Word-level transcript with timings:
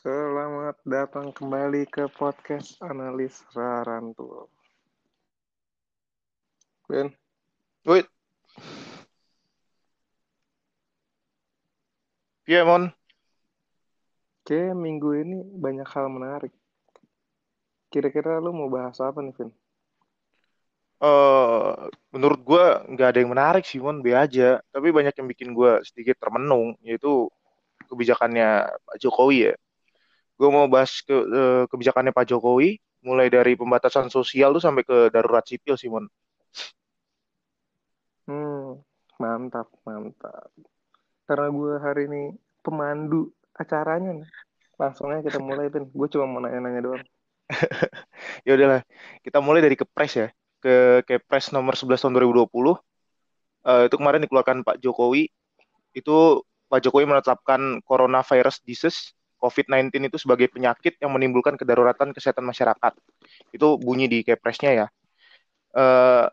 Selamat 0.00 0.80
datang 0.88 1.28
kembali 1.28 1.84
ke 1.84 2.08
podcast 2.16 2.80
analis 2.80 3.44
Rarantul. 3.52 4.48
Ben, 6.88 7.12
Wait. 7.84 8.08
Iya, 12.48 12.64
Mon. 12.64 12.88
kayak 14.48 14.72
minggu 14.72 15.20
ini 15.20 15.44
banyak 15.60 15.84
hal 15.84 16.08
menarik. 16.08 16.56
Kira-kira 17.92 18.40
lu 18.40 18.56
mau 18.56 18.72
bahas 18.72 18.96
apa 19.04 19.20
nih, 19.20 19.36
Vin? 19.36 19.52
Eh, 21.04 21.72
menurut 22.08 22.40
gue 22.40 22.64
nggak 22.96 23.08
ada 23.12 23.18
yang 23.20 23.32
menarik 23.36 23.68
sih, 23.68 23.76
Mon. 23.76 24.00
B 24.00 24.16
aja. 24.16 24.64
Tapi 24.72 24.96
banyak 24.96 25.12
yang 25.12 25.28
bikin 25.28 25.52
gue 25.52 25.84
sedikit 25.84 26.16
termenung, 26.16 26.72
yaitu 26.80 27.28
kebijakannya 27.84 28.64
Pak 28.80 28.96
Jokowi 28.96 29.52
ya. 29.52 29.56
Gue 30.40 30.48
mau 30.48 30.64
bahas 30.72 31.04
ke, 31.04 31.12
eh, 31.12 31.62
kebijakannya 31.68 32.16
Pak 32.16 32.24
Jokowi, 32.32 32.80
mulai 33.04 33.28
dari 33.28 33.60
pembatasan 33.60 34.08
sosial 34.08 34.56
tuh 34.56 34.64
sampai 34.64 34.88
ke 34.88 35.12
darurat 35.12 35.44
sipil 35.44 35.76
sih, 35.76 35.92
Mon. 35.92 36.08
Hmm, 38.24 38.80
mantap, 39.20 39.68
mantap. 39.84 40.48
Karena 41.28 41.52
gue 41.52 41.72
hari 41.76 42.08
ini 42.08 42.22
pemandu 42.64 43.28
acaranya 43.52 44.16
nih. 44.16 44.28
Langsung 44.80 45.12
aja 45.12 45.20
kita 45.20 45.44
mulai, 45.44 45.68
Vin. 45.68 45.84
Gue 45.92 46.08
cuma 46.08 46.24
mau 46.24 46.40
nanya-nanya 46.40 46.80
doang. 46.80 47.04
Ya 48.46 48.56
udahlah, 48.56 48.80
kita 49.20 49.44
mulai 49.44 49.60
dari 49.60 49.76
Kepres 49.76 50.12
ya. 50.16 50.28
Ke 50.64 51.04
Kepres 51.04 51.52
nomor 51.52 51.76
11 51.76 52.00
tahun 52.00 52.16
2020. 52.16 52.80
Eh, 53.68 53.82
itu 53.92 53.94
kemarin 54.00 54.24
dikeluarkan 54.24 54.64
Pak 54.64 54.80
Jokowi. 54.80 55.28
Itu 55.92 56.48
Pak 56.72 56.80
Jokowi 56.80 57.04
menetapkan 57.04 57.84
coronavirus 57.84 58.64
disease 58.64 59.12
COVID-19 59.40 60.12
itu 60.12 60.18
sebagai 60.20 60.52
penyakit 60.52 61.00
yang 61.00 61.10
menimbulkan 61.16 61.56
kedaruratan 61.56 62.12
kesehatan 62.12 62.44
masyarakat. 62.44 62.92
Itu 63.50 63.80
bunyi 63.80 64.06
di 64.06 64.20
Kepresnya 64.20 64.70
ya. 64.84 64.86
Eh, 65.72 66.26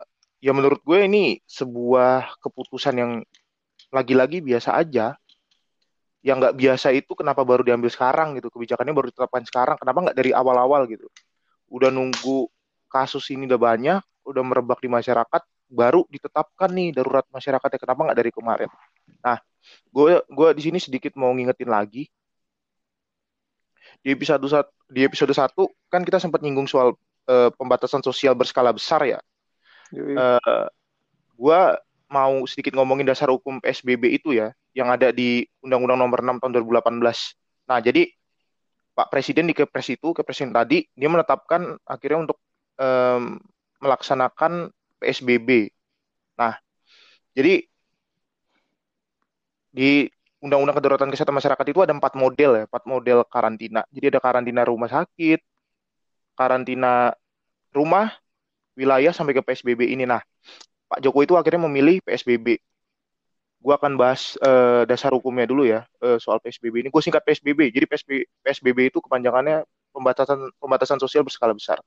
ya 0.44 0.52
menurut 0.52 0.84
gue 0.84 1.08
ini 1.08 1.40
sebuah 1.48 2.38
keputusan 2.44 2.94
yang 3.00 3.12
lagi-lagi 3.88 4.44
biasa 4.44 4.76
aja. 4.76 5.16
Yang 6.20 6.36
nggak 6.44 6.54
biasa 6.60 6.88
itu 6.92 7.12
kenapa 7.16 7.42
baru 7.48 7.64
diambil 7.64 7.88
sekarang 7.88 8.36
gitu. 8.36 8.52
Kebijakannya 8.52 8.92
baru 8.92 9.08
ditetapkan 9.08 9.42
sekarang. 9.48 9.76
Kenapa 9.80 9.98
nggak 10.10 10.16
dari 10.18 10.30
awal-awal 10.36 10.84
gitu. 10.90 11.08
Udah 11.72 11.88
nunggu 11.88 12.52
kasus 12.92 13.24
ini 13.32 13.48
udah 13.48 13.60
banyak, 13.60 14.00
udah 14.24 14.42
merebak 14.44 14.80
di 14.80 14.88
masyarakat, 14.88 15.42
baru 15.68 16.04
ditetapkan 16.08 16.68
nih 16.72 16.92
darurat 16.92 17.24
masyarakat 17.32 17.68
ya. 17.72 17.78
Kenapa 17.80 18.00
nggak 18.08 18.18
dari 18.18 18.32
kemarin? 18.32 18.68
Nah, 19.24 19.38
gue 19.92 20.20
gue 20.28 20.48
di 20.56 20.62
sini 20.64 20.78
sedikit 20.80 21.16
mau 21.16 21.32
ngingetin 21.32 21.68
lagi 21.68 22.08
di 24.02 24.14
episode 24.14 24.46
satu 24.46 24.70
di 24.88 25.04
episode 25.04 25.34
satu 25.34 25.68
kan 25.92 26.06
kita 26.06 26.22
sempat 26.22 26.40
nyinggung 26.40 26.70
soal 26.70 26.96
eh, 27.28 27.50
pembatasan 27.54 28.00
sosial 28.00 28.32
berskala 28.38 28.72
besar 28.72 29.04
ya. 29.04 29.20
Yoi. 29.92 30.16
Eh, 30.16 30.66
gue 31.38 31.60
mau 32.08 32.34
sedikit 32.48 32.72
ngomongin 32.74 33.04
dasar 33.04 33.28
hukum 33.28 33.60
PSBB 33.60 34.18
itu 34.18 34.32
ya, 34.32 34.50
yang 34.72 34.88
ada 34.88 35.12
di 35.12 35.44
Undang-Undang 35.60 35.98
Nomor 36.00 36.20
6 36.24 36.40
Tahun 36.40 36.52
2018. 36.56 37.68
Nah, 37.68 37.78
jadi 37.84 38.08
Pak 38.96 39.12
Presiden 39.12 39.46
di 39.46 39.54
Kepres 39.54 39.92
itu, 39.92 40.10
Kepres 40.16 40.40
yang 40.40 40.50
tadi, 40.50 40.88
dia 40.96 41.08
menetapkan 41.12 41.76
akhirnya 41.84 42.26
untuk 42.26 42.38
em, 42.80 43.38
melaksanakan 43.78 44.72
PSBB. 44.98 45.70
Nah, 46.40 46.58
jadi 47.36 47.62
di 49.70 50.10
Undang-Undang 50.38 50.76
Kedaruratan 50.78 51.10
Kesehatan 51.10 51.34
Masyarakat 51.34 51.66
itu 51.66 51.80
ada 51.82 51.90
empat 51.90 52.14
model 52.14 52.50
ya, 52.54 52.64
empat 52.70 52.84
model 52.86 53.26
karantina. 53.26 53.82
Jadi 53.90 54.06
ada 54.14 54.20
karantina 54.22 54.62
rumah 54.62 54.86
sakit, 54.86 55.42
karantina 56.38 57.10
rumah, 57.74 58.14
wilayah 58.78 59.10
sampai 59.10 59.34
ke 59.34 59.42
PSBB 59.42 59.90
ini. 59.90 60.06
Nah, 60.06 60.22
Pak 60.86 61.02
Jokowi 61.02 61.26
itu 61.26 61.34
akhirnya 61.34 61.66
memilih 61.66 61.98
PSBB. 62.06 62.62
Gue 63.58 63.74
akan 63.74 63.98
bahas 63.98 64.38
eh, 64.38 64.86
dasar 64.86 65.10
hukumnya 65.10 65.42
dulu 65.42 65.66
ya 65.66 65.82
eh, 65.98 66.22
soal 66.22 66.38
PSBB 66.38 66.86
ini. 66.86 66.88
Gue 66.94 67.02
singkat 67.02 67.26
PSBB. 67.26 67.74
Jadi 67.74 67.84
PSB, 67.90 68.10
PSBB 68.46 68.94
itu 68.94 69.02
kepanjangannya 69.02 69.66
pembatasan 69.90 70.38
pembatasan 70.62 71.02
sosial 71.02 71.26
berskala 71.26 71.52
besar. 71.58 71.82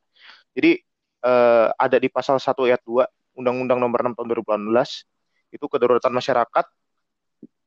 Jadi 0.52 0.84
eh, 1.24 1.68
ada 1.72 1.98
di 1.98 2.12
pasal 2.12 2.36
1 2.36 2.68
ayat 2.68 2.84
2 2.84 3.40
Undang-Undang 3.40 3.80
Nomor 3.80 4.00
6 4.12 4.20
Tahun 4.20 4.28
2018 4.28 5.56
itu 5.56 5.66
kedaruratan 5.68 6.12
masyarakat 6.12 6.66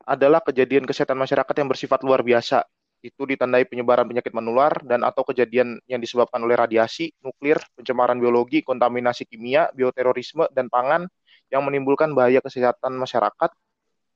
adalah 0.04 0.40
kejadian 0.44 0.84
kesehatan 0.84 1.16
masyarakat 1.16 1.54
yang 1.56 1.68
bersifat 1.68 2.00
luar 2.04 2.20
biasa. 2.20 2.64
Itu 3.04 3.28
ditandai 3.28 3.68
penyebaran 3.68 4.08
penyakit 4.08 4.32
menular 4.32 4.80
dan 4.80 5.04
atau 5.04 5.28
kejadian 5.28 5.76
yang 5.84 6.00
disebabkan 6.00 6.40
oleh 6.40 6.56
radiasi, 6.56 7.12
nuklir, 7.20 7.60
pencemaran 7.76 8.16
biologi, 8.16 8.64
kontaminasi 8.64 9.28
kimia, 9.28 9.68
bioterorisme, 9.76 10.48
dan 10.56 10.72
pangan 10.72 11.04
yang 11.52 11.60
menimbulkan 11.68 12.16
bahaya 12.16 12.40
kesehatan 12.40 12.96
masyarakat 12.96 13.50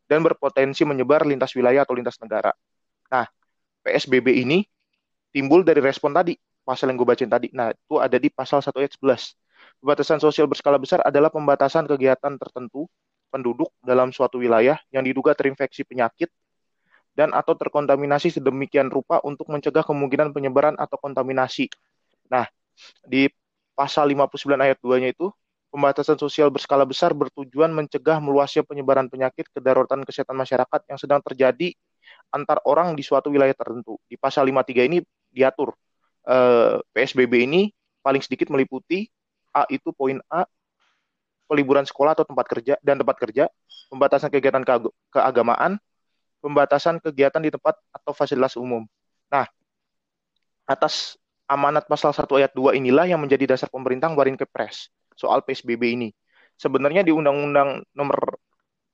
dan 0.08 0.18
berpotensi 0.24 0.88
menyebar 0.88 1.28
lintas 1.28 1.52
wilayah 1.52 1.84
atau 1.84 1.92
lintas 1.92 2.16
negara. 2.16 2.56
Nah, 3.12 3.28
PSBB 3.84 4.40
ini 4.40 4.64
timbul 5.28 5.60
dari 5.60 5.84
respon 5.84 6.16
tadi, 6.16 6.32
pasal 6.64 6.88
yang 6.88 6.96
gue 6.96 7.08
bacain 7.08 7.28
tadi. 7.28 7.52
Nah, 7.52 7.76
itu 7.76 8.00
ada 8.00 8.16
di 8.16 8.32
pasal 8.32 8.64
1 8.64 8.72
ayat 8.80 8.96
11. 8.96 9.36
Pembatasan 9.84 10.18
sosial 10.18 10.48
berskala 10.48 10.80
besar 10.80 11.04
adalah 11.04 11.28
pembatasan 11.28 11.84
kegiatan 11.84 12.40
tertentu 12.40 12.88
penduduk 13.28 13.72
dalam 13.84 14.10
suatu 14.10 14.40
wilayah 14.40 14.80
yang 14.92 15.04
diduga 15.04 15.36
terinfeksi 15.36 15.84
penyakit 15.84 16.32
dan 17.12 17.34
atau 17.34 17.58
terkontaminasi 17.58 18.38
sedemikian 18.38 18.88
rupa 18.88 19.18
untuk 19.26 19.50
mencegah 19.50 19.82
kemungkinan 19.82 20.30
penyebaran 20.30 20.78
atau 20.78 20.94
kontaminasi. 21.02 21.66
Nah, 22.30 22.46
di 23.02 23.26
pasal 23.74 24.10
59 24.10 24.54
ayat 24.58 24.78
2-nya 24.78 25.10
itu 25.10 25.30
pembatasan 25.74 26.16
sosial 26.16 26.48
berskala 26.48 26.86
besar 26.88 27.12
bertujuan 27.12 27.74
mencegah 27.74 28.22
meluasnya 28.22 28.64
penyebaran 28.64 29.10
penyakit 29.10 29.50
kedaruratan 29.52 30.06
kesehatan 30.06 30.38
masyarakat 30.38 30.80
yang 30.88 30.98
sedang 30.98 31.20
terjadi 31.20 31.74
antar 32.32 32.62
orang 32.64 32.96
di 32.96 33.02
suatu 33.04 33.28
wilayah 33.28 33.52
tertentu. 33.52 34.00
Di 34.08 34.16
pasal 34.16 34.48
53 34.48 34.88
ini 34.88 34.98
diatur 35.28 35.76
eh, 36.24 36.80
PSBB 36.94 37.34
ini 37.44 37.68
paling 38.00 38.22
sedikit 38.24 38.48
meliputi 38.48 39.04
A 39.52 39.66
itu 39.68 39.92
poin 39.92 40.22
A 40.32 40.46
peliburan 41.48 41.84
sekolah 41.88 42.14
atau 42.14 42.28
tempat 42.28 42.46
kerja 42.46 42.74
dan 42.84 43.00
tempat 43.00 43.16
kerja, 43.18 43.48
pembatasan 43.90 44.28
kegiatan 44.30 44.62
keag- 44.62 44.94
keagamaan, 45.10 45.80
pembatasan 46.44 47.00
kegiatan 47.02 47.42
di 47.42 47.50
tempat 47.52 47.74
atau 47.92 48.12
fasilitas 48.14 48.54
umum. 48.60 48.84
Nah, 49.32 49.48
atas 50.68 51.16
amanat 51.48 51.88
pasal 51.88 52.12
1 52.12 52.36
ayat 52.36 52.52
2 52.52 52.76
inilah 52.76 53.08
yang 53.08 53.20
menjadi 53.20 53.56
dasar 53.56 53.72
pemerintah 53.72 54.12
ngeluarin 54.12 54.36
Kepres 54.36 54.92
soal 55.16 55.40
PSBB 55.42 55.96
ini. 55.96 56.08
Sebenarnya 56.60 57.02
di 57.06 57.12
Undang-Undang 57.14 57.88
nomor 57.96 58.38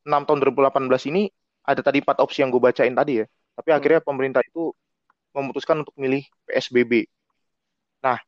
6 0.07 0.23
tahun 0.29 0.39
2018 0.41 1.03
ini 1.11 1.29
ada 1.65 1.81
tadi 1.81 2.05
empat 2.05 2.21
opsi 2.23 2.45
yang 2.45 2.53
gue 2.53 2.63
bacain 2.63 2.95
tadi 2.95 3.25
ya. 3.25 3.27
Tapi 3.59 3.69
Hmm. 3.73 3.79
akhirnya 3.81 4.01
pemerintah 4.05 4.43
itu 4.45 4.71
memutuskan 5.35 5.83
untuk 5.83 5.95
milih 5.99 6.23
PSBB. 6.47 7.09
Nah, 8.05 8.21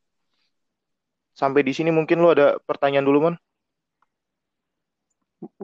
sampai 1.37 1.63
di 1.63 1.73
sini 1.77 1.91
mungkin 1.95 2.19
lo 2.25 2.33
ada 2.35 2.59
pertanyaan 2.65 3.07
dulu, 3.07 3.19
Mon? 3.31 3.37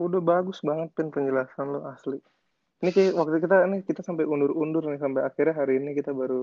Udah 0.05 0.21
bagus 0.31 0.59
banget, 0.69 0.89
Vin, 0.95 1.09
penjelasan 1.15 1.67
lo 1.73 1.79
asli. 1.93 2.17
Ini 2.81 2.89
kayak 2.95 3.13
waktu 3.19 3.37
kita 3.45 3.55
ini 3.67 3.77
kita 3.89 4.01
sampai 4.07 4.25
undur-undur 4.33 4.83
nih 4.91 4.99
sampai 5.03 5.21
akhirnya 5.29 5.55
hari 5.59 5.73
ini 5.81 5.91
kita 5.99 6.11
baru 6.21 6.41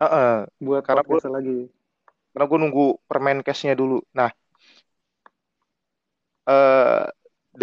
Heeh, 0.00 0.46
buat 0.64 0.84
karena 0.86 1.02
gue 1.08 1.18
podcast 1.18 1.26
lagi. 1.34 1.58
karena 2.32 2.44
gue 2.50 2.58
nunggu 2.62 2.86
permen 3.08 3.38
case-nya 3.46 3.74
dulu. 3.80 3.98
Nah, 4.18 4.30
eh, 6.48 7.04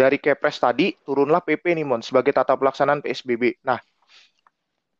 dari 0.00 0.16
Kepres 0.24 0.56
tadi 0.64 0.92
turunlah 1.06 1.40
PP 1.46 1.64
nih 1.76 1.86
Mon 1.88 2.02
sebagai 2.04 2.32
tata 2.36 2.52
pelaksanaan 2.60 3.00
PSBB. 3.04 3.56
Nah, 3.68 3.78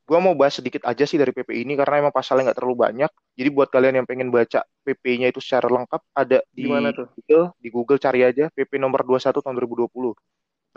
gue 0.07 0.19
mau 0.23 0.39
bahas 0.39 0.55
sedikit 0.63 0.87
aja 0.87 1.03
sih 1.03 1.19
dari 1.19 1.35
PP 1.35 1.67
ini 1.67 1.75
karena 1.75 2.07
emang 2.07 2.15
pasalnya 2.15 2.51
nggak 2.51 2.59
terlalu 2.63 2.79
banyak. 2.79 3.11
Jadi 3.35 3.49
buat 3.51 3.67
kalian 3.75 4.01
yang 4.03 4.07
pengen 4.07 4.31
baca 4.31 4.63
PP-nya 4.87 5.35
itu 5.35 5.43
secara 5.43 5.67
lengkap 5.67 5.99
ada 6.15 6.39
di 6.55 6.71
tuh? 6.95 7.11
Google, 7.11 7.45
di 7.59 7.69
Google 7.75 7.99
cari 7.99 8.23
aja 8.23 8.47
PP 8.55 8.79
nomor 8.79 9.03
21 9.03 9.43
tahun 9.43 9.55
2020. 9.59 10.15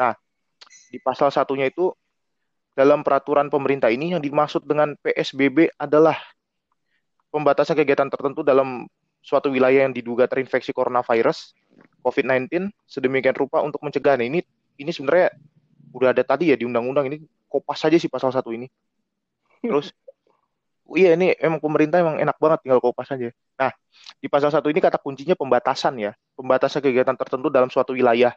Nah, 0.02 0.18
di 0.90 0.98
pasal 0.98 1.30
satunya 1.30 1.70
itu 1.70 1.94
dalam 2.74 3.06
peraturan 3.06 3.54
pemerintah 3.54 3.94
ini 3.94 4.18
yang 4.18 4.22
dimaksud 4.24 4.66
dengan 4.66 4.98
PSBB 4.98 5.78
adalah 5.78 6.18
pembatasan 7.30 7.78
kegiatan 7.78 8.10
tertentu 8.10 8.42
dalam 8.42 8.90
suatu 9.22 9.54
wilayah 9.54 9.86
yang 9.86 9.94
diduga 9.94 10.25
terinfeksi 10.25 10.74
coronavirus 10.74 11.54
COVID-19 12.02 12.74
sedemikian 12.90 13.38
rupa 13.38 13.62
untuk 13.62 13.86
mencegah. 13.86 14.18
Nah, 14.18 14.25
ini 14.25 14.42
ini 14.82 14.90
sebenarnya 14.90 15.38
udah 15.94 16.18
ada 16.18 16.25
tadi 16.25 16.50
ya 16.50 16.58
di 16.58 16.66
undang-undang 16.66 17.14
ini 17.14 17.22
kopas 17.46 17.86
saja 17.86 18.02
sih 18.02 18.10
pasal 18.10 18.34
satu 18.34 18.50
ini. 18.50 18.66
Terus 19.60 19.92
iya 20.98 21.14
ini 21.14 21.38
emang 21.38 21.62
pemerintah 21.62 22.02
emang 22.02 22.18
enak 22.18 22.38
banget 22.42 22.66
tinggal 22.66 22.82
kopas 22.82 23.14
aja. 23.14 23.30
Nah, 23.60 23.72
di 24.18 24.28
pasal 24.32 24.50
satu 24.50 24.74
ini 24.74 24.82
kata 24.82 24.98
kuncinya 24.98 25.38
pembatasan 25.38 26.02
ya, 26.02 26.12
pembatasan 26.34 26.82
kegiatan 26.82 27.14
tertentu 27.14 27.54
dalam 27.54 27.70
suatu 27.70 27.94
wilayah. 27.94 28.34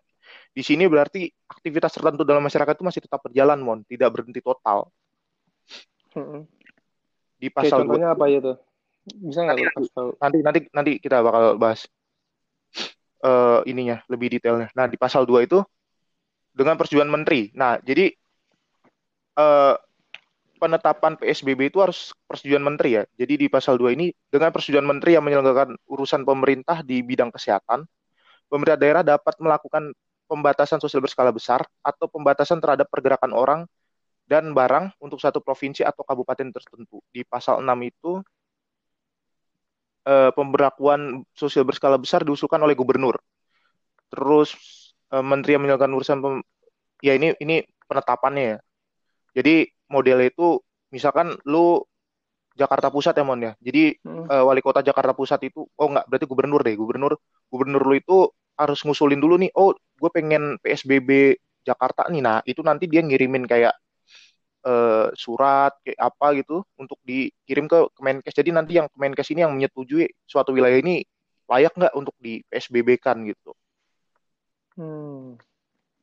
Di 0.52 0.60
sini 0.60 0.84
berarti 0.84 1.32
aktivitas 1.48 1.96
tertentu 1.96 2.24
dalam 2.28 2.44
masyarakat 2.44 2.76
itu 2.76 2.84
masih 2.84 3.00
tetap 3.04 3.20
berjalan, 3.24 3.56
Mon, 3.60 3.80
tidak 3.88 4.12
berhenti 4.12 4.44
total. 4.44 4.88
Mm-mm. 6.12 6.44
di 7.40 7.48
pasal 7.48 7.88
contohnya 7.88 8.12
2 8.12 8.16
apa 8.20 8.24
ya 8.28 8.38
tuh? 8.44 8.56
Bisa 9.02 9.40
nggak 9.42 9.56
nanti 9.56 9.74
nanti 10.20 10.38
nanti 10.44 10.60
nanti 10.70 10.92
kita 11.00 11.24
bakal 11.24 11.56
bahas 11.56 11.88
eh 13.22 13.60
ininya 13.66 14.04
lebih 14.12 14.36
detailnya. 14.36 14.68
Nah, 14.76 14.86
di 14.86 15.00
pasal 15.00 15.24
2 15.24 15.42
itu 15.42 15.64
dengan 16.52 16.76
persetujuan 16.76 17.08
menteri. 17.08 17.48
Nah, 17.56 17.80
jadi 17.80 18.12
eh 19.32 19.74
penetapan 20.62 21.18
PSBB 21.18 21.74
itu 21.74 21.82
harus 21.82 22.14
persetujuan 22.30 22.62
menteri 22.62 22.94
ya. 22.94 23.02
Jadi 23.18 23.34
di 23.34 23.46
pasal 23.50 23.74
2 23.74 23.90
ini 23.98 24.14
dengan 24.30 24.54
persetujuan 24.54 24.86
menteri 24.86 25.18
yang 25.18 25.26
menyelenggarakan 25.26 25.74
urusan 25.90 26.22
pemerintah 26.22 26.86
di 26.86 27.02
bidang 27.02 27.34
kesehatan, 27.34 27.82
pemerintah 28.46 28.78
daerah 28.78 29.02
dapat 29.02 29.34
melakukan 29.42 29.90
pembatasan 30.30 30.78
sosial 30.78 31.02
berskala 31.02 31.34
besar 31.34 31.66
atau 31.82 32.06
pembatasan 32.06 32.62
terhadap 32.62 32.86
pergerakan 32.86 33.34
orang 33.34 33.60
dan 34.30 34.54
barang 34.54 34.94
untuk 35.02 35.18
satu 35.18 35.42
provinsi 35.42 35.82
atau 35.82 36.06
kabupaten 36.06 36.54
tertentu. 36.54 37.02
Di 37.10 37.26
pasal 37.26 37.58
6 37.58 37.78
itu 37.82 38.22
eh, 40.06 40.30
pemberlakuan 40.30 41.26
sosial 41.34 41.66
berskala 41.66 41.98
besar 41.98 42.22
diusulkan 42.22 42.62
oleh 42.62 42.78
gubernur. 42.78 43.18
Terus 44.14 44.54
eh, 45.10 45.24
menteri 45.26 45.58
yang 45.58 45.66
menyelenggarakan 45.66 45.98
urusan 45.98 46.18
pem- 46.22 46.46
ya 47.02 47.18
ini 47.18 47.34
ini 47.42 47.66
penetapannya 47.90 48.44
ya. 48.46 48.58
Jadi 49.42 49.66
modelnya 49.92 50.26
itu 50.32 50.60
misalkan 50.94 51.36
lu 51.52 51.84
Jakarta 52.60 52.88
Pusat 52.92 53.14
ya 53.20 53.24
Mon 53.28 53.40
ya. 53.40 53.52
Jadi 53.66 53.82
Hmm. 54.04 54.26
eh, 54.32 54.44
wali 54.48 54.60
kota 54.64 54.80
Jakarta 54.84 55.12
Pusat 55.16 55.40
itu 55.52 55.60
oh 55.80 55.88
enggak 55.90 56.04
berarti 56.10 56.26
gubernur 56.28 56.60
deh. 56.66 56.74
Gubernur 56.76 57.12
gubernur 57.52 57.82
lu 57.88 57.94
itu 57.96 58.16
harus 58.60 58.78
ngusulin 58.84 59.20
dulu 59.24 59.34
nih. 59.42 59.50
Oh, 59.56 59.72
gue 59.74 60.10
pengen 60.12 60.60
PSBB 60.62 61.10
Jakarta 61.68 62.08
nih. 62.12 62.20
Nah, 62.24 62.38
itu 62.44 62.60
nanti 62.64 62.84
dia 62.92 63.00
ngirimin 63.04 63.44
kayak 63.48 63.74
eh, 64.66 65.06
surat 65.18 65.72
kayak 65.84 65.98
apa 66.08 66.26
gitu 66.38 66.62
untuk 66.82 66.98
dikirim 67.08 67.66
ke 67.72 67.78
Kemenkes. 67.96 68.34
Jadi 68.38 68.50
nanti 68.56 68.72
yang 68.78 68.86
Kemenkes 68.92 69.28
ini 69.32 69.40
yang 69.44 69.52
menyetujui 69.56 70.06
suatu 70.28 70.50
wilayah 70.56 70.78
ini 70.82 71.02
layak 71.50 71.72
nggak 71.78 71.94
untuk 71.98 72.14
di 72.22 72.40
PSBB 72.48 72.88
kan 73.00 73.18
gitu. 73.26 73.52
Hmm. 74.76 75.36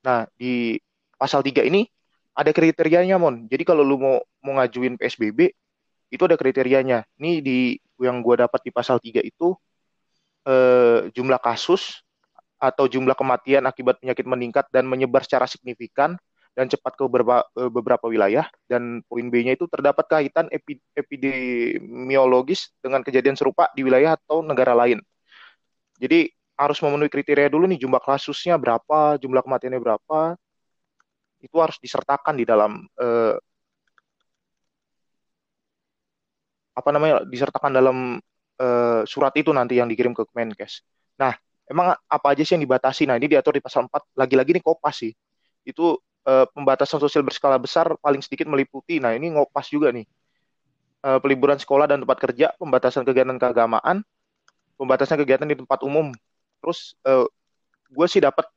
Nah, 0.05 0.19
di 0.39 0.79
pasal 1.19 1.41
3 1.47 1.61
ini 1.69 1.79
ada 2.39 2.51
kriterianya, 2.55 3.19
Mon. 3.19 3.43
Jadi 3.51 3.67
kalau 3.67 3.83
lu 3.83 3.99
mau 3.99 4.17
mau 4.39 4.53
ngajuin 4.55 4.95
PSBB, 4.95 5.51
itu 6.07 6.23
ada 6.23 6.39
kriterianya. 6.39 7.03
Ini 7.19 7.43
di 7.43 7.75
yang 7.99 8.23
gua 8.23 8.47
dapat 8.47 8.63
di 8.63 8.71
pasal 8.71 9.03
3 9.03 9.19
itu 9.19 9.51
eh, 10.47 11.11
jumlah 11.11 11.39
kasus 11.43 11.99
atau 12.59 12.87
jumlah 12.87 13.15
kematian 13.15 13.63
akibat 13.67 13.99
penyakit 13.99 14.23
meningkat 14.27 14.65
dan 14.71 14.87
menyebar 14.87 15.23
secara 15.23 15.47
signifikan 15.47 16.15
dan 16.55 16.67
cepat 16.67 16.95
ke 16.95 17.03
beberapa, 17.07 17.43
eh, 17.55 17.71
beberapa 17.71 18.05
wilayah 18.07 18.47
dan 18.67 19.03
poin 19.07 19.27
B-nya 19.31 19.55
itu 19.55 19.67
terdapat 19.67 20.05
kaitan 20.07 20.47
epi- 20.51 20.83
epidemiologis 20.95 22.71
dengan 22.83 23.03
kejadian 23.03 23.35
serupa 23.39 23.71
di 23.75 23.83
wilayah 23.83 24.15
atau 24.19 24.43
negara 24.43 24.75
lain. 24.75 24.99
Jadi 25.99 26.31
harus 26.59 26.79
memenuhi 26.83 27.07
kriteria 27.07 27.47
dulu 27.47 27.67
nih 27.71 27.79
jumlah 27.79 28.03
kasusnya 28.03 28.59
berapa, 28.59 29.15
jumlah 29.23 29.39
kematiannya 29.39 29.79
berapa, 29.79 30.35
itu 31.39 31.55
harus 31.59 31.77
disertakan 31.79 32.35
di 32.39 32.45
dalam 32.47 32.83
eh, 32.99 33.35
apa 36.75 36.89
namanya 36.95 37.27
disertakan 37.27 37.71
dalam 37.75 37.97
eh, 38.59 39.01
surat 39.03 39.33
itu 39.35 39.51
nanti 39.51 39.79
yang 39.79 39.87
dikirim 39.91 40.15
ke 40.15 40.23
Kemenkes. 40.31 40.83
Nah, 41.19 41.35
emang 41.67 41.95
apa 41.95 42.27
aja 42.31 42.43
sih 42.43 42.55
yang 42.55 42.63
dibatasi? 42.63 43.03
Nah, 43.07 43.19
ini 43.19 43.27
diatur 43.27 43.55
di 43.55 43.63
pasal 43.63 43.87
4. 43.87 44.15
Lagi-lagi 44.15 44.55
nih 44.55 44.63
kopas 44.63 45.03
sih. 45.03 45.11
Itu 45.67 45.99
eh, 46.27 46.45
pembatasan 46.55 46.99
sosial 47.03 47.23
berskala 47.27 47.59
besar 47.59 47.95
paling 47.99 48.23
sedikit 48.23 48.47
meliputi. 48.47 49.03
Nah, 49.03 49.15
ini 49.15 49.35
ngopas 49.35 49.67
juga 49.71 49.91
nih. 49.91 50.07
Eh, 50.99 51.19
peliburan 51.23 51.55
sekolah 51.55 51.87
dan 51.87 52.03
tempat 52.03 52.19
kerja, 52.19 52.51
pembatasan 52.59 53.07
kegiatan 53.07 53.39
keagamaan, 53.39 54.03
pembatasan 54.75 55.15
kegiatan 55.19 55.47
di 55.47 55.55
tempat 55.55 55.79
umum. 55.87 56.11
Terus 56.59 56.95
eh, 57.07 57.27
gue 57.87 58.07
sih 58.11 58.19
dapat 58.19 58.47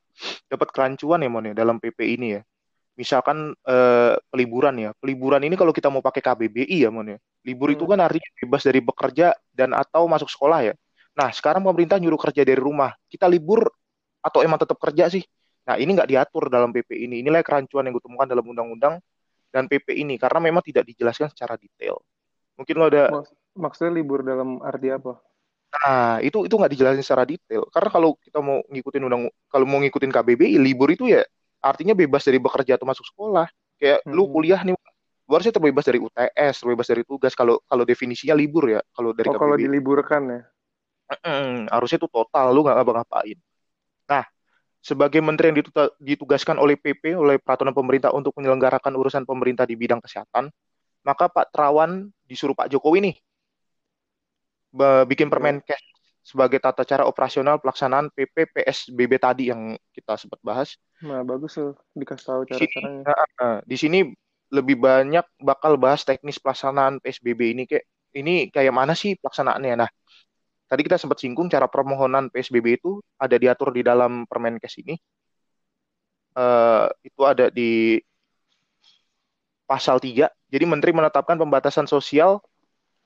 dapat 0.50 0.68
kerancuan 0.74 1.24
ya 1.24 1.30
Mon 1.32 1.46
ya 1.46 1.54
dalam 1.54 1.78
PP 1.78 2.18
ini 2.18 2.38
ya. 2.38 2.42
Misalkan 2.92 3.56
eh, 3.64 4.14
peliburan 4.28 4.74
ya. 4.76 4.90
Peliburan 5.00 5.40
ini 5.42 5.56
kalau 5.56 5.72
kita 5.72 5.88
mau 5.88 6.04
pakai 6.04 6.20
KBBI 6.20 6.84
ya 6.84 6.90
Mon 6.92 7.16
ya. 7.16 7.18
Libur 7.42 7.72
itu 7.72 7.88
Hmm. 7.88 7.96
kan 7.96 7.98
artinya 8.06 8.28
bebas 8.38 8.62
dari 8.62 8.80
bekerja 8.84 9.32
dan 9.50 9.72
atau 9.72 10.04
masuk 10.06 10.28
sekolah 10.28 10.60
ya. 10.72 10.74
Nah, 11.12 11.28
sekarang 11.32 11.64
pemerintah 11.64 12.00
nyuruh 12.00 12.20
kerja 12.20 12.44
dari 12.44 12.60
rumah. 12.60 12.92
Kita 13.08 13.28
libur 13.28 13.68
atau 14.22 14.40
emang 14.44 14.60
tetap 14.60 14.80
kerja 14.80 15.08
sih? 15.12 15.24
Nah, 15.68 15.76
ini 15.76 15.94
nggak 15.94 16.08
diatur 16.08 16.48
dalam 16.48 16.72
PP 16.72 17.06
ini. 17.06 17.20
Inilah 17.24 17.44
kerancuan 17.44 17.86
yang 17.88 17.94
gue 17.96 18.04
temukan 18.04 18.26
dalam 18.28 18.44
undang-undang 18.44 18.98
dan 19.52 19.68
PP 19.68 19.92
ini 20.00 20.16
karena 20.16 20.40
memang 20.40 20.64
tidak 20.64 20.88
dijelaskan 20.88 21.28
secara 21.32 21.60
detail. 21.60 22.00
Mungkin 22.56 22.74
lo 22.76 22.88
ada 22.88 23.08
Mak- 23.12 23.40
Maksudnya 23.52 23.92
libur 23.92 24.24
dalam 24.24 24.64
arti 24.64 24.88
apa? 24.88 25.20
Nah, 25.72 26.20
itu 26.24 26.48
itu 26.48 26.54
nggak 26.56 26.72
dijelasin 26.72 27.04
secara 27.04 27.28
detail. 27.28 27.68
Karena 27.68 27.88
kalau 27.92 28.16
kita 28.16 28.40
mau 28.40 28.64
ngikutin 28.64 29.02
undang, 29.04 29.28
kalau 29.52 29.64
mau 29.68 29.76
ngikutin 29.84 30.08
KBBI, 30.08 30.56
libur 30.56 30.88
itu 30.88 31.08
ya 31.12 31.20
artinya 31.62 31.94
bebas 31.94 32.26
dari 32.26 32.42
bekerja 32.42 32.74
atau 32.74 32.84
masuk 32.84 33.06
sekolah. 33.06 33.46
Kayak 33.78 34.02
lu 34.10 34.26
Hmm. 34.26 34.34
kuliah 34.34 34.60
nih, 34.66 34.74
lu 34.74 35.32
harusnya 35.32 35.54
terbebas 35.54 35.86
dari 35.86 36.02
UTS, 36.02 36.60
terbebas 36.60 36.86
dari 36.90 37.02
tugas. 37.06 37.32
Kalau 37.38 37.62
kalau 37.64 37.86
definisinya 37.86 38.34
libur 38.34 38.68
ya, 38.68 38.80
kalau 38.92 39.14
dari 39.14 39.30
Oh, 39.30 39.38
kalau 39.38 39.54
diliburkan 39.54 40.22
ya? 40.26 40.40
Harusnya 41.70 42.02
itu 42.02 42.08
total, 42.10 42.50
lu 42.50 42.66
nggak 42.66 42.76
ngapa-ngapain. 42.82 43.38
Nah, 44.08 44.24
sebagai 44.82 45.22
menteri 45.22 45.54
yang 45.54 45.58
ditugaskan 46.02 46.58
oleh 46.58 46.74
PP, 46.74 47.14
oleh 47.14 47.38
peraturan 47.38 47.70
pemerintah 47.70 48.10
untuk 48.10 48.34
menyelenggarakan 48.34 48.92
urusan 48.98 49.22
pemerintah 49.22 49.62
di 49.62 49.78
bidang 49.78 50.02
kesehatan, 50.02 50.50
maka 51.06 51.30
Pak 51.30 51.54
Terawan 51.54 52.10
disuruh 52.26 52.56
Pak 52.56 52.72
Jokowi 52.72 53.12
nih 53.12 53.16
bikin 55.04 55.28
Oke. 55.28 55.36
Permenkes 55.36 55.82
sebagai 56.22 56.58
tata 56.62 56.86
cara 56.86 57.04
operasional 57.04 57.58
pelaksanaan 57.58 58.08
PP 58.14 58.54
PSBB 58.54 59.12
tadi 59.18 59.50
yang 59.50 59.74
kita 59.90 60.14
sempat 60.14 60.38
bahas. 60.42 60.78
Nah, 61.02 61.20
bagus 61.26 61.58
tuh 61.58 61.74
dikasih 61.98 62.26
tahu 62.26 62.42
Di 62.48 62.54
sini, 62.54 62.74
cara-caranya. 62.74 63.04
nah, 63.06 63.24
nah, 63.38 63.56
di 63.66 63.76
sini 63.78 63.98
lebih 64.52 64.76
banyak 64.78 65.24
bakal 65.42 65.74
bahas 65.80 66.04
teknis 66.04 66.38
pelaksanaan 66.42 67.00
PSBB 67.02 67.40
ini 67.56 67.62
kayak 67.70 67.84
ini 68.18 68.32
kayak 68.54 68.74
mana 68.74 68.92
sih 68.92 69.16
pelaksanaannya. 69.18 69.74
Nah, 69.82 69.90
tadi 70.70 70.80
kita 70.86 70.96
sempat 71.00 71.18
singgung 71.22 71.48
cara 71.52 71.66
permohonan 71.68 72.28
PSBB 72.32 72.66
itu 72.78 73.00
ada 73.18 73.36
diatur 73.42 73.72
di 73.76 73.82
dalam 73.84 74.28
Permenkes 74.30 74.74
ini. 74.82 74.94
Eh, 76.32 76.86
itu 77.08 77.20
ada 77.28 77.46
di 77.52 78.00
pasal 79.68 79.96
3. 80.00 80.28
Jadi 80.52 80.64
menteri 80.68 80.92
menetapkan 80.92 81.36
pembatasan 81.40 81.88
sosial 81.88 82.40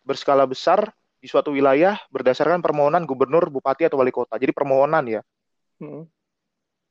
berskala 0.07 0.47
besar 0.47 0.95
di 1.27 1.29
suatu 1.35 1.51
wilayah 1.51 1.99
berdasarkan 2.15 2.63
permohonan 2.63 3.03
gubernur, 3.03 3.51
bupati 3.51 3.91
atau 3.91 3.99
wali 3.99 4.15
kota. 4.15 4.39
Jadi 4.39 4.55
permohonan 4.55 5.03
ya. 5.11 5.21
Hmm. 5.83 6.07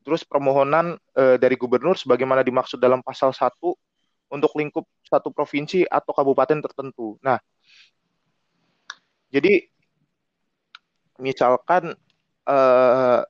Terus 0.04 0.28
permohonan 0.28 1.00
eh, 1.16 1.40
dari 1.40 1.56
gubernur 1.56 1.96
sebagaimana 1.96 2.44
dimaksud 2.44 2.84
dalam 2.84 3.00
pasal 3.00 3.32
1 3.32 3.48
untuk 4.28 4.52
lingkup 4.60 4.84
satu 5.08 5.32
provinsi 5.32 5.88
atau 5.88 6.12
kabupaten 6.12 6.60
tertentu. 6.60 7.16
Nah, 7.24 7.40
jadi 9.32 9.72
misalkan 11.24 11.96
eh, 12.44 13.22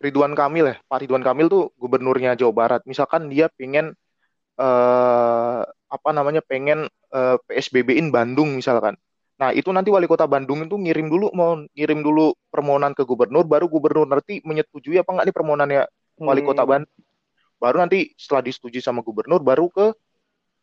Ridwan 0.00 0.32
Kamil 0.32 0.64
ya, 0.72 0.76
Pak 0.88 1.04
Ridwan 1.04 1.20
Kamil 1.20 1.52
tuh 1.52 1.76
gubernurnya 1.76 2.40
Jawa 2.40 2.56
Barat. 2.56 2.80
Misalkan 2.88 3.28
dia 3.28 3.52
pengen 3.52 3.92
eh, 4.56 5.62
apa 5.68 6.10
namanya 6.16 6.40
pengen 6.40 6.88
eh, 7.12 7.36
PSBB-in 7.44 8.08
Bandung 8.08 8.56
misalkan. 8.56 8.96
Nah, 9.36 9.52
itu 9.52 9.68
nanti 9.68 9.92
wali 9.92 10.08
kota 10.08 10.24
Bandung 10.24 10.64
itu 10.64 10.80
ngirim 10.80 11.12
dulu 11.12 11.28
mau 11.36 11.60
ngirim 11.76 12.00
dulu 12.00 12.32
permohonan 12.48 12.96
ke 12.96 13.04
gubernur, 13.04 13.44
baru 13.44 13.68
gubernur 13.68 14.08
nanti 14.08 14.40
menyetujui 14.40 14.96
apa 14.96 15.12
enggak 15.12 15.26
nih 15.28 15.36
permohonannya 15.36 15.82
wali 16.24 16.40
kota 16.40 16.64
Hmm. 16.64 16.70
Bandung. 16.80 16.96
Baru 17.60 17.76
nanti 17.80 18.12
setelah 18.16 18.42
disetujui 18.44 18.80
sama 18.80 19.00
gubernur, 19.04 19.40
baru 19.44 19.68
ke 19.68 19.92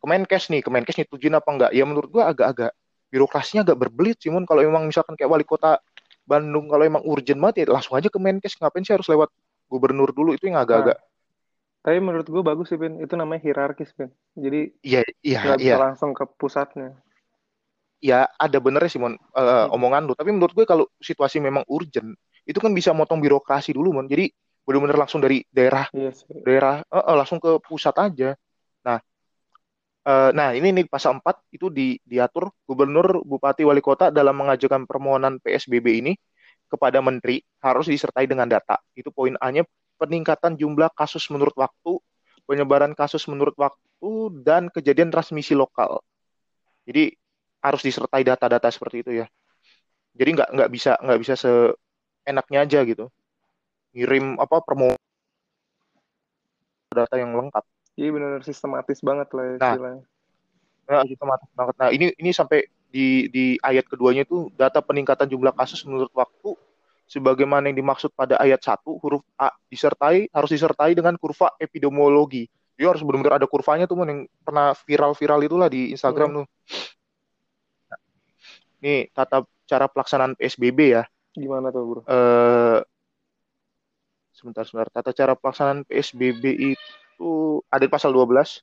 Kemenkes 0.02 0.50
nih, 0.52 0.62
Kemenkes 0.66 0.98
nyetujuin 1.00 1.38
apa 1.38 1.50
enggak. 1.54 1.72
Ya 1.72 1.86
menurut 1.86 2.10
gua 2.10 2.34
agak-agak 2.34 2.74
birokrasinya 3.14 3.62
agak 3.62 3.78
berbelit 3.78 4.18
sih, 4.20 4.34
Mun. 4.34 4.44
Kalau 4.50 4.66
emang 4.66 4.90
misalkan 4.90 5.14
kayak 5.14 5.30
wali 5.30 5.46
kota 5.46 5.78
Bandung, 6.26 6.66
kalau 6.72 6.84
emang 6.84 7.06
urgent 7.06 7.38
banget 7.38 7.66
ya 7.70 7.78
langsung 7.78 7.94
aja 7.94 8.10
ke 8.10 8.18
Kemenkes. 8.18 8.58
Ngapain 8.58 8.84
sih 8.84 8.94
harus 8.98 9.06
lewat 9.06 9.30
gubernur 9.70 10.10
dulu? 10.12 10.34
Itu 10.34 10.50
yang 10.50 10.58
Nah, 10.58 10.66
agak-agak, 10.66 10.98
tapi 11.84 11.98
menurut 12.00 12.28
gue 12.28 12.42
bagus 12.42 12.72
sih, 12.72 12.80
Pin. 12.80 12.98
Itu 12.98 13.14
namanya 13.20 13.44
hierarkis, 13.46 13.92
Pin. 13.94 14.10
Jadi 14.34 14.72
iya, 14.82 15.02
iya, 15.22 15.56
iya. 15.60 15.76
langsung 15.78 16.16
ke 16.16 16.24
pusatnya. 16.40 16.96
Ya 18.04 18.28
ada 18.36 18.60
benernya 18.60 18.92
sih, 18.92 19.00
Mon, 19.00 19.16
eh, 19.16 19.40
Hmm. 19.40 19.72
omongan 19.72 20.04
lu. 20.04 20.14
Tapi 20.14 20.36
menurut 20.36 20.52
gue 20.52 20.68
kalau 20.68 20.92
situasi 21.00 21.40
memang 21.40 21.64
urgent, 21.72 22.12
itu 22.44 22.60
kan 22.60 22.76
bisa 22.76 22.92
motong 22.92 23.24
birokrasi 23.24 23.72
dulu, 23.72 23.96
Mon. 23.96 24.12
Jadi 24.12 24.28
bener-bener 24.68 25.00
langsung 25.00 25.24
dari 25.24 25.44
daerah 25.48 25.88
Iya 25.96 26.12
sih. 26.12 26.44
daerah 26.44 26.84
eh, 26.84 27.00
eh, 27.00 27.16
langsung 27.16 27.40
ke 27.40 27.64
pusat 27.64 27.96
aja. 27.96 28.36
Nah, 28.84 29.00
eh, 30.04 30.30
nah 30.36 30.52
ini 30.52 30.76
nih 30.76 30.86
pasal 30.92 31.20
4 31.20 31.48
itu 31.56 31.72
di, 31.72 31.96
diatur 32.04 32.52
gubernur, 32.68 33.24
bupati, 33.24 33.64
wali 33.64 33.80
kota 33.80 34.12
dalam 34.12 34.36
mengajukan 34.36 34.84
permohonan 34.84 35.40
PSBB 35.40 36.04
ini 36.04 36.14
kepada 36.68 37.00
menteri 37.00 37.40
harus 37.64 37.88
disertai 37.88 38.28
dengan 38.28 38.52
data. 38.52 38.80
Itu 39.00 39.16
poin 39.16 39.40
A-nya 39.40 39.64
peningkatan 39.96 40.60
jumlah 40.60 40.92
kasus 40.92 41.24
menurut 41.32 41.56
waktu, 41.56 42.04
penyebaran 42.44 42.92
kasus 42.92 43.24
menurut 43.32 43.56
waktu 43.56 44.12
dan 44.44 44.68
kejadian 44.68 45.08
transmisi 45.08 45.56
lokal. 45.56 46.04
Jadi 46.84 47.16
harus 47.64 47.82
disertai 47.82 48.28
data-data 48.28 48.68
seperti 48.68 49.08
itu 49.08 49.12
ya. 49.24 49.26
Jadi 50.14 50.30
nggak 50.36 50.50
nggak 50.52 50.70
bisa 50.70 51.00
nggak 51.00 51.20
bisa 51.24 51.34
seenaknya 51.40 52.60
aja 52.68 52.80
gitu. 52.84 53.08
Ngirim 53.96 54.38
apa 54.38 54.60
promo 54.60 54.94
data 56.92 57.16
yang 57.18 57.34
lengkap. 57.34 57.64
Iya 57.98 58.10
benar 58.14 58.42
sistematis 58.46 59.00
banget 59.02 59.32
lah 59.34 59.44
ya 59.44 59.54
Nah. 59.56 59.72
istilahnya. 59.74 60.04
Nah, 60.84 61.02
sistematis 61.08 61.50
banget. 61.56 61.76
Nah, 61.80 61.90
ini 61.96 62.06
ini 62.20 62.30
sampai 62.36 62.68
di 62.94 63.32
di 63.32 63.58
ayat 63.64 63.88
keduanya 63.90 64.28
itu 64.28 64.52
data 64.54 64.84
peningkatan 64.84 65.26
jumlah 65.26 65.56
kasus 65.56 65.82
menurut 65.88 66.12
waktu 66.14 66.54
sebagaimana 67.10 67.72
yang 67.72 67.78
dimaksud 67.82 68.14
pada 68.14 68.38
ayat 68.38 68.62
1 68.62 69.00
huruf 69.02 69.24
A 69.40 69.50
disertai 69.72 70.30
harus 70.30 70.50
disertai 70.52 70.94
dengan 70.94 71.18
kurva 71.18 71.56
epidemiologi. 71.58 72.46
Jadi 72.78 72.86
harus 72.90 73.02
benar-benar 73.06 73.38
ada 73.42 73.48
kurvanya 73.50 73.86
tuh 73.86 73.98
Mon, 73.98 74.10
yang 74.10 74.22
pernah 74.42 74.74
viral-viral 74.74 75.40
itulah 75.46 75.70
di 75.70 75.94
Instagram 75.94 76.42
tuh. 76.42 76.46
Ini 78.84 79.08
tata 79.16 79.48
cara 79.64 79.88
pelaksanaan 79.88 80.36
PSBB 80.36 80.80
ya. 80.92 81.08
Gimana 81.32 81.72
tuh 81.72 81.84
bro? 81.88 82.02
Eh 82.04 82.84
sebentar 84.36 84.68
sebentar. 84.68 84.92
Tata 84.92 85.16
cara 85.16 85.40
pelaksanaan 85.40 85.88
PSBB 85.88 86.76
itu 86.76 87.32
ada 87.72 87.80
di 87.80 87.88
pasal 87.88 88.12
12. 88.12 88.60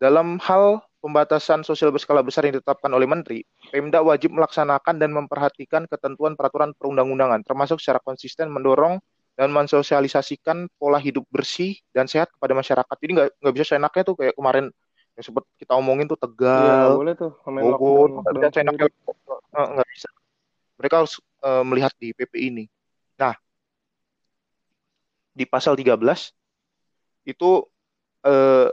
Dalam 0.00 0.40
hal 0.40 0.80
pembatasan 1.04 1.60
sosial 1.60 1.92
berskala 1.92 2.24
besar 2.24 2.48
yang 2.48 2.56
ditetapkan 2.56 2.88
oleh 2.88 3.04
Menteri, 3.04 3.44
Pemda 3.68 4.00
wajib 4.00 4.32
melaksanakan 4.32 4.96
dan 4.96 5.10
memperhatikan 5.12 5.84
ketentuan 5.90 6.32
peraturan 6.38 6.72
perundang-undangan, 6.78 7.44
termasuk 7.44 7.82
secara 7.82 8.00
konsisten 8.00 8.48
mendorong 8.48 8.96
dan 9.38 9.52
mensosialisasikan 9.52 10.70
pola 10.80 10.98
hidup 10.98 11.22
bersih 11.30 11.78
dan 11.92 12.10
sehat 12.10 12.30
kepada 12.32 12.56
masyarakat. 12.56 12.96
Jadi 12.98 13.12
nggak 13.12 13.28
nggak 13.44 13.54
bisa 13.54 13.66
seenaknya 13.74 14.02
tuh 14.08 14.16
kayak 14.18 14.34
kemarin 14.34 14.72
yang 15.18 15.26
sempat 15.26 15.42
kita 15.58 15.74
omongin 15.74 16.06
tuh 16.06 16.14
Tegal, 16.14 16.94
boleh 16.94 17.18
tuh 17.18 17.34
Bogor, 17.42 18.22
seenaknya 18.54 18.86
sendiri. 18.86 18.86
Eh, 19.50 19.68
nggak 19.74 19.88
bisa. 19.90 20.08
Mereka 20.78 20.94
harus 21.02 21.14
eh, 21.42 21.64
melihat 21.66 21.90
di 21.98 22.14
PP 22.14 22.38
ini. 22.38 22.64
Nah, 23.18 23.34
di 25.34 25.42
pasal 25.42 25.74
13 25.74 26.30
itu 27.26 27.50
eh, 28.22 28.70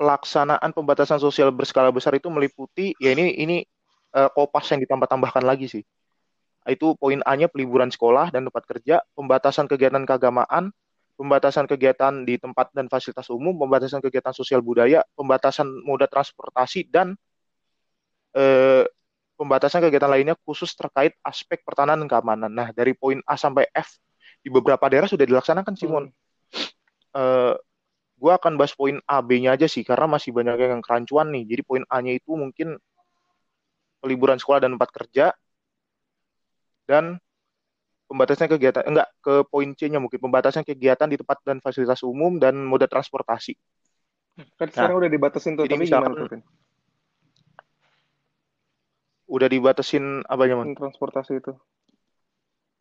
pelaksanaan 0.00 0.72
pembatasan 0.72 1.20
sosial 1.20 1.52
berskala 1.52 1.92
besar 1.92 2.16
itu 2.16 2.32
meliputi 2.32 2.96
ya 2.96 3.12
ini 3.12 3.36
ini 3.36 3.56
eh, 4.16 4.30
kopas 4.32 4.72
yang 4.72 4.80
ditambah-tambahkan 4.80 5.44
lagi 5.44 5.68
sih. 5.68 5.84
Itu 6.64 6.96
poin 6.96 7.20
A-nya 7.28 7.52
peliburan 7.52 7.92
sekolah 7.92 8.32
dan 8.32 8.48
tempat 8.48 8.64
kerja, 8.64 9.04
pembatasan 9.12 9.68
kegiatan 9.68 10.08
keagamaan, 10.08 10.72
pembatasan 11.16 11.64
kegiatan 11.64 12.12
di 12.22 12.36
tempat 12.36 12.70
dan 12.76 12.86
fasilitas 12.92 13.32
umum, 13.32 13.56
pembatasan 13.56 14.04
kegiatan 14.04 14.36
sosial 14.36 14.60
budaya, 14.60 15.00
pembatasan 15.16 15.64
moda 15.82 16.04
transportasi 16.04 16.92
dan 16.92 17.16
eh, 18.36 18.84
pembatasan 19.40 19.80
kegiatan 19.88 20.12
lainnya 20.12 20.36
khusus 20.44 20.76
terkait 20.76 21.16
aspek 21.24 21.64
pertahanan 21.64 22.04
dan 22.04 22.08
keamanan. 22.08 22.52
Nah, 22.52 22.68
dari 22.76 22.92
poin 22.92 23.20
A 23.24 23.40
sampai 23.40 23.68
F 23.72 23.96
di 24.44 24.52
beberapa 24.52 24.86
daerah 24.92 25.08
sudah 25.08 25.24
dilaksanakan, 25.24 25.74
Simon. 25.74 26.04
Hmm. 26.06 26.12
Eh, 27.16 27.54
gue 28.16 28.32
akan 28.32 28.56
bahas 28.56 28.72
poin 28.76 28.96
A, 29.08 29.20
B-nya 29.20 29.56
aja 29.56 29.68
sih, 29.68 29.84
karena 29.84 30.08
masih 30.08 30.32
banyak 30.36 30.56
yang 30.56 30.84
kerancuan 30.84 31.32
nih. 31.32 31.44
Jadi 31.48 31.62
poin 31.64 31.84
A-nya 31.88 32.16
itu 32.16 32.32
mungkin 32.32 32.76
peliburan 34.00 34.36
sekolah 34.36 34.64
dan 34.64 34.76
tempat 34.76 34.92
kerja, 34.92 35.32
dan 36.86 37.18
pembatasan 38.06 38.46
kegiatan, 38.46 38.86
enggak, 38.86 39.08
ke 39.18 39.42
poin 39.50 39.68
C-nya 39.74 39.98
mungkin, 39.98 40.18
pembatasan 40.22 40.62
kegiatan 40.62 41.10
di 41.10 41.18
tempat 41.18 41.38
dan 41.42 41.58
fasilitas 41.58 42.00
umum 42.06 42.38
dan 42.38 42.54
moda 42.62 42.86
transportasi. 42.86 43.58
Kan 44.56 44.68
sekarang 44.70 45.02
udah 45.02 45.10
dibatasin 45.10 45.58
tuh, 45.58 45.66
tapi 45.66 45.84
gimana 45.86 46.12
misalkan- 46.12 46.14
tuh 46.16 46.28
Vin? 46.30 46.42
Udah 49.26 49.48
dibatasin 49.50 50.22
apanya, 50.30 50.54
Man? 50.62 50.78
transportasi 50.78 51.42
itu? 51.42 51.52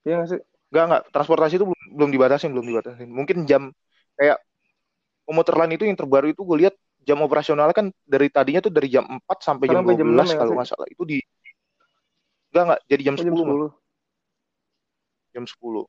Iya 0.05 0.21
nggak 0.21 0.29
sih? 0.29 0.39
Enggak, 0.69 0.83
enggak, 0.85 1.03
transportasi 1.09 1.53
itu 1.57 1.65
belum, 1.65 1.81
belum 1.97 2.09
dibatasin, 2.13 2.49
belum 2.53 2.67
dibatasin. 2.69 3.09
Mungkin 3.09 3.37
jam, 3.49 3.73
kayak 4.13 4.37
komuter 5.25 5.57
lain 5.57 5.73
itu 5.73 5.89
yang 5.89 5.97
terbaru 5.97 6.29
itu 6.29 6.45
gue 6.45 6.57
lihat 6.61 6.75
jam 7.01 7.17
operasionalnya 7.25 7.73
kan 7.73 7.87
dari 8.05 8.29
tadinya 8.29 8.61
tuh 8.61 8.69
dari 8.69 8.93
jam 8.93 9.05
4 9.09 9.37
sampai 9.41 9.65
jam 9.73 9.81
sampai 9.81 9.97
jam 9.97 10.05
12 10.05 10.21
6 10.29 10.33
ya 10.33 10.37
kalau 10.37 10.53
nggak 10.53 10.69
salah. 10.69 10.85
Itu 10.85 11.01
di, 11.09 11.17
enggak, 12.53 12.63
enggak, 12.69 12.81
jadi 12.85 13.01
jam 13.01 13.15
Oh, 13.15 13.21
10, 13.25 13.33
jam 13.33 13.47
Man. 13.49 13.57
10. 15.35 15.43
Jam 15.43 15.45
10. 15.51 15.85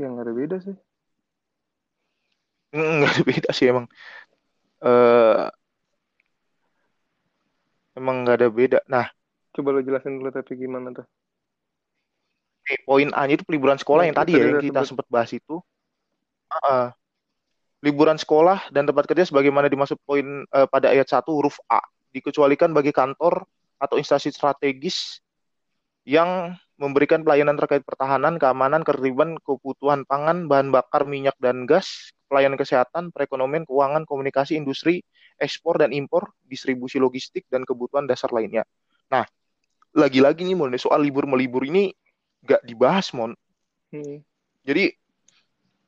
Ya 0.00 0.06
nggak 0.10 0.24
ada 0.26 0.34
beda 0.40 0.56
sih. 0.64 0.76
Hmm, 2.72 2.80
nggak 2.98 3.10
ada 3.14 3.22
beda 3.28 3.50
sih 3.56 3.66
emang. 3.72 3.86
eh 4.82 5.48
emang 7.98 8.16
nggak 8.22 8.36
ada 8.38 8.48
beda. 8.58 8.78
Nah, 8.92 9.06
Coba 9.54 9.68
lo 9.74 9.80
jelasin 9.86 10.14
dulu 10.18 10.30
tapi 10.36 10.52
gimana 10.62 10.88
tuh? 10.96 11.06
eh, 12.70 12.78
poin 12.86 13.08
A-nya 13.14 13.34
itu 13.38 13.44
liburan 13.54 13.78
sekolah 13.78 14.02
Ya, 14.02 14.06
yang 14.08 14.16
tadi 14.16 14.32
ya 14.38 14.44
yang 14.50 14.58
kita 14.64 14.80
sempat 14.86 15.06
bahas 15.10 15.30
itu. 15.34 15.62
Heeh. 16.52 16.92
liburan 17.82 18.14
sekolah 18.18 18.70
dan 18.70 18.86
tempat 18.86 19.04
kerja 19.10 19.26
sebagaimana 19.26 19.66
dimaksud 19.66 19.98
poin 20.06 20.46
eh, 20.46 20.66
pada 20.70 20.90
ayat 20.94 21.06
1 21.10 21.34
huruf 21.34 21.58
A 21.66 21.82
dikecualikan 22.14 22.70
bagi 22.70 22.94
kantor 22.94 23.42
atau 23.82 23.96
instansi 23.98 24.30
strategis 24.30 25.18
yang 26.06 26.54
memberikan 26.82 27.22
pelayanan 27.22 27.54
terkait 27.54 27.86
pertahanan, 27.86 28.42
keamanan, 28.42 28.82
ketertiban, 28.82 29.38
kebutuhan 29.46 30.02
pangan, 30.02 30.50
bahan 30.50 30.74
bakar, 30.74 31.06
minyak 31.06 31.38
dan 31.38 31.62
gas, 31.62 32.10
pelayanan 32.26 32.58
kesehatan, 32.58 33.14
perekonomian, 33.14 33.62
keuangan, 33.62 34.02
komunikasi, 34.02 34.58
industri, 34.58 35.06
ekspor 35.38 35.78
dan 35.78 35.94
impor, 35.94 36.34
distribusi 36.42 36.98
logistik 36.98 37.46
dan 37.46 37.62
kebutuhan 37.62 38.10
dasar 38.10 38.34
lainnya. 38.34 38.66
Nah, 39.14 39.22
lagi-lagi 39.94 40.42
nih 40.42 40.58
Mon, 40.58 40.74
soal 40.74 41.06
libur 41.06 41.30
melibur 41.30 41.62
ini 41.62 41.94
nggak 42.42 42.66
dibahas 42.66 43.14
Mon. 43.14 43.30
Hmm. 43.94 44.18
Jadi 44.66 44.90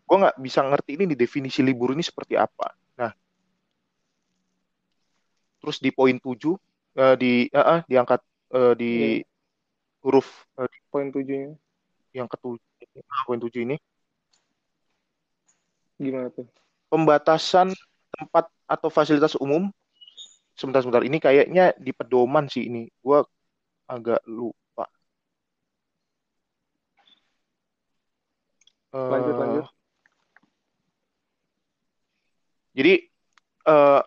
gue 0.04 0.16
nggak 0.22 0.38
bisa 0.38 0.62
ngerti 0.62 0.94
ini 0.94 1.04
di 1.10 1.16
definisi 1.18 1.58
libur 1.66 1.90
ini 1.90 2.06
seperti 2.06 2.38
apa. 2.38 2.70
Nah, 3.02 3.10
terus 5.58 5.82
di 5.82 5.90
poin 5.90 6.14
7 6.22 6.54
eh, 6.94 7.14
di 7.18 7.32
eh, 7.50 7.66
eh, 7.66 7.80
diangkat 7.90 8.20
eh, 8.54 8.74
di 8.78 8.92
Iya. 9.18 9.34
Huruf. 10.04 10.44
Poin 10.92 11.08
tujuhnya. 11.08 11.56
Yang 12.12 12.28
ketujuh 12.37 13.02
poin 13.26 13.40
7 13.40 13.64
ini. 13.64 13.76
Gimana 15.99 16.28
tuh? 16.30 16.46
pembatasan 16.94 17.75
tempat 18.14 18.46
atau 18.70 18.87
fasilitas 18.87 19.34
umum. 19.42 19.66
Sebentar 20.54 20.87
sebentar 20.87 21.02
ini 21.02 21.18
kayaknya 21.18 21.75
di 21.75 21.90
pedoman 21.90 22.46
sih 22.46 22.70
ini. 22.70 22.87
Gue 23.02 23.26
agak 23.90 24.23
lupa. 24.30 24.87
Lanjut 28.94 29.34
Eh, 29.34 29.40
lanjut. 29.42 29.66
Jadi 32.78 32.94
eh, 33.66 34.02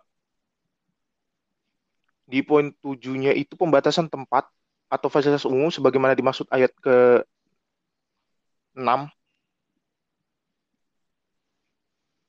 di 2.28 2.40
poin 2.48 2.72
tujuhnya 2.80 3.36
itu 3.36 3.60
pembatasan 3.60 4.08
tempat 4.08 4.48
atau 4.88 5.08
fasilitas 5.12 5.46
umum 5.48 5.70
sebagaimana 5.74 6.16
dimaksud 6.16 6.48
ayat 6.56 6.72
ke 6.80 7.24
6 8.76 9.10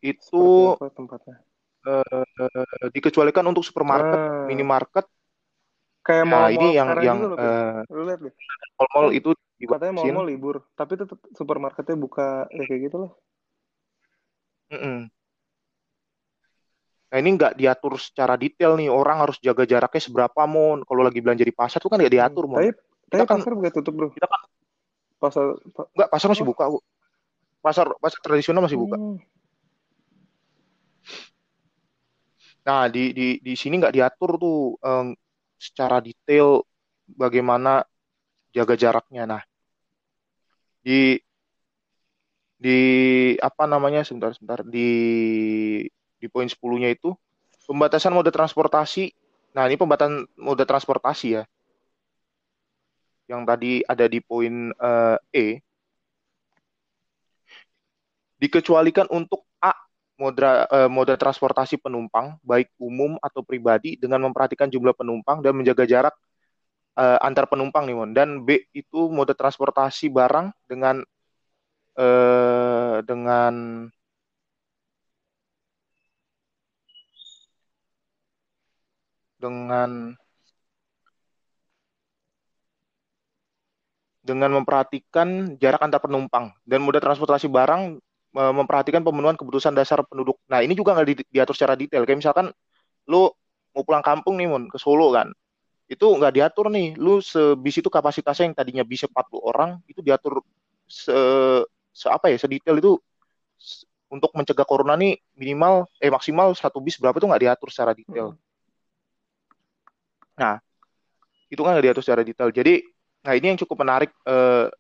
itu 0.03 0.43
apa 0.75 0.87
tempatnya? 0.97 1.37
eh, 1.87 2.91
dikecualikan 2.95 3.45
untuk 3.51 3.65
supermarket, 3.67 4.21
Ah, 4.21 4.47
minimarket. 4.49 5.05
kayak 6.07 6.25
Nah, 6.29 6.49
ini 6.53 6.67
yang 6.79 6.89
yang 7.01 7.19
loh, 7.31 7.39
Vin. 7.43 7.51
eh, 7.51 7.81
mall-mall 8.79 9.09
itu 9.19 9.31
katanya 9.71 9.93
mall-mall 9.99 10.27
libur, 10.31 10.57
tapi 10.79 10.93
tetap 11.01 11.19
supermarketnya 11.39 11.97
buka 12.05 12.27
ya 12.57 12.63
kayak 12.69 12.81
gitu 12.91 12.97
lah. 13.05 13.11
Mm-mm. 14.71 15.11
Nah, 17.09 17.17
ini 17.25 17.41
nggak 17.41 17.57
diatur 17.57 17.97
secara 17.97 18.37
detail 18.37 18.77
nih. 18.77 18.93
Orang 18.93 19.25
harus 19.25 19.41
jaga 19.41 19.65
jaraknya 19.65 20.03
seberapa, 20.05 20.41
Mon. 20.45 20.85
Kalau 20.85 21.01
lagi 21.01 21.25
belanja 21.25 21.41
di 21.41 21.55
pasar 21.57 21.81
tuh 21.81 21.89
kan 21.89 21.97
nggak 21.97 22.13
diatur, 22.13 22.45
Mon. 22.45 22.61
Tapi 22.61 22.71
tapi 23.09 23.25
Kita 23.25 23.25
kan 23.25 23.39
pasar 23.41 23.53
buka 23.57 23.71
tutup 23.73 23.93
bro. 23.97 24.09
kita 24.13 24.29
kan 24.29 24.41
Pasar 25.19 25.45
pa- 25.75 25.89
nggak 25.97 26.09
pasar 26.13 26.29
masih 26.31 26.47
buka, 26.47 26.65
kok. 26.69 26.85
Pasar 27.65 27.87
pasar 27.99 28.19
tradisional 28.23 28.63
masih 28.63 28.79
buka. 28.79 28.95
Hmm. 29.01 29.17
Nah, 32.69 32.85
di 32.93 33.17
di 33.17 33.27
di 33.41 33.55
sini 33.57 33.81
nggak 33.81 33.97
diatur 33.97 34.37
tuh 34.37 34.77
em, 34.85 35.17
secara 35.57 36.05
detail 36.05 36.63
bagaimana 37.09 37.83
jaga 38.53 38.77
jaraknya. 38.77 39.25
Nah, 39.25 39.43
di 40.85 41.17
di 42.59 42.79
apa 43.41 43.65
namanya 43.65 44.05
sebentar 44.05 44.37
sebentar 44.37 44.61
di 44.63 44.91
di 46.19 46.27
poin 46.27 46.47
10-nya 46.47 46.91
itu 46.93 47.15
pembatasan 47.67 48.15
moda 48.15 48.31
transportasi. 48.35 49.15
Nah, 49.55 49.67
ini 49.71 49.79
pembatasan 49.79 50.27
moda 50.39 50.67
transportasi 50.67 51.29
ya. 51.41 51.43
Yang 53.29 53.43
tadi 53.45 53.73
ada 53.85 54.07
di 54.09 54.19
poin 54.25 54.73
eh, 54.73 55.19
E 55.33 55.47
dikecualikan 58.39 59.11
untuk 59.11 59.45
A 59.59 59.75
moda 60.19 60.67
uh, 60.71 60.91
moda 60.91 61.15
transportasi 61.19 61.79
penumpang 61.79 62.39
baik 62.43 62.71
umum 62.79 63.19
atau 63.23 63.43
pribadi 63.43 63.99
dengan 63.99 64.23
memperhatikan 64.31 64.71
jumlah 64.71 64.95
penumpang 64.95 65.43
dan 65.43 65.55
menjaga 65.55 65.85
jarak 65.87 66.15
uh, 66.99 67.19
antar 67.23 67.47
penumpang 67.47 67.87
nih 67.87 67.95
mon 67.95 68.11
dan 68.11 68.43
B 68.43 68.67
itu 68.75 69.11
moda 69.11 69.35
transportasi 69.35 70.11
barang 70.11 70.51
dengan 70.67 71.03
uh, 71.99 72.99
dengan 73.07 73.78
dengan 84.29 84.53
memperhatikan 84.61 85.57
jarak 85.57 85.81
antar 85.81 86.05
penumpang 86.05 86.53
dan 86.69 86.85
moda 86.85 87.01
transportasi 87.01 87.49
barang 87.49 87.97
memperhatikan 88.33 89.01
pemenuhan 89.01 89.35
kebutuhan 89.35 89.73
dasar 89.73 90.05
penduduk. 90.05 90.37
Nah 90.53 90.61
ini 90.61 90.77
juga 90.77 90.93
nggak 90.93 91.07
di, 91.09 91.15
diatur 91.33 91.57
secara 91.57 91.75
detail. 91.75 92.05
Kayak 92.05 92.21
misalkan 92.21 92.47
lu 93.09 93.33
mau 93.73 93.83
pulang 93.83 94.05
kampung 94.05 94.37
nih 94.37 94.47
mon 94.47 94.69
ke 94.69 94.77
Solo 94.77 95.11
kan, 95.17 95.33
itu 95.89 96.05
nggak 96.05 96.33
diatur 96.37 96.69
nih. 96.69 96.95
Lu 97.01 97.25
sebis 97.25 97.81
itu 97.81 97.89
kapasitasnya 97.89 98.53
yang 98.53 98.57
tadinya 98.57 98.85
bisa 98.85 99.09
40 99.09 99.43
orang 99.43 99.71
itu 99.89 100.05
diatur 100.05 100.45
se, 100.85 101.17
se 101.91 102.07
apa 102.13 102.29
ya 102.29 102.37
sedetail 102.37 102.77
itu 102.79 103.01
untuk 104.09 104.33
mencegah 104.33 104.65
corona 104.65 104.97
nih 104.97 105.21
minimal 105.37 105.85
eh 106.01 106.09
maksimal 106.09 106.57
satu 106.57 106.81
bis 106.81 106.97
berapa 106.97 107.17
itu 107.17 107.27
nggak 107.29 107.43
diatur 107.49 107.69
secara 107.73 107.93
detail. 107.97 108.37
Hmm. 108.37 108.41
Nah 110.37 110.55
itu 111.49 111.61
kan 111.65 111.73
nggak 111.77 111.87
diatur 111.91 112.03
secara 112.05 112.23
detail. 112.25 112.53
Jadi 112.53 112.85
nah 113.29 113.37
ini 113.37 113.53
yang 113.53 113.61
cukup 113.61 113.85
menarik 113.85 114.09
eh, 114.25 114.73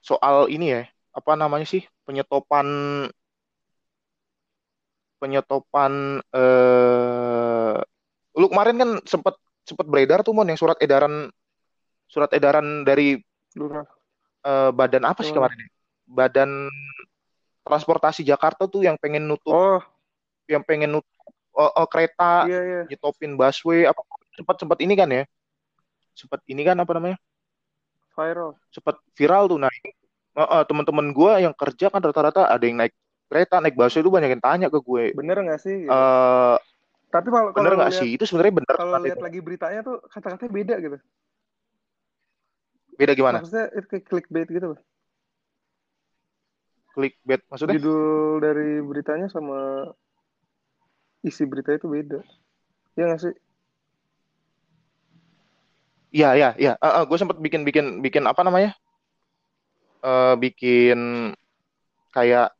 soal 0.00 0.48
ini 0.48 0.80
ya 0.80 0.82
apa 1.12 1.36
namanya 1.36 1.68
sih 1.68 1.84
penyetopan 2.08 2.64
penyetopan 5.20 6.24
eh 6.32 7.76
lu 8.40 8.48
kemarin 8.48 8.80
kan 8.80 8.90
sempat 9.04 9.36
sempat 9.68 9.84
beredar 9.92 10.24
tuh 10.24 10.32
mon 10.32 10.48
yang 10.48 10.56
surat 10.56 10.80
edaran 10.80 11.28
surat 12.08 12.32
edaran 12.32 12.80
dari 12.88 13.20
eh, 13.20 14.70
badan 14.72 15.04
apa 15.04 15.20
sih 15.20 15.36
kemarin 15.36 15.60
badan 16.08 16.72
transportasi 17.60 18.24
Jakarta 18.24 18.64
tuh 18.64 18.88
yang 18.88 18.96
pengen 18.96 19.28
nutup 19.28 19.52
oh. 19.52 19.84
yang 20.48 20.64
pengen 20.64 20.96
nutup 20.96 21.12
oh, 21.52 21.68
oh, 21.76 21.86
kereta 21.92 22.48
iya, 22.48 22.60
iya. 22.64 22.80
nyetopin 22.88 23.36
busway 23.36 23.84
apa 23.84 24.00
sempat 24.32 24.56
sempat 24.56 24.80
ini 24.80 24.96
kan 24.96 25.12
ya? 25.12 25.28
Sempat 26.16 26.40
ini 26.48 26.64
kan 26.64 26.80
apa 26.80 26.96
namanya 26.96 27.20
viral. 28.14 28.56
Sempat 28.70 28.96
viral 29.14 29.44
tuh 29.50 29.58
nah 29.58 29.70
uh, 29.70 30.42
uh, 30.42 30.62
teman-teman 30.66 31.10
gue 31.10 31.32
yang 31.42 31.54
kerja 31.54 31.90
kan 31.90 32.00
rata-rata 32.02 32.46
ada 32.46 32.64
yang 32.64 32.78
naik 32.78 32.94
kereta 33.30 33.62
naik 33.62 33.78
busway 33.78 34.02
itu 34.02 34.10
banyak 34.10 34.30
yang 34.34 34.42
tanya 34.42 34.66
ke 34.66 34.78
gue. 34.82 35.04
Bener 35.14 35.38
nggak 35.38 35.60
sih? 35.62 35.86
Gitu. 35.86 35.90
uh, 35.90 36.58
tapi 37.10 37.28
kalau 37.30 37.50
bener 37.54 37.74
nggak 37.78 37.94
sih? 37.94 38.08
Itu 38.14 38.26
sebenarnya 38.26 38.54
bener 38.62 38.74
kalau 38.74 38.98
lihat 39.02 39.22
lagi 39.22 39.38
beritanya 39.42 39.80
tuh 39.82 40.02
kata-katanya 40.10 40.50
beda 40.50 40.74
gitu. 40.82 40.98
Beda 42.98 43.12
gimana? 43.16 43.38
Maksudnya 43.42 43.66
itu 43.74 43.86
kayak 43.86 44.04
clickbait 44.06 44.48
gitu 44.50 44.66
loh. 44.74 44.80
Clickbait 46.94 47.42
maksudnya? 47.46 47.74
Judul 47.78 48.42
dari 48.42 48.82
beritanya 48.82 49.26
sama 49.30 49.90
isi 51.22 51.46
berita 51.46 51.74
itu 51.74 51.86
beda. 51.86 52.20
Ya 52.98 53.06
nggak 53.10 53.22
sih 53.22 53.34
Iya, 56.10 56.34
iya, 56.34 56.50
iya. 56.58 56.72
Uh, 56.82 57.02
uh, 57.02 57.04
gue 57.06 57.16
sempat 57.18 57.38
bikin 57.38 57.62
bikin 57.62 58.02
bikin 58.02 58.26
apa 58.26 58.42
namanya? 58.42 58.74
uh, 60.04 60.34
bikin 60.36 61.30
kayak 62.10 62.52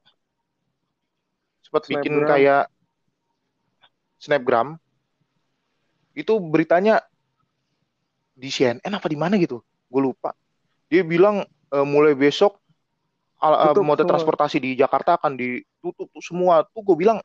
sempat 1.64 1.82
bikin 1.88 2.14
kayak 2.24 2.68
snapgram. 4.20 4.76
Itu 6.12 6.38
beritanya 6.42 7.00
di 8.34 8.48
CNN 8.52 8.92
apa 8.92 9.06
di 9.08 9.18
mana 9.18 9.36
gitu? 9.40 9.62
Gue 9.88 10.02
lupa. 10.02 10.36
Dia 10.90 11.06
bilang 11.06 11.46
uh, 11.70 11.86
mulai 11.86 12.14
besok 12.18 12.58
uh, 13.40 13.72
moda 13.80 14.04
transportasi 14.04 14.58
di 14.60 14.70
Jakarta 14.76 15.16
akan 15.16 15.38
ditutup 15.38 16.10
semua. 16.20 16.66
Tuh 16.70 16.82
gue 16.82 16.96
bilang 16.98 17.18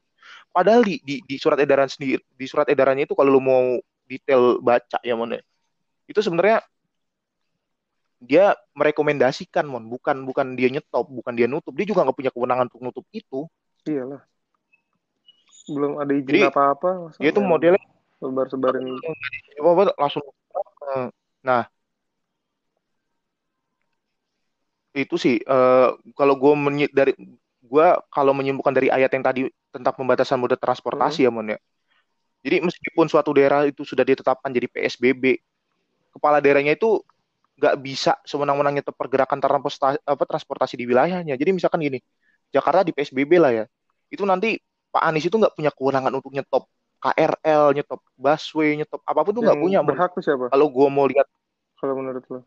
padahal 0.49 0.81
di, 0.81 0.97
di 1.05 1.21
di 1.21 1.35
surat 1.37 1.61
edaran 1.61 1.85
sendiri 1.85 2.17
di 2.17 2.45
surat 2.49 2.65
edarannya 2.65 3.05
itu 3.05 3.13
kalau 3.13 3.37
lu 3.37 3.41
mau 3.43 3.77
detail 4.09 4.57
baca 4.57 4.97
ya 5.05 5.13
mana 5.13 5.37
itu 6.05 6.19
sebenarnya 6.21 6.61
dia 8.21 8.57
merekomendasikan 8.73 9.65
mon. 9.67 9.85
Bukan 9.85 10.25
bukan 10.25 10.57
dia 10.57 10.69
nyetop 10.71 11.09
bukan 11.09 11.33
dia 11.35 11.45
nutup. 11.45 11.73
Dia 11.73 11.85
juga 11.85 12.05
nggak 12.05 12.17
punya 12.17 12.31
kewenangan 12.33 12.65
untuk 12.71 12.81
nutup 12.81 13.05
itu. 13.13 13.45
Iyalah. 13.85 14.21
Belum 15.65 15.97
ada 15.97 16.13
izin 16.13 16.45
apa 16.45 16.77
apa 16.77 16.89
dia 17.17 17.33
tuh 17.33 17.41
modelnya 17.41 17.81
sebar 18.21 18.45
sebarin 18.53 18.85
apa 19.57 19.97
langsung 19.97 20.21
nah 21.41 21.65
itu 24.95 25.17
sih 25.19 25.41
uh, 25.43 25.97
kalau 26.15 26.37
gue 26.39 26.53
dari 26.93 27.17
gue 27.65 27.87
kalau 28.13 28.31
menyimpulkan 28.31 28.71
dari 28.71 28.87
ayat 28.93 29.11
yang 29.11 29.25
tadi 29.25 29.41
tentang 29.73 29.93
pembatasan 29.97 30.39
moda 30.39 30.55
transportasi 30.55 31.25
hmm. 31.25 31.27
ya 31.27 31.31
mon 31.33 31.47
ya. 31.51 31.59
Jadi 32.45 32.61
meskipun 32.61 33.09
suatu 33.09 33.33
daerah 33.33 33.65
itu 33.65 33.81
sudah 33.81 34.05
ditetapkan 34.05 34.53
jadi 34.53 34.69
PSBB 34.69 35.41
kepala 36.15 36.39
daerahnya 36.39 36.79
itu 36.79 37.03
nggak 37.55 37.75
bisa 37.79 38.19
sewenang-wenangnya 38.27 38.83
pergerakan 38.91 39.39
transportasi, 39.39 39.99
apa, 40.03 40.23
transportasi 40.23 40.75
di 40.75 40.85
wilayahnya. 40.87 41.35
Jadi 41.35 41.51
misalkan 41.55 41.83
gini, 41.83 41.99
Jakarta 42.51 42.83
di 42.87 42.91
PSBB 42.91 43.31
lah 43.39 43.51
ya, 43.51 43.65
itu 44.11 44.23
nanti 44.23 44.59
Pak 44.91 45.03
Anies 45.03 45.27
itu 45.27 45.35
nggak 45.35 45.55
punya 45.55 45.71
kewenangan 45.71 46.11
untuk 46.15 46.31
nyetop 46.31 46.67
KRL, 46.99 47.75
nyetop 47.75 47.99
busway, 48.15 48.79
nyetop 48.79 49.03
apa 49.03 49.19
pun 49.23 49.31
tuh 49.35 49.43
nggak 49.43 49.59
punya. 49.59 49.79
Berhak 49.83 50.11
tuh 50.15 50.23
siapa? 50.23 50.51
Kalau 50.51 50.67
gue 50.67 50.87
mau 50.87 51.05
lihat, 51.07 51.27
kalau 51.79 51.93
menurut 51.99 52.23
lo? 52.31 52.39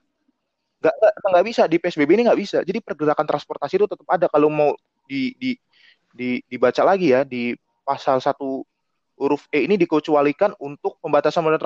Nggak, 0.79 0.95
nggak, 0.95 1.13
nggak 1.29 1.45
bisa 1.47 1.63
di 1.67 1.77
PSBB 1.81 2.11
ini 2.17 2.23
nggak 2.29 2.41
bisa. 2.41 2.59
Jadi 2.65 2.79
pergerakan 2.81 3.27
transportasi 3.27 3.75
itu 3.81 3.87
tetap 3.89 4.07
ada. 4.09 4.27
Kalau 4.31 4.49
mau 4.53 4.73
di, 5.09 5.33
di, 5.41 5.51
di, 6.13 6.39
dibaca 6.47 6.83
lagi 6.85 7.17
ya 7.17 7.25
di 7.25 7.57
pasal 7.83 8.21
satu 8.21 8.63
huruf 9.19 9.51
E 9.51 9.67
ini 9.67 9.75
dikecualikan 9.75 10.55
untuk 10.63 10.97
pembatasan 11.03 11.43
moda 11.43 11.59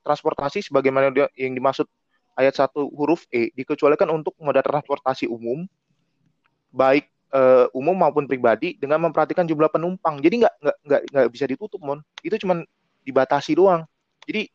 transportasi 0.00 0.62
sebagaimana 0.70 1.10
yang 1.34 1.52
dimaksud 1.52 1.90
ayat 2.38 2.54
1 2.54 2.70
huruf 2.94 3.26
E 3.34 3.50
dikecualikan 3.52 4.06
untuk 4.14 4.32
moda 4.38 4.62
transportasi 4.62 5.26
umum 5.26 5.66
baik 6.74 7.10
uh, 7.34 7.66
umum 7.74 7.94
maupun 7.94 8.26
pribadi 8.26 8.78
dengan 8.78 9.02
memperhatikan 9.02 9.46
jumlah 9.46 9.70
penumpang. 9.70 10.22
Jadi 10.22 10.46
nggak 10.46 10.54
nggak 10.62 10.76
nggak 10.86 11.00
nggak 11.10 11.26
bisa 11.30 11.44
ditutup 11.50 11.82
mon. 11.82 12.02
Itu 12.22 12.38
cuma 12.38 12.62
dibatasi 13.02 13.58
doang. 13.58 13.86
Jadi 14.26 14.50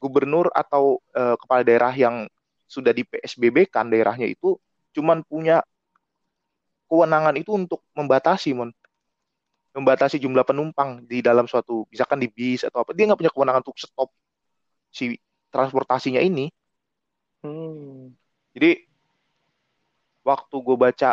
gubernur 0.00 0.50
atau 0.50 0.98
uh, 1.14 1.36
kepala 1.38 1.62
daerah 1.62 1.92
yang 1.94 2.26
sudah 2.66 2.90
di 2.90 3.04
PSBB 3.04 3.68
kan 3.68 3.86
daerahnya 3.92 4.26
itu 4.26 4.56
cuma 4.96 5.20
punya 5.24 5.60
kewenangan 6.88 7.36
itu 7.36 7.52
untuk 7.52 7.84
membatasi 7.96 8.56
mon 8.56 8.72
membatasi 9.72 10.20
jumlah 10.20 10.44
penumpang 10.44 11.04
di 11.08 11.24
dalam 11.24 11.48
suatu 11.48 11.88
misalkan 11.88 12.20
di 12.20 12.28
bis 12.28 12.64
atau 12.64 12.84
apa 12.84 12.92
dia 12.92 13.08
nggak 13.08 13.20
punya 13.20 13.32
kewenangan 13.32 13.62
untuk 13.64 13.78
stop 13.80 14.12
si 14.92 15.16
transportasinya 15.48 16.20
ini 16.20 16.52
Hmm. 17.42 18.14
Jadi 18.54 18.86
waktu 20.22 20.56
gue 20.66 20.76
baca 20.78 21.10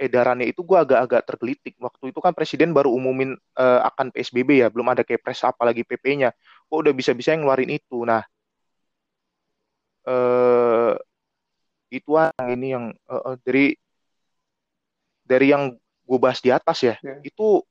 edarannya 0.00 0.46
itu 0.50 0.60
gue 0.66 0.78
agak-agak 0.84 1.22
tergelitik. 1.28 1.74
Waktu 1.78 2.04
itu 2.10 2.18
kan 2.24 2.32
presiden 2.34 2.74
baru 2.76 2.90
umumin 2.98 3.30
uh, 3.58 3.80
akan 3.88 4.10
PSBB 4.14 4.50
ya, 4.62 4.68
belum 4.72 4.88
ada 4.92 5.02
kepres 5.06 5.46
apalagi 5.46 5.82
PP-nya. 5.86 6.34
Kok 6.66 6.78
udah 6.82 6.94
bisa-bisa 6.98 7.30
yang 7.34 7.46
ngeluarin 7.46 7.70
itu. 7.78 8.02
Nah, 8.02 8.22
uh, 10.08 10.92
itu 11.90 12.10
yang 12.18 12.48
ini 12.56 12.66
yang 12.74 12.84
uh, 13.10 13.36
dari 13.46 13.74
dari 15.30 15.46
yang 15.54 15.64
gue 16.10 16.18
bahas 16.18 16.42
di 16.42 16.50
atas 16.50 16.82
ya, 16.82 16.98
yeah. 16.98 17.22
itu 17.22 17.62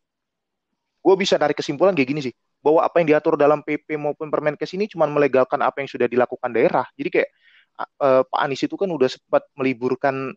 gue 1.00 1.16
bisa 1.20 1.36
dari 1.36 1.52
kesimpulan 1.52 1.92
kayak 1.92 2.08
gini 2.08 2.22
sih 2.32 2.34
bahwa 2.60 2.84
apa 2.84 3.00
yang 3.00 3.16
diatur 3.16 3.40
dalam 3.40 3.64
PP 3.64 3.96
maupun 3.96 4.28
Permenkes 4.28 4.72
ini 4.76 4.88
cuma 4.88 5.08
melegalkan 5.08 5.60
apa 5.64 5.80
yang 5.80 5.90
sudah 5.92 6.08
dilakukan 6.08 6.52
daerah. 6.52 6.84
Jadi 6.96 7.10
kayak 7.20 7.30
uh, 8.04 8.22
Pak 8.28 8.40
Anies 8.40 8.64
itu 8.64 8.76
kan 8.76 8.92
udah 8.92 9.08
sempat 9.08 9.48
meliburkan 9.56 10.36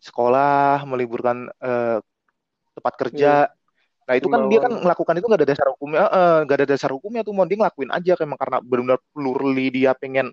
sekolah, 0.00 0.84
meliburkan 0.84 1.48
uh, 1.64 2.04
tempat 2.76 2.94
kerja. 3.00 3.48
Yeah. 3.48 4.04
Nah 4.04 4.14
itu 4.20 4.28
kan 4.28 4.52
dia 4.52 4.60
kan 4.60 4.72
melakukan 4.76 5.16
itu 5.16 5.26
gak 5.32 5.40
ada 5.40 5.48
dasar 5.48 5.66
hukumnya, 5.72 6.04
uh, 6.04 6.38
gak 6.44 6.56
ada 6.60 6.66
dasar 6.76 6.90
hukumnya 6.92 7.24
tuh 7.24 7.32
mau 7.32 7.48
dia 7.48 7.56
ngelakuin 7.56 7.88
aja 7.88 8.12
emang 8.20 8.36
karena 8.36 8.60
benar-benar 8.60 9.00
plurli 9.16 9.66
dia 9.72 9.96
pengen 9.96 10.28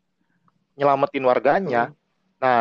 nyelamatin 0.76 1.24
warganya. 1.24 1.84
Hmm. 1.88 1.96
Nah 2.44 2.58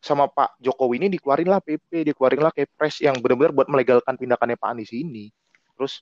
sama 0.00 0.26
Pak 0.32 0.56
Jokowi 0.64 0.96
ini 1.04 1.08
dikeluarin 1.12 1.48
lah 1.52 1.60
PP, 1.60 2.08
dikeluarin 2.08 2.40
lah 2.40 2.52
Kepres 2.56 3.04
yang 3.04 3.20
benar-benar 3.20 3.52
buat 3.52 3.68
melegalkan 3.68 4.16
tindakannya 4.16 4.56
Pak 4.56 4.70
Anies 4.72 4.92
ini. 4.96 5.28
Terus 5.76 6.00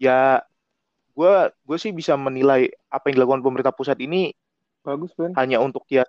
ya 0.00 0.40
gue 1.12 1.34
gue 1.52 1.76
sih 1.76 1.92
bisa 1.92 2.16
menilai 2.16 2.72
apa 2.88 3.12
yang 3.12 3.20
dilakukan 3.20 3.44
pemerintah 3.44 3.76
pusat 3.76 4.00
ini 4.00 4.32
Bagus, 4.82 5.14
Ben. 5.14 5.30
Hanya 5.38 5.62
untuk 5.62 5.86
ya 5.86 6.02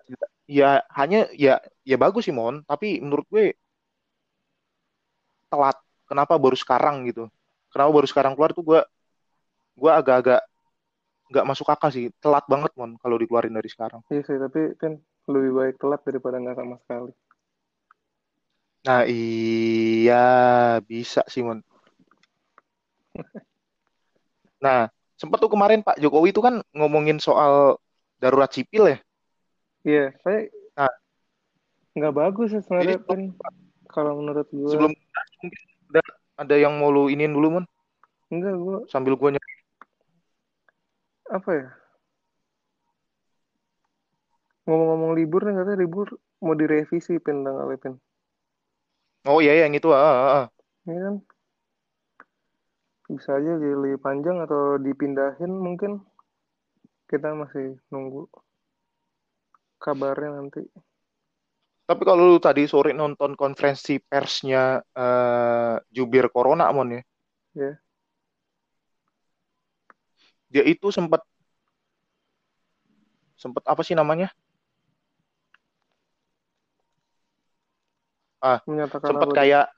ya 0.50 0.82
hanya 0.98 1.30
ya 1.38 1.62
ya 1.86 1.96
bagus 2.02 2.26
sih 2.26 2.34
Mon, 2.34 2.66
tapi 2.66 2.98
menurut 2.98 3.26
gue 3.30 3.54
telat. 5.54 5.78
Kenapa 6.10 6.42
baru 6.42 6.58
sekarang 6.58 7.06
gitu? 7.06 7.30
Kenapa 7.70 7.90
baru 7.94 8.08
sekarang 8.10 8.34
keluar 8.34 8.52
tuh 8.52 8.66
gue 8.66 8.82
gue 9.78 9.92
agak-agak 9.94 10.42
nggak 11.30 11.46
masuk 11.46 11.70
akal 11.70 11.94
sih. 11.94 12.10
Telat 12.18 12.46
banget 12.50 12.74
mon 12.74 12.98
kalau 12.98 13.18
dikeluarin 13.22 13.54
dari 13.54 13.70
sekarang. 13.70 14.02
Iya 14.10 14.22
sih 14.26 14.38
tapi 14.42 14.74
kan 14.82 14.98
lebih 15.28 15.52
baik 15.56 15.76
telat 15.80 16.02
daripada 16.04 16.36
nggak 16.40 16.58
sama 16.60 16.76
sekali. 16.84 17.14
Nah 18.84 19.08
iya 19.08 20.26
bisa 20.84 21.24
sih 21.32 21.44
mon. 21.44 21.64
Nah 24.64 24.88
sempat 25.20 25.44
tuh 25.44 25.52
kemarin 25.52 25.84
Pak 25.84 26.00
Jokowi 26.00 26.32
itu 26.32 26.40
kan 26.40 26.64
ngomongin 26.72 27.20
soal 27.20 27.76
darurat 28.16 28.48
sipil 28.48 28.96
ya? 28.96 28.98
Iya 29.84 30.06
saya 30.24 30.48
nah. 30.80 30.94
nggak 32.00 32.16
bagus 32.16 32.56
ya 32.56 32.64
sebenarnya 32.64 33.04
kan 33.04 33.36
kalau 33.92 34.24
menurut 34.24 34.48
gue 34.56 34.72
sebelum 34.72 34.96
mungkin 35.44 35.62
ada 35.92 36.02
ada 36.48 36.56
yang 36.56 36.80
mau 36.80 36.96
lu 36.96 37.12
iniin 37.12 37.36
dulu 37.36 37.60
mon. 37.60 37.66
Enggak 38.32 38.56
gue 38.56 38.78
sambil 38.88 39.20
gue 39.20 39.30
nyari. 39.36 39.56
Apa 41.28 41.52
ya 41.52 41.68
ngomong-ngomong 44.64 45.12
libur 45.16 45.42
nih 45.44 45.56
katanya 45.60 45.80
libur 45.84 46.08
mau 46.40 46.56
direvisi 46.56 47.20
pin 47.20 47.44
tanggal 47.44 47.68
pin? 47.80 47.94
Oh 49.28 49.40
iya 49.40 49.64
yang 49.64 49.76
itu 49.76 49.92
ah, 49.92 50.04
ah, 50.04 50.30
ah. 50.44 50.46
ini 50.88 51.00
kan? 51.00 51.16
Bisa 53.12 53.36
aja 53.40 53.60
jadi 53.60 53.76
lebih 53.76 54.00
panjang 54.00 54.44
atau 54.44 54.80
dipindahin 54.80 55.52
mungkin. 55.52 56.04
Kita 57.08 57.36
masih 57.36 57.78
nunggu 57.94 58.26
kabarnya 59.78 60.40
nanti. 60.40 60.64
Tapi 61.84 62.02
kalau 62.08 62.32
lu 62.32 62.40
tadi 62.40 62.64
sore 62.64 62.96
nonton 62.96 63.36
konferensi 63.36 64.00
persnya 64.00 64.80
uh, 64.80 65.76
jubir 65.92 66.32
corona 66.32 66.72
mon 66.72 66.96
ya? 66.96 66.96
Ya 66.96 67.04
yeah. 67.54 67.76
dia 70.54 70.64
itu 70.70 70.94
sempat 70.94 71.26
sempat 73.34 73.66
apa 73.66 73.82
sih 73.82 73.98
namanya 73.98 74.30
ah 78.44 78.60
sempat 79.00 79.30
kayak 79.32 79.72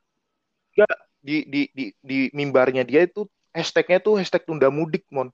ya 0.73 0.89
di 1.21 1.45
di 1.45 1.61
di 1.69 1.85
di 2.01 2.19
mimbarnya 2.33 2.81
dia 2.81 3.05
itu 3.05 3.29
hashtagnya 3.53 4.01
tuh 4.01 4.17
hashtag 4.17 4.41
tunda 4.43 4.73
mudik 4.73 5.05
mon. 5.13 5.29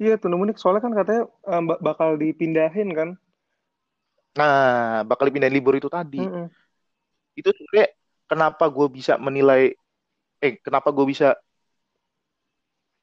Iya 0.00 0.16
tunda 0.16 0.40
mudik. 0.40 0.56
Soalnya 0.56 0.82
kan 0.82 0.92
katanya 0.96 1.22
um, 1.46 1.64
bakal 1.78 2.16
dipindahin 2.16 2.88
kan? 2.96 3.08
Nah 4.32 5.04
bakal 5.04 5.28
dipindahin 5.28 5.52
libur 5.52 5.76
itu 5.76 5.92
tadi. 5.92 6.24
Mm 6.24 6.32
-mm. 6.32 6.46
itu 7.32 7.48
sebenarnya 7.48 7.88
kenapa 8.28 8.68
gue 8.68 8.88
bisa 8.92 9.16
menilai 9.16 9.72
eh 10.36 10.52
kenapa 10.60 10.92
gue 10.92 11.06
bisa 11.08 11.32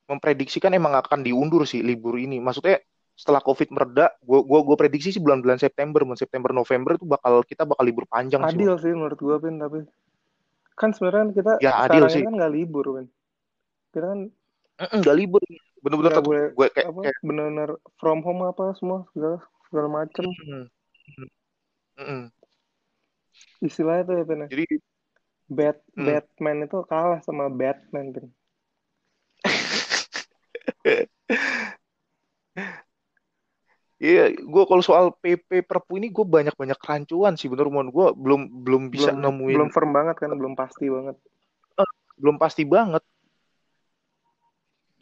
memprediksikan 0.05 0.73
emang 0.73 0.97
akan 0.97 1.21
diundur 1.21 1.65
sih 1.69 1.86
libur 1.86 2.17
ini. 2.17 2.41
Maksudnya 2.41 2.82
setelah 3.19 3.43
covid 3.43 3.67
mereda 3.75 4.15
gue 4.23 4.39
gua 4.47 4.63
gue 4.63 4.79
prediksi 4.79 5.12
sih 5.12 5.19
bulan-bulan 5.19 5.60
September 5.60 6.08
bulan 6.08 6.15
September 6.15 6.55
November 6.55 6.95
itu 6.95 7.03
bakal 7.03 7.43
kita 7.43 7.67
bakal 7.67 7.84
libur 7.84 8.08
panjang 8.08 8.39
adil 8.47 8.79
sih, 8.79 8.88
sih 8.88 8.95
menurut 8.95 9.19
gue 9.19 9.36
pin 9.43 9.60
tapi 9.60 9.84
kan 10.79 10.95
sebenarnya 10.95 11.19
kan 11.19 11.29
kita 11.36 11.60
ya, 11.60 11.75
adil 11.84 12.08
sih. 12.08 12.23
kan 12.23 12.39
nggak 12.39 12.53
libur 12.55 12.86
kan 12.95 13.12
kita 13.91 14.08
kan 14.08 14.32
nggak 14.79 15.17
libur. 15.19 15.43
Bener-bener 15.79 16.12
Nggak 16.12 16.27
boleh, 16.27 16.51
gue 16.51 16.67
kayak, 16.75 16.91
apa 16.91 16.99
kayak 17.08 17.19
benar-benar 17.23 17.69
from 17.99 18.19
home 18.23 18.43
apa 18.43 18.75
semua 18.75 19.08
segala 19.15 19.39
segala 19.71 19.88
macem. 20.03 20.27
Mm, 20.27 20.67
mm, 21.19 21.29
mm. 22.03 22.23
istilahnya 23.63 24.03
tuh 24.08 24.15
ya 24.19 24.23
Pin 24.27 24.43
ya. 24.43 24.47
jadi 24.51 24.65
Bat 25.49 25.82
Hmm. 25.97 26.05
Batman 26.05 26.69
itu 26.69 26.77
kalah 26.86 27.25
sama 27.25 27.49
Batman 27.49 28.13
Pin 28.13 28.29
Iya, 34.00 34.32
gue 34.32 34.64
kalau 34.64 34.80
soal 34.80 35.12
PP 35.12 35.68
Perpu 35.68 36.00
ini 36.00 36.08
gue 36.08 36.24
banyak-banyak 36.24 36.80
kerancuan 36.80 37.36
sih 37.36 37.52
bener 37.52 37.68
mon. 37.68 37.92
Gue 37.92 38.16
belum 38.16 38.64
belum 38.64 38.88
bisa 38.88 39.12
belum 39.12 39.24
nemuin 39.28 39.56
belum 39.60 39.70
firm 39.76 39.92
banget 39.92 40.16
kan 40.24 40.32
belum 40.32 40.56
pasti 40.56 40.88
banget. 40.88 41.16
Belum 42.16 42.36
pasti 42.40 42.64
banget. 42.64 43.04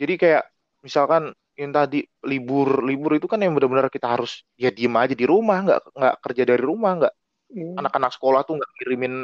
Jadi 0.02 0.14
kayak 0.18 0.44
misalkan 0.82 1.30
yang 1.58 1.74
tadi 1.74 2.06
libur 2.26 2.86
libur 2.86 3.18
itu 3.18 3.26
kan 3.30 3.42
yang 3.42 3.54
benar-benar 3.54 3.90
kita 3.90 4.14
harus 4.18 4.46
ya 4.58 4.70
diem 4.74 4.94
aja 4.94 5.14
di 5.14 5.26
rumah 5.26 5.58
nggak 5.62 5.82
nggak 5.94 6.16
kerja 6.22 6.44
dari 6.50 6.64
rumah 6.66 6.92
nggak. 7.06 7.16
Iya. 7.48 7.80
anak-anak 7.80 8.12
sekolah 8.12 8.44
tuh 8.44 8.60
nggak 8.60 8.72
kirimin 8.76 9.24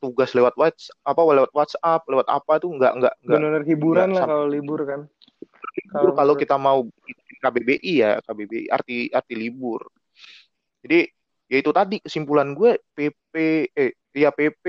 tugas 0.00 0.32
lewat 0.32 0.56
WhatsApp 0.56 0.96
apa 1.04 1.20
lewat 1.20 1.52
WhatsApp 1.52 2.00
lewat 2.08 2.26
apa 2.32 2.52
tuh 2.62 2.70
nggak 2.72 2.92
nggak 2.96 3.14
nggak. 3.28 3.38
Benar-benar 3.40 3.62
hiburan 3.68 4.08
nggak 4.08 4.24
lah 4.24 4.28
kalau 4.30 4.46
libur 4.48 4.80
kan. 4.88 5.00
Libur 5.76 6.10
kalau 6.16 6.34
kita 6.38 6.56
mau 6.56 6.88
KBBI 7.46 7.92
ya 8.02 8.10
KBBI 8.26 8.66
arti 8.76 8.96
arti 9.14 9.34
libur. 9.38 9.82
Jadi 10.82 10.98
ya 11.50 11.56
itu 11.62 11.70
tadi 11.78 11.96
kesimpulan 12.04 12.48
gue 12.58 12.70
PP 12.94 13.34
eh 13.74 13.90
ya 14.14 14.30
PP 14.34 14.64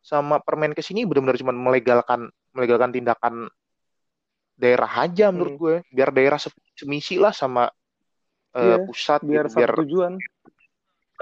sama 0.00 0.40
Permenkes 0.40 0.88
ini 0.92 1.04
benar-benar 1.08 1.36
cuma 1.40 1.52
melegalkan 1.54 2.20
melegalkan 2.56 2.90
tindakan 2.96 3.34
daerah 4.62 4.90
aja 5.04 5.26
menurut 5.34 5.54
Hmm. 5.54 5.58
gue. 5.60 5.74
Biar 5.92 6.10
daerah 6.16 6.38
se- 6.40 6.52
semisi 6.80 7.16
lah 7.20 7.32
sama 7.36 7.68
eh, 8.56 8.78
Iya, 8.78 8.78
pusat 8.86 9.20
biar 9.26 9.44
gitu 9.44 9.48
biar 9.56 9.70
satu 9.70 9.72
tujuan. 9.78 10.14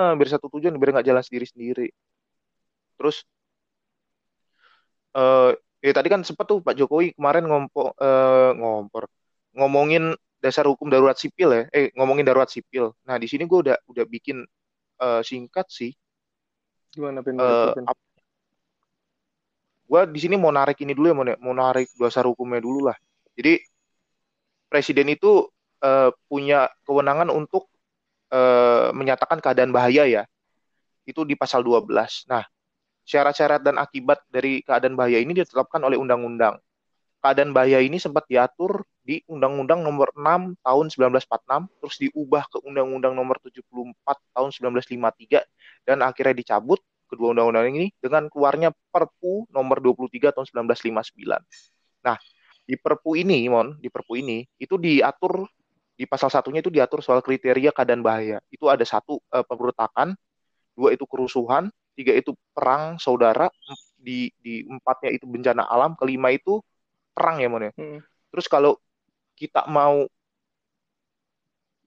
Eh, 0.03 0.13
biar 0.19 0.29
satu 0.35 0.47
tujuan 0.55 0.75
biar 0.81 0.91
nggak 0.95 1.09
jalan 1.11 1.25
sendiri 1.27 1.47
sendiri. 1.53 1.87
Terus 2.99 3.17
eh 5.17 5.51
ya 5.87 5.93
tadi 5.97 6.09
kan 6.13 6.21
sempat 6.29 6.45
tuh 6.51 6.59
Pak 6.67 6.75
Jokowi 6.79 7.07
kemarin 7.17 7.45
ngompo 7.49 7.81
eh, 8.05 8.51
ngompor 8.59 9.05
ngomongin 9.59 10.03
dasar 10.45 10.69
hukum 10.69 10.93
darurat 10.93 11.17
sipil 11.17 11.49
ya. 11.49 11.63
Eh 11.73 11.89
ngomongin 11.97 12.29
darurat 12.29 12.53
sipil. 12.53 12.93
Nah 13.09 13.17
di 13.17 13.25
sini 13.25 13.49
gue 13.49 13.59
udah 13.65 13.77
udah 13.89 14.05
bikin 14.05 14.45
eh, 15.01 15.23
singkat 15.25 15.65
sih. 15.73 15.97
Gimana 16.93 17.25
pin? 17.25 17.41
Eh 17.41 17.73
Pin? 17.73 17.89
gue 19.85 20.01
di 20.11 20.21
sini 20.21 20.41
mau 20.41 20.49
narik 20.49 20.81
ini 20.81 20.97
dulu 20.97 21.07
ya 21.13 21.17
mau, 21.17 21.27
mau 21.41 21.55
narik 21.57 21.89
dasar 21.97 22.29
hukumnya 22.29 22.61
dulu 22.61 22.93
lah. 22.93 22.97
Jadi 23.33 23.57
presiden 24.69 25.09
itu 25.09 25.49
eh, 25.81 26.13
punya 26.29 26.69
kewenangan 26.85 27.33
untuk 27.33 27.73
eh, 28.29 28.93
menyatakan 28.93 29.41
keadaan 29.41 29.73
bahaya 29.73 30.05
ya. 30.05 30.23
Itu 31.09 31.25
di 31.25 31.33
pasal 31.41 31.65
12 31.65 32.29
nah 32.29 32.45
syarat-syarat 33.05 33.61
dan 33.61 33.77
akibat 33.77 34.25
dari 34.33 34.65
keadaan 34.65 34.97
bahaya 34.97 35.21
ini 35.21 35.37
ditetapkan 35.37 35.81
oleh 35.85 36.01
undang-undang 36.01 36.57
keadaan 37.25 37.57
bahaya 37.57 37.81
ini 37.81 37.97
sempat 37.97 38.29
diatur 38.29 38.85
di 39.01 39.25
Undang-Undang 39.33 39.81
Nomor 39.81 40.13
6 40.13 40.61
Tahun 40.61 40.87
1946, 40.93 41.73
terus 41.81 41.97
diubah 41.97 42.45
ke 42.53 42.61
Undang-Undang 42.61 43.17
Nomor 43.17 43.41
74 43.41 43.97
Tahun 44.37 44.51
1953, 44.53 45.41
dan 45.89 46.05
akhirnya 46.05 46.37
dicabut 46.37 46.85
kedua 47.09 47.33
undang-undang 47.33 47.73
ini 47.73 47.97
dengan 47.97 48.29
keluarnya 48.29 48.77
Perpu 48.93 49.49
Nomor 49.49 49.81
23 49.81 50.37
Tahun 50.37 50.45
1959. 50.69 52.05
Nah, 52.05 52.21
di 52.69 52.77
Perpu 52.77 53.17
ini, 53.17 53.49
Mon, 53.49 53.81
di 53.81 53.89
Perpu 53.89 54.21
ini 54.21 54.45
itu 54.61 54.77
diatur 54.77 55.49
di 55.97 56.05
pasal 56.05 56.29
satunya 56.29 56.61
itu 56.61 56.69
diatur 56.69 57.01
soal 57.01 57.25
kriteria 57.25 57.73
keadaan 57.73 58.05
bahaya. 58.05 58.45
Itu 58.53 58.69
ada 58.69 58.85
satu 58.85 59.17
eh, 59.33 59.45
pemberontakan, 59.49 60.13
dua 60.77 60.93
itu 60.93 61.09
kerusuhan, 61.09 61.73
tiga 61.97 62.13
itu 62.13 62.37
perang 62.53 63.01
saudara, 63.01 63.49
di 63.97 64.29
di 64.45 64.69
empatnya 64.69 65.17
itu 65.17 65.25
bencana 65.25 65.65
alam, 65.65 65.97
kelima 65.97 66.29
itu 66.29 66.61
perang 67.15 67.39
ya, 67.39 67.49
Mon 67.49 67.65
ya. 67.65 67.73
Hmm. 67.79 68.03
Terus 68.35 68.47
kalau 68.51 68.77
kita 69.39 69.65
mau 69.71 70.05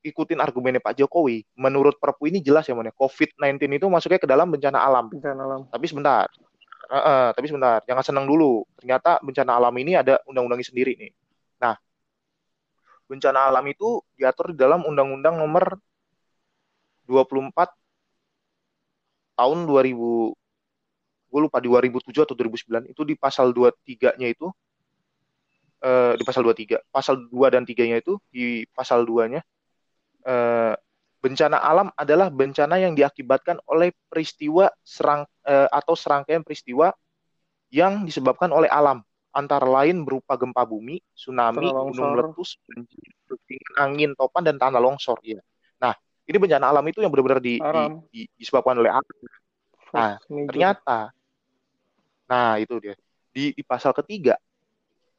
ikutin 0.02 0.40
argumennya 0.40 0.80
Pak 0.80 1.04
Jokowi, 1.04 1.44
menurut 1.60 2.00
Perpu 2.00 2.32
ini 2.32 2.40
jelas 2.40 2.64
ya, 2.66 2.74
Mon 2.74 2.88
ya. 2.88 2.96
COVID-19 2.96 3.60
itu 3.76 3.86
masuknya 3.92 4.24
ke 4.24 4.30
dalam 4.30 4.48
bencana 4.48 4.80
alam. 4.80 5.12
bencana 5.12 5.42
alam 5.44 5.62
Tapi 5.68 5.86
sebentar. 5.86 6.26
Eh, 6.88 6.96
eh, 6.96 7.28
tapi 7.36 7.46
sebentar, 7.52 7.84
jangan 7.84 8.04
senang 8.04 8.24
dulu. 8.24 8.64
Ternyata 8.80 9.20
bencana 9.20 9.60
alam 9.60 9.76
ini 9.76 10.00
ada 10.00 10.24
undang-undangnya 10.24 10.72
sendiri 10.72 10.96
nih. 10.96 11.12
Nah, 11.60 11.76
bencana 13.12 13.52
alam 13.52 13.68
itu 13.68 14.00
diatur 14.16 14.56
di 14.56 14.58
dalam 14.58 14.88
Undang-Undang 14.88 15.36
Nomor 15.36 15.76
24 17.08 17.76
tahun 19.36 19.68
2000 19.68 20.32
gue 21.28 21.40
lupa 21.44 21.60
di 21.60 21.68
2007 21.68 22.24
atau 22.24 22.36
2009 22.36 22.88
itu 22.92 23.02
di 23.04 23.16
pasal 23.20 23.52
23-nya 23.52 24.28
itu 24.32 24.48
eh, 25.84 26.14
di 26.18 26.24
pasal 26.26 26.42
23 26.46 26.82
pasal 26.90 27.16
2 27.30 27.48
dan 27.54 27.64
3-nya 27.64 28.02
itu 28.02 28.18
di 28.32 28.66
pasal 28.74 29.06
2-nya 29.06 29.42
eh, 30.26 30.74
bencana 31.18 31.58
alam 31.58 31.90
adalah 31.98 32.30
bencana 32.30 32.78
yang 32.78 32.94
diakibatkan 32.94 33.58
oleh 33.68 33.92
peristiwa 34.08 34.70
serang 34.86 35.26
eh, 35.46 35.68
atau 35.70 35.94
serangkaian 35.98 36.46
peristiwa 36.46 36.94
yang 37.74 38.08
disebabkan 38.08 38.54
oleh 38.54 38.72
alam 38.72 39.04
antara 39.36 39.68
lain 39.70 40.02
berupa 40.02 40.34
gempa 40.34 40.66
bumi, 40.66 40.98
tsunami, 41.14 41.70
gunung 41.70 42.18
meletus, 42.18 42.58
banjir, 42.66 43.06
angin 43.78 44.18
topan 44.18 44.42
dan 44.42 44.58
tanah 44.58 44.82
longsor 44.82 45.22
ya. 45.22 45.38
Nah, 45.78 45.94
ini 46.26 46.38
bencana 46.42 46.74
alam 46.74 46.82
itu 46.90 47.06
yang 47.06 47.14
benar-benar 47.14 47.38
di, 47.38 47.62
di- 47.62 47.62
Alam. 47.62 48.02
di- 48.10 48.30
disebabkan 48.34 48.82
oleh 48.82 48.90
alam. 48.90 49.16
Nah, 49.94 50.18
ternyata 50.50 51.14
nah 52.28 52.60
itu 52.60 52.76
dia 52.84 52.92
di, 53.32 53.56
di 53.56 53.64
pasal 53.64 53.96
ketiga 53.96 54.36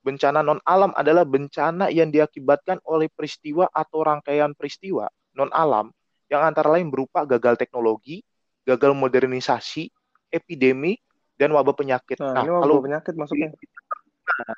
bencana 0.09 0.41
non 0.41 0.57
alam 0.65 0.97
adalah 0.97 1.29
bencana 1.29 1.93
yang 1.93 2.09
diakibatkan 2.09 2.81
oleh 2.89 3.13
peristiwa 3.13 3.69
atau 3.69 4.01
rangkaian 4.01 4.57
peristiwa 4.57 5.05
non 5.37 5.53
alam 5.53 5.93
yang 6.33 6.45
antara 6.45 6.69
lain 6.73 6.93
berupa 6.93 7.25
gagal 7.25 7.57
teknologi, 7.57 8.21
gagal 8.65 8.93
modernisasi, 8.93 9.89
epidemi, 10.29 11.01
dan 11.41 11.53
wabah 11.57 11.73
penyakit. 11.73 12.21
Nah, 12.21 12.37
nah 12.37 12.43
ini 12.45 12.51
wabah 12.53 12.63
kalau 12.65 12.77
penyakit 12.85 13.15
masuknya. 13.17 13.49
Nah, 14.29 14.57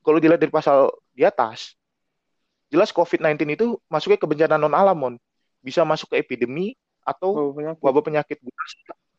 kalau 0.00 0.18
dilihat 0.18 0.40
dari 0.40 0.52
pasal 0.52 0.88
di 1.12 1.22
atas, 1.22 1.76
jelas 2.72 2.90
COVID-19 2.96 3.44
itu 3.52 3.76
masuknya 3.92 4.16
ke 4.16 4.26
bencana 4.26 4.56
non 4.56 4.72
alam, 4.72 4.96
mon. 4.96 5.14
Bisa 5.60 5.84
masuk 5.84 6.16
ke 6.16 6.22
epidemi 6.24 6.72
atau 7.04 7.36
wabah 7.36 7.54
penyakit. 7.60 7.80
Wabah 7.84 8.02
penyakit. 8.02 8.36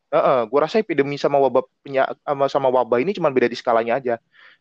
Uh, 0.08 0.16
uh, 0.16 0.40
gue 0.48 0.56
rasa 0.56 0.80
epidemi 0.80 1.20
sama 1.20 1.36
wabah 1.36 1.68
penyakit 1.84 2.16
sama, 2.24 2.48
sama 2.48 2.68
wabah 2.72 2.96
ini 2.96 3.12
cuma 3.12 3.28
beda 3.28 3.44
di 3.44 3.56
skalanya 3.60 4.00
aja. 4.00 4.14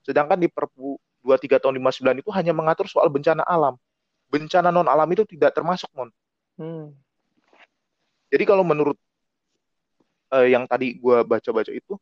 Sedangkan 0.03 0.35
di 0.35 0.51
Perpu 0.51 0.99
23 1.23 1.63
tahun 1.63 1.75
59 1.79 2.23
itu 2.23 2.31
hanya 2.35 2.51
mengatur 2.51 2.87
soal 2.91 3.07
bencana 3.07 3.47
alam. 3.47 3.79
Bencana 4.27 4.75
non 4.75 4.91
alam 4.91 5.07
itu 5.07 5.23
tidak 5.23 5.55
termasuk, 5.55 5.87
mon. 5.95 6.11
Hmm. 6.59 6.91
Jadi 8.27 8.43
kalau 8.43 8.67
menurut 8.67 8.99
uh, 10.35 10.43
yang 10.43 10.67
tadi 10.67 10.99
gue 10.99 11.17
baca-baca 11.23 11.71
itu, 11.71 11.95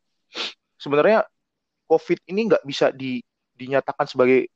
sebenarnya 0.74 1.22
COVID 1.86 2.26
ini 2.26 2.50
nggak 2.50 2.66
bisa 2.66 2.90
di, 2.90 3.22
dinyatakan 3.54 4.10
sebagai 4.10 4.50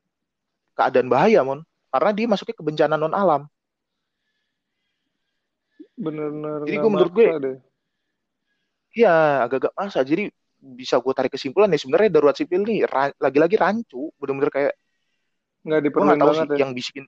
keadaan 0.74 1.06
bahaya, 1.06 1.46
mon, 1.46 1.62
karena 1.94 2.10
dia 2.10 2.26
masuknya 2.26 2.58
ke 2.58 2.64
bencana 2.66 2.98
non 2.98 3.14
alam. 3.14 3.46
Bener-bener. 5.94 6.66
Jadi 6.66 6.76
gue 6.80 6.90
menurut 6.90 7.12
gue, 7.14 7.26
iya 8.94 9.44
agak-agak 9.46 9.72
masa. 9.74 10.00
Jadi 10.02 10.30
bisa 10.60 11.00
gue 11.00 11.12
tarik 11.16 11.32
kesimpulan 11.32 11.72
ya 11.72 11.80
sebenarnya 11.80 12.20
darurat 12.20 12.36
sipil 12.36 12.62
nih 12.68 12.84
ra 12.84 13.08
lagi-lagi 13.16 13.56
rancu, 13.56 14.12
bener-bener 14.20 14.52
kayak 14.52 14.74
nggak 15.60 15.80
diperlukan 15.88 16.20
tahu 16.20 16.32
sih 16.36 16.48
ya. 16.48 16.56
yang 16.64 16.72
bisikin 16.72 17.04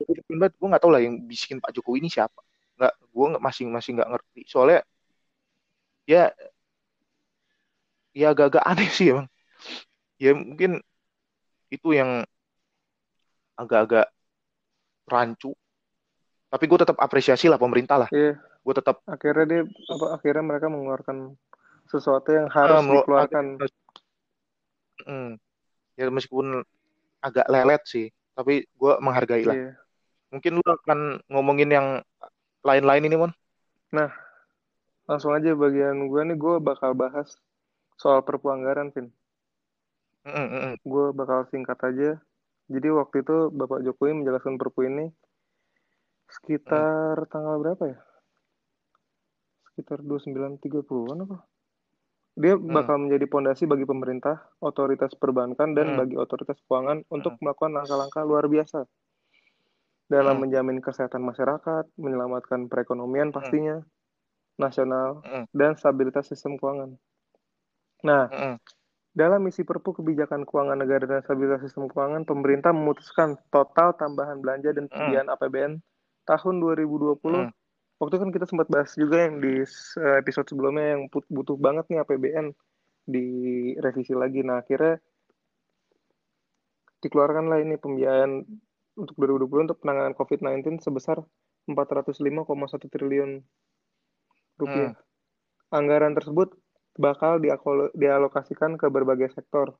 gue 0.00 0.68
nggak 0.68 0.82
tahu 0.82 0.92
lah 0.94 1.02
yang 1.02 1.20
bisikin 1.26 1.60
Pak 1.60 1.76
Jokowi 1.76 2.02
ini 2.02 2.10
siapa. 2.10 2.40
Nggak 2.80 2.94
gue 2.98 3.26
masih 3.38 3.64
masih 3.68 3.90
nggak 4.00 4.10
ngerti. 4.16 4.40
Soalnya 4.48 4.80
ya 6.08 6.32
ya 8.16 8.26
agak-agak 8.32 8.64
aneh 8.64 8.88
sih 8.90 9.12
emang. 9.12 9.28
Ya 10.16 10.32
mungkin 10.34 10.80
itu 11.70 11.88
yang 11.94 12.24
agak-agak 13.54 14.08
rancu. 15.06 15.52
Tapi 16.50 16.64
gue 16.66 16.78
tetap 16.82 16.98
apresiasi 16.98 17.46
lah 17.46 17.60
pemerintah 17.60 18.06
lah. 18.06 18.10
Yeah. 18.10 18.49
Gue 18.70 18.78
tetap 18.78 19.02
akhirnya 19.10 19.46
dia 19.50 19.62
apa 19.66 20.06
akhirnya 20.14 20.46
mereka 20.46 20.70
mengeluarkan 20.70 21.34
sesuatu 21.90 22.30
yang 22.30 22.46
harus 22.46 22.78
uh, 22.78 22.86
dikeluarkan. 22.86 23.44
hmm, 25.10 25.30
ya 25.98 26.06
meskipun 26.06 26.62
agak 27.18 27.50
lelet 27.50 27.82
sih 27.82 28.06
tapi 28.38 28.62
gue 28.62 28.92
menghargai 29.02 29.42
lah. 29.42 29.56
Yeah. 29.58 29.74
mungkin 30.30 30.62
lu 30.62 30.66
akan 30.70 31.18
ngomongin 31.26 31.74
yang 31.74 31.86
lain-lain 32.62 33.10
ini 33.10 33.16
mon? 33.18 33.34
Nah 33.90 34.14
langsung 35.10 35.34
aja 35.34 35.50
bagian 35.58 36.06
gue 36.06 36.20
nih 36.30 36.38
gue 36.38 36.62
bakal 36.62 36.94
bahas 36.94 37.34
soal 37.98 38.22
perpu 38.22 38.54
anggaran 38.54 38.94
Vin 38.94 39.10
mm 40.22 40.30
-mm. 40.30 40.72
gue 40.86 41.06
bakal 41.10 41.42
singkat 41.50 41.82
aja. 41.82 42.22
Jadi 42.70 42.86
waktu 42.86 43.26
itu 43.26 43.50
Bapak 43.50 43.82
Jokowi 43.82 44.22
menjelaskan 44.22 44.54
perpu 44.54 44.86
ini 44.86 45.10
sekitar 46.30 47.26
mm. 47.26 47.30
tanggal 47.34 47.58
berapa 47.58 47.82
ya 47.90 47.98
sekitar 49.80 50.04
29.30an 50.04 51.24
apa 51.24 51.40
dia 52.36 52.54
mm. 52.54 52.68
bakal 52.70 52.96
menjadi 53.00 53.26
pondasi 53.26 53.66
bagi 53.66 53.84
pemerintah, 53.84 54.38
otoritas 54.62 55.12
perbankan, 55.18 55.74
dan 55.74 55.92
mm. 55.92 55.96
bagi 55.98 56.14
otoritas 56.14 56.56
keuangan 56.68 57.02
mm. 57.04 57.10
untuk 57.10 57.34
melakukan 57.42 57.74
langkah-langkah 57.74 58.22
luar 58.22 58.46
biasa 58.46 58.86
dalam 60.10 60.36
hmm. 60.36 60.42
menjamin 60.42 60.78
kesehatan 60.82 61.22
masyarakat, 61.22 61.86
menyelamatkan 61.94 62.66
perekonomian 62.66 63.30
hmm. 63.30 63.36
pastinya 63.38 63.76
hmm. 63.78 64.58
nasional 64.58 65.22
hmm. 65.22 65.46
dan 65.54 65.78
stabilitas 65.78 66.26
sistem 66.26 66.58
keuangan. 66.58 66.98
Nah, 68.02 68.26
hmm. 68.26 68.58
dalam 69.14 69.38
misi 69.46 69.62
Perpu 69.62 69.94
Kebijakan 70.02 70.42
Keuangan 70.42 70.82
Negara 70.82 71.06
dan 71.06 71.22
Stabilitas 71.22 71.62
Sistem 71.62 71.86
Keuangan, 71.86 72.26
pemerintah 72.26 72.74
memutuskan 72.74 73.38
total 73.54 73.94
tambahan 73.94 74.42
belanja 74.42 74.74
dan 74.74 74.90
pembiayaan 74.90 75.30
hmm. 75.30 75.36
APBN 75.38 75.72
tahun 76.26 76.54
2020. 76.58 77.22
Hmm. 77.22 77.54
Waktu 78.00 78.16
kan 78.16 78.30
kita 78.32 78.48
sempat 78.48 78.72
bahas 78.72 78.96
juga 78.96 79.28
yang 79.28 79.44
di 79.44 79.60
eh, 79.60 80.16
episode 80.16 80.48
sebelumnya 80.48 80.96
yang 80.96 81.12
butuh 81.12 81.56
banget 81.60 81.84
nih 81.92 82.00
APBN 82.00 82.56
direvisi 83.04 84.16
lagi. 84.16 84.40
Nah, 84.40 84.64
akhirnya 84.64 84.96
dikeluarkanlah 87.04 87.60
ini 87.60 87.76
pembiayaan 87.76 88.44
untuk 88.96 89.14
2020 89.20 89.68
untuk 89.68 89.78
penanganan 89.84 90.16
COVID-19 90.16 90.80
sebesar 90.80 91.20
405,1 91.68 92.88
triliun 92.88 93.30
rupiah. 94.56 94.92
Hmm. 94.96 95.76
Anggaran 95.76 96.16
tersebut 96.16 96.56
bakal 96.96 97.38
dialokasikan 97.94 98.80
ke 98.80 98.88
berbagai 98.88 99.32
sektor 99.32 99.76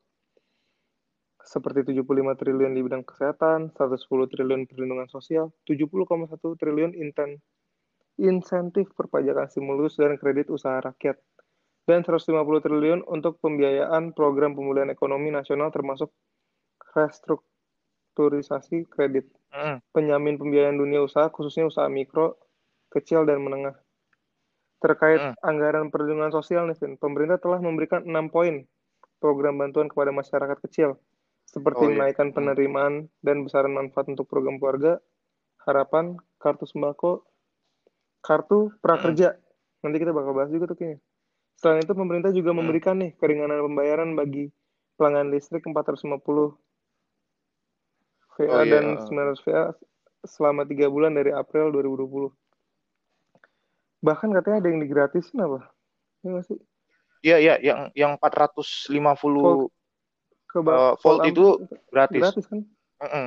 seperti 1.40 1.96
75 1.96 2.36
triliun 2.36 2.72
di 2.76 2.84
bidang 2.84 3.02
kesehatan, 3.02 3.74
110 3.74 4.28
triliun 4.30 4.68
perlindungan 4.68 5.08
sosial, 5.08 5.50
70,1 5.66 6.30
triliun 6.60 6.92
inten 6.94 7.40
insentif 8.20 8.92
perpajakan 8.92 9.48
stimulus 9.48 9.96
dan 9.96 10.20
kredit 10.20 10.52
usaha 10.52 10.78
rakyat, 10.84 11.16
dan 11.88 12.04
150 12.04 12.36
triliun 12.60 13.00
untuk 13.08 13.40
pembiayaan 13.40 14.12
program 14.12 14.52
pemulihan 14.52 14.92
ekonomi 14.92 15.32
nasional 15.32 15.72
termasuk 15.72 16.12
restruktur 16.92 17.50
restrukturisasi 18.20 18.90
kredit, 18.90 19.30
mm. 19.54 19.80
penyamin 19.94 20.36
pembiayaan 20.36 20.76
dunia 20.76 21.00
usaha, 21.00 21.30
khususnya 21.30 21.64
usaha 21.70 21.86
mikro, 21.88 22.36
kecil, 22.92 23.24
dan 23.24 23.40
menengah. 23.40 23.78
Terkait 24.82 25.20
mm. 25.22 25.34
anggaran 25.40 25.88
perlindungan 25.88 26.34
sosial, 26.34 26.66
nih, 26.68 26.76
Vin, 26.76 26.98
pemerintah 26.98 27.38
telah 27.38 27.62
memberikan 27.62 28.04
enam 28.04 28.28
poin 28.28 28.66
program 29.22 29.56
bantuan 29.56 29.88
kepada 29.88 30.10
masyarakat 30.12 30.58
kecil, 30.68 30.98
seperti 31.46 31.86
oh, 31.86 31.88
iya. 31.88 31.96
menaikkan 31.96 32.34
penerimaan 32.34 33.08
dan 33.24 33.44
besaran 33.46 33.72
manfaat 33.72 34.08
untuk 34.10 34.26
program 34.28 34.58
keluarga, 34.60 34.98
harapan, 35.64 36.18
kartu 36.40 36.66
sembako, 36.66 37.24
kartu 38.20 38.72
prakerja. 38.80 39.36
Hmm. 39.36 39.88
Nanti 39.88 39.96
kita 40.00 40.12
bakal 40.12 40.32
bahas 40.36 40.50
juga 40.52 40.70
tuh 40.70 40.76
kayaknya. 40.76 41.00
Selain 41.60 41.84
itu 41.84 41.92
pemerintah 41.92 42.32
juga 42.32 42.52
hmm. 42.52 42.58
memberikan 42.60 42.96
nih 42.96 43.12
keringanan 43.20 43.60
pembayaran 43.68 44.16
bagi 44.16 44.48
pelanggan 44.96 45.32
listrik 45.32 45.64
450 45.64 46.20
VA 48.40 48.48
oh, 48.48 48.64
iya. 48.64 48.80
dan 48.80 48.84
900 49.04 49.44
VA 49.44 49.72
selama 50.24 50.64
3 50.64 50.88
bulan 50.88 51.12
dari 51.16 51.32
April 51.32 51.72
2020. 51.72 52.32
Bahkan 54.00 54.28
katanya 54.32 54.56
ada 54.64 54.68
yang 54.72 54.80
digratisin 54.80 55.44
apa? 55.44 55.68
Iya 56.24 56.40
sih? 56.44 56.60
Iya, 57.20 57.36
iya, 57.36 57.54
yang 57.60 57.80
yang 57.92 58.12
450 58.16 58.96
volt, 59.36 59.68
ke 60.48 60.58
uh, 60.64 60.64
volt, 60.64 61.00
volt 61.04 61.20
itu 61.28 61.60
gratis. 61.92 62.22
Gratis 62.24 62.44
kan? 62.48 62.64
Mm 63.00 63.08
-mm. 63.12 63.26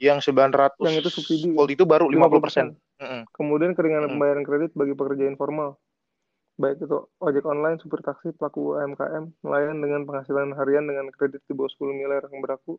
Yang 0.00 0.32
900 0.32 0.80
yang 0.80 0.96
itu 0.96 1.10
subsidi. 1.12 1.52
volt 1.52 1.68
itu 1.68 1.84
baru 1.84 2.08
50%. 2.08 2.72
50%. 2.72 2.87
-hmm. 2.98 3.22
Kemudian 3.34 3.72
keringanan 3.74 4.10
mm-hmm. 4.10 4.18
pembayaran 4.18 4.44
kredit 4.46 4.70
bagi 4.74 4.94
pekerja 4.98 5.24
informal, 5.30 5.78
baik 6.58 6.82
itu 6.82 6.98
ojek 7.22 7.44
online, 7.46 7.78
supir 7.78 8.02
taksi, 8.02 8.34
pelaku 8.34 8.74
UMKM, 8.74 9.24
nelayan 9.46 9.78
dengan 9.78 10.02
penghasilan 10.04 10.52
harian 10.58 10.84
dengan 10.84 11.06
kredit 11.14 11.42
di 11.46 11.52
bawah 11.54 11.70
10 11.70 11.94
miliar 11.94 12.22
yang 12.26 12.42
berlaku 12.42 12.76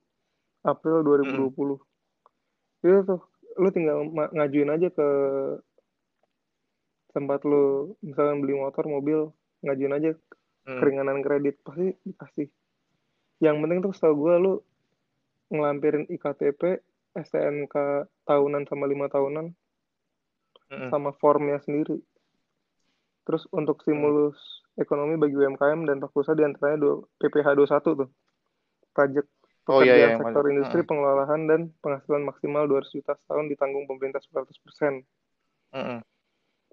April 0.68 1.02
2020. 1.08 1.56
Mm-hmm. 1.56 2.84
Itu 2.84 3.00
tuh, 3.08 3.22
lu 3.60 3.70
tinggal 3.72 3.98
ngajuin 4.36 4.72
aja 4.72 4.88
ke 4.92 5.08
tempat 7.16 7.42
lu 7.48 7.96
misalnya 8.06 8.36
beli 8.40 8.56
motor, 8.56 8.86
mobil, 8.86 9.34
ngajuin 9.66 9.94
aja 9.98 10.12
mm. 10.68 10.80
keringanan 10.80 11.20
kredit 11.26 11.60
pasti 11.66 11.96
dikasih. 12.06 12.48
Yang 13.40 13.56
penting 13.64 13.80
tuh 13.82 13.94
setahu 13.96 14.16
gue 14.28 14.36
lu 14.40 14.54
ngelampirin 15.50 16.06
IKTP, 16.08 16.84
STNK 17.18 18.06
tahunan 18.30 18.64
sama 18.70 18.86
lima 18.86 19.10
tahunan 19.10 19.50
sama 20.70 21.12
formnya 21.18 21.58
sendiri. 21.66 21.98
Terus 23.26 23.46
untuk 23.54 23.82
stimulus 23.82 24.38
hmm. 24.38 24.86
ekonomi 24.86 25.14
bagi 25.18 25.38
UMKM 25.38 25.86
dan 25.86 26.02
pelaku 26.02 26.22
usaha 26.22 26.38
di 26.38 26.46
antaranya 26.46 27.02
PPH 27.22 27.58
21 27.58 28.00
tuh. 28.06 28.10
Pajak 28.94 29.26
oh, 29.70 29.82
iya, 29.86 29.96
iya, 29.98 30.10
sektor 30.18 30.46
iya. 30.46 30.52
industri, 30.58 30.82
hmm. 30.82 30.90
pengelolaan, 30.90 31.42
dan 31.46 31.62
penghasilan 31.82 32.26
maksimal 32.26 32.66
200 32.66 32.90
juta 32.90 33.14
setahun 33.18 33.46
ditanggung 33.54 33.86
pemerintah 33.86 34.22
100%. 34.22 35.06
Hmm. 35.74 36.02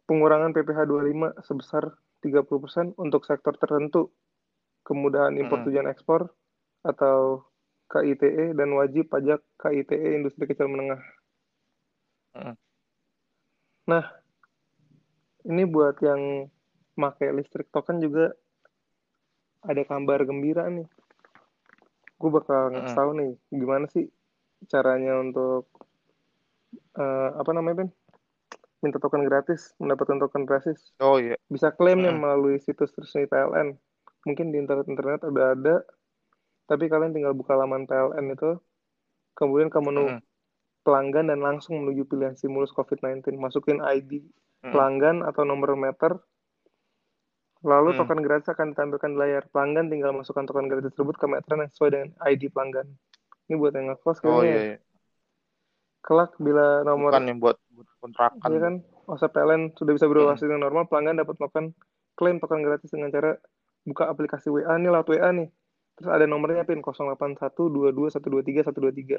Pengurangan 0.09 0.57
PPh 0.57 0.79
25 0.89 1.45
sebesar 1.45 1.85
30% 2.25 2.97
untuk 2.97 3.29
sektor 3.29 3.53
tertentu, 3.61 4.09
kemudahan 4.87 5.37
impor 5.37 5.61
tujuan 5.67 5.91
ekspor 5.93 6.31
atau 6.87 7.45
KITE 7.91 8.55
dan 8.55 8.71
wajib 8.75 9.11
pajak 9.11 9.43
KITE 9.61 10.17
industri 10.17 10.49
kecil 10.49 10.71
menengah. 10.71 11.03
Nah, 13.87 14.05
ini 15.47 15.63
buat 15.65 15.99
yang 16.03 16.51
pakai 16.97 17.31
listrik 17.31 17.71
token 17.71 18.03
juga 18.03 18.33
ada 19.63 19.83
kabar 19.85 20.25
gembira 20.25 20.67
nih 20.73 20.89
gue 22.17 22.31
bakal 22.33 22.73
ngasih 22.73 22.97
tahu 22.97 23.11
nih 23.13 23.31
gimana 23.53 23.85
sih 23.93 24.09
caranya 24.73 25.21
untuk 25.21 25.69
eh, 26.97 27.31
apa 27.37 27.51
namanya 27.53 27.85
Ben? 27.85 27.91
Minta 28.81 29.01
token 29.01 29.25
gratis, 29.25 29.73
mendapatkan 29.81 30.21
token 30.21 30.45
gratis. 30.49 30.93
Oh 31.01 31.21
iya. 31.21 31.37
Bisa 31.49 31.73
klaim 31.73 32.01
nih 32.01 32.13
melalui 32.13 32.61
situs 32.61 32.93
resmi 32.97 33.29
PLN. 33.29 33.77
Mungkin 34.29 34.53
di 34.53 34.61
internet-internet 34.61 35.25
udah 35.29 35.47
ada, 35.57 35.77
tapi 36.69 36.89
kalian 36.91 37.13
tinggal 37.13 37.33
buka 37.33 37.57
laman 37.57 37.89
PLN 37.89 38.37
itu, 38.37 38.59
kemudian 39.39 39.71
ke 39.73 39.79
menu 39.81 40.19
Mm-mm. 40.19 40.21
Pelanggan 40.87 41.27
dan 41.27 41.43
langsung 41.43 41.83
menuju 41.83 42.07
pilihan 42.07 42.39
stimulus 42.39 42.71
COVID-19. 42.71 43.35
Masukin 43.35 43.83
ID 43.83 44.23
Mm-mm. 44.23 44.71
pelanggan 44.71 45.27
atau 45.27 45.43
nomor 45.43 45.75
meter, 45.75 46.15
lalu 47.67 47.91
Mm. 47.93 47.99
token 47.99 48.23
gratis 48.23 48.49
akan 48.55 48.71
ditampilkan 48.71 49.11
di 49.11 49.19
layar. 49.19 49.43
Pelanggan 49.51 49.91
tinggal 49.91 50.15
masukkan 50.15 50.47
token 50.47 50.71
gratis 50.71 50.95
tersebut 50.95 51.19
ke 51.19 51.27
meteran 51.27 51.67
yang 51.67 51.71
sesuai 51.75 51.91
dengan 51.91 52.09
ID 52.23 52.43
pelanggan. 52.55 52.87
Ini 53.51 53.55
buat 53.59 53.75
yang 53.75 53.91
ngekos 53.91 54.23
Oh 54.23 54.25
kayaknya 54.41 54.47
iya, 54.47 54.55
ya. 54.55 54.63
iya. 54.71 54.79
Kelak 56.07 56.39
bila 56.39 56.87
nomor 56.87 57.11
Bukan 57.11 57.27
yang 57.27 57.43
buat, 57.43 57.59
buat 57.75 57.89
kontrakan. 57.99 58.47
Iya 58.47 58.59
kan, 58.63 58.75
masa 59.11 59.27
PLN 59.27 59.75
sudah 59.75 59.93
bisa 59.99 60.07
beroperasi 60.07 60.47
Mm. 60.47 60.55
dengan 60.55 60.63
normal, 60.71 60.87
pelanggan 60.87 61.19
dapat 61.19 61.35
melakukan 61.43 61.75
klaim 62.15 62.39
token 62.39 62.63
gratis 62.63 62.95
dengan 62.95 63.11
cara 63.11 63.35
buka 63.83 64.07
aplikasi 64.07 64.47
WA 64.51 64.79
nih 64.79 64.91
lewat 64.95 65.09
WA 65.11 65.31
nih. 65.35 65.51
Terus 65.97 66.13
ada 66.13 66.29
nomornya 66.29 66.63
PIN 66.63 66.81
08122123 66.81 69.19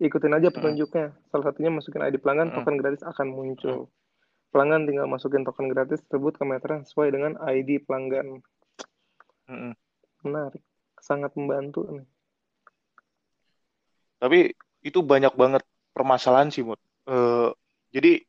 Ikutin 0.00 0.32
aja 0.32 0.48
Mm. 0.48 0.54
petunjuknya. 0.56 1.06
Salah 1.28 1.44
satunya 1.52 1.68
masukin 1.68 2.00
ID 2.00 2.16
pelanggan, 2.24 2.48
Mm. 2.50 2.56
token 2.56 2.76
gratis 2.80 3.04
akan 3.04 3.28
muncul. 3.36 3.92
Pelanggan 4.50 4.88
tinggal 4.88 5.06
masukin 5.06 5.44
token 5.44 5.68
gratis 5.68 6.00
tersebut 6.08 6.40
ke 6.40 6.44
meteran 6.48 6.82
sesuai 6.88 7.12
dengan 7.12 7.36
ID 7.44 7.84
pelanggan. 7.84 8.40
Menarik, 10.24 10.64
sangat 10.98 11.36
membantu 11.36 11.84
nih. 11.92 12.08
Tapi 14.20 14.52
itu 14.84 15.00
banyak 15.00 15.32
banget 15.36 15.62
permasalahan 15.92 16.48
sih, 16.48 16.64
Mut. 16.64 16.80
Eh, 17.08 17.48
jadi 17.92 18.20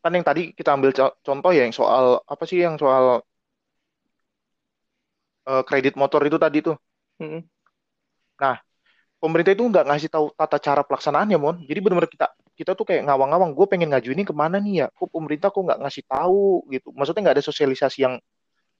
kan 0.00 0.16
yang 0.16 0.24
tadi 0.24 0.56
kita 0.56 0.72
ambil 0.72 0.96
co- 0.96 1.16
contoh 1.20 1.52
ya 1.52 1.68
yang 1.68 1.76
soal 1.76 2.24
apa 2.24 2.44
sih 2.48 2.64
yang 2.64 2.80
soal 2.80 3.20
eh, 5.48 5.62
kredit 5.68 5.96
motor 5.96 6.20
itu 6.24 6.36
tadi 6.36 6.60
tuh. 6.64 6.76
Mm-mm. 7.20 7.44
Nah, 8.40 8.56
pemerintah 9.20 9.52
itu 9.52 9.62
nggak 9.68 9.86
ngasih 9.86 10.08
tahu 10.08 10.26
tata 10.32 10.56
cara 10.56 10.82
pelaksanaannya, 10.82 11.36
Mon. 11.36 11.56
Jadi 11.62 11.78
benar-benar 11.84 12.10
kita 12.10 12.26
kita 12.56 12.72
tuh 12.72 12.84
kayak 12.88 13.04
ngawang-ngawang. 13.04 13.52
Gue 13.52 13.68
pengen 13.68 13.92
ngajuin 13.92 14.16
ini 14.20 14.24
ke 14.24 14.34
mana 14.34 14.56
nih 14.60 14.84
ya? 14.84 14.86
Kok 14.92 15.12
pemerintah 15.12 15.52
kok 15.52 15.60
nggak 15.60 15.80
ngasih 15.80 16.04
tahu 16.08 16.64
gitu? 16.72 16.88
Maksudnya 16.96 17.20
nggak 17.28 17.36
ada 17.40 17.44
sosialisasi 17.44 17.98
yang 18.04 18.14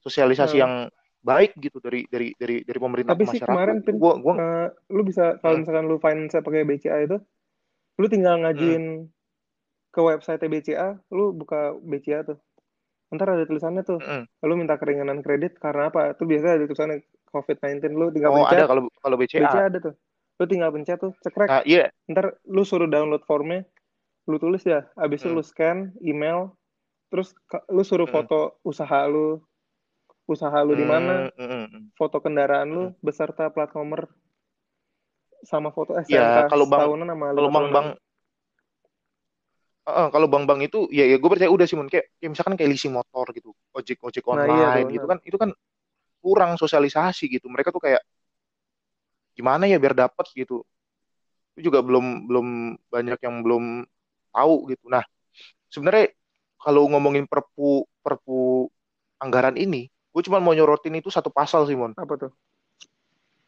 sosialisasi 0.01 0.57
Hmm. 0.57 0.63
yang 0.65 0.73
baik 1.21 1.53
gitu 1.61 1.77
dari 1.77 2.09
dari 2.09 2.33
dari 2.33 2.65
dari 2.65 2.79
pemerintah 2.81 3.13
Tapi 3.13 3.25
ke 3.25 3.37
sih 3.37 3.39
masyarakat. 3.39 3.53
kemarin 3.53 3.77
Pin, 3.85 3.95
Gue 4.01 4.13
gue 4.17 4.33
eh, 4.41 4.67
lu 4.89 5.01
bisa 5.05 5.37
kalau 5.37 5.55
Hmm. 5.55 5.61
misalkan 5.61 5.85
lu 5.85 5.97
finance 6.01 6.33
pakai 6.41 6.65
BCA 6.65 6.97
itu, 7.05 7.17
lu 8.01 8.05
tinggal 8.09 8.41
ngajuin 8.41 9.05
ke 9.93 10.01
website 10.01 10.41
BCA, 10.41 10.97
lu 11.13 11.37
buka 11.37 11.77
BCA 11.77 12.25
tuh. 12.25 12.41
Ntar 13.11 13.27
ada 13.37 13.43
tulisannya 13.43 13.83
tuh, 13.83 13.99
Mm-mm. 13.99 14.23
lu 14.47 14.55
minta 14.55 14.79
keringanan 14.79 15.19
kredit 15.19 15.59
karena 15.59 15.91
apa? 15.91 16.15
Itu 16.15 16.23
biasanya 16.23 16.57
ada 16.57 16.65
tulisannya 16.65 16.97
COVID-19, 17.29 17.91
lu 17.91 18.07
tinggal 18.15 18.31
Oh 18.31 18.47
ada 18.47 18.55
pencet, 18.55 18.67
kalau 18.71 18.81
kalau 19.03 19.15
BCA. 19.19 19.41
BCA 19.45 19.63
ada 19.67 19.79
tuh. 19.83 19.93
Lu 20.41 20.49
tinggal 20.49 20.73
pencet 20.73 20.97
tuh, 20.97 21.13
cekrek. 21.21 21.45
Nah 21.45 21.61
iya. 21.69 21.93
Ntar 22.09 22.33
lu 22.49 22.65
suruh 22.65 22.89
download 22.89 23.21
formnya, 23.29 23.61
lu 24.25 24.41
tulis 24.41 24.65
ya, 24.65 24.89
abis 24.97 25.21
itu 25.21 25.29
Hmm. 25.29 25.37
lu 25.37 25.43
scan 25.45 25.77
email, 26.01 26.49
terus 27.13 27.37
lu 27.69 27.85
suruh 27.85 28.09
Hmm. 28.09 28.25
foto 28.25 28.57
usaha 28.65 29.05
lu, 29.05 29.37
usaha 30.25 30.57
lu 30.65 30.73
di 30.73 30.81
mana, 30.81 31.29
Hmm, 31.37 31.45
mm, 31.45 31.65
mm. 31.69 31.81
foto 31.93 32.17
kendaraan 32.17 32.73
lu 32.73 32.89
beserta 33.05 33.53
plat 33.53 33.69
nomor 33.77 34.09
sama 35.45 35.69
foto 35.69 35.93
Ya, 36.09 36.25
STNK 36.25 36.49
kalau 36.49 36.65
bang 36.65 36.79
setahunan 36.81 37.07
sama 37.09 37.25
kalau 37.33 37.49
bang 37.49 37.65
tahunan. 37.69 37.73
bang 37.73 37.87
eh, 39.89 40.07
kalau 40.13 40.27
bang 40.29 40.43
bang 40.45 40.59
itu 40.65 40.79
ya 40.93 41.05
ya 41.09 41.17
gue 41.17 41.29
percaya 41.29 41.49
udah 41.49 41.65
sih 41.65 41.77
Mun. 41.77 41.89
kayak, 41.89 42.05
kayak 42.21 42.31
misalkan 42.33 42.53
kayak 42.57 42.69
leasing 42.69 42.93
motor 42.93 43.25
gitu 43.33 43.49
ojek 43.73 43.97
ojek 44.05 44.21
Nah 44.25 44.45
iya 44.45 44.69
online 44.73 44.89
gitu 44.93 45.05
kan 45.09 45.17
itu 45.25 45.37
kan 45.41 45.49
kurang 46.21 46.51
sosialisasi 46.61 47.25
gitu 47.29 47.49
mereka 47.49 47.73
tuh 47.73 47.81
kayak 47.81 48.01
gimana 49.37 49.67
ya 49.67 49.77
biar 49.81 49.95
dapet 49.95 50.25
gitu 50.35 50.63
itu 51.55 51.71
juga 51.71 51.83
belum 51.83 52.27
belum 52.27 52.47
banyak 52.87 53.19
yang 53.21 53.43
belum 53.43 53.85
tahu 54.31 54.55
gitu 54.71 54.85
nah 54.87 55.03
sebenarnya 55.71 56.11
kalau 56.61 56.87
ngomongin 56.91 57.25
perpu 57.27 57.87
perpu 58.03 58.67
anggaran 59.19 59.55
ini 59.59 59.87
gue 59.89 60.21
cuma 60.27 60.43
mau 60.43 60.51
nyorotin 60.55 60.99
itu 60.99 61.07
satu 61.07 61.31
pasal 61.31 61.67
sih 61.67 61.75
Mon 61.75 61.95
Apa 61.95 62.15
tuh? 62.19 62.31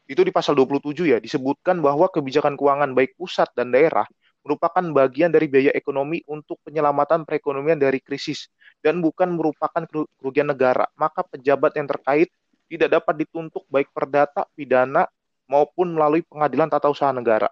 itu 0.07 0.19
di 0.19 0.31
pasal 0.35 0.53
27 0.55 1.07
ya 1.07 1.17
disebutkan 1.19 1.79
bahwa 1.79 2.11
kebijakan 2.11 2.59
keuangan 2.59 2.91
baik 2.91 3.15
pusat 3.15 3.47
dan 3.55 3.71
daerah 3.71 4.03
merupakan 4.43 4.83
bagian 4.91 5.31
dari 5.31 5.47
biaya 5.47 5.71
ekonomi 5.71 6.19
untuk 6.27 6.59
penyelamatan 6.67 7.23
perekonomian 7.23 7.79
dari 7.79 8.03
krisis 8.03 8.51
dan 8.83 8.99
bukan 8.99 9.39
merupakan 9.39 9.87
keru- 9.87 10.11
kerugian 10.19 10.51
negara. 10.51 10.83
Maka 10.99 11.23
pejabat 11.23 11.79
yang 11.79 11.87
terkait 11.87 12.27
tidak 12.67 12.99
dapat 12.99 13.23
dituntut 13.23 13.63
baik 13.71 13.87
perdata, 13.95 14.43
pidana 14.51 15.07
maupun 15.47 15.93
melalui 15.93 16.23
pengadilan 16.25 16.71
tata 16.71 16.87
usaha 16.89 17.11
negara. 17.11 17.49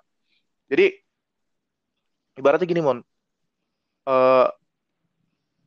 Jadi 0.72 0.96
ibaratnya 2.40 2.68
gini 2.68 2.82
Mon, 2.82 3.00
eh, 4.08 4.48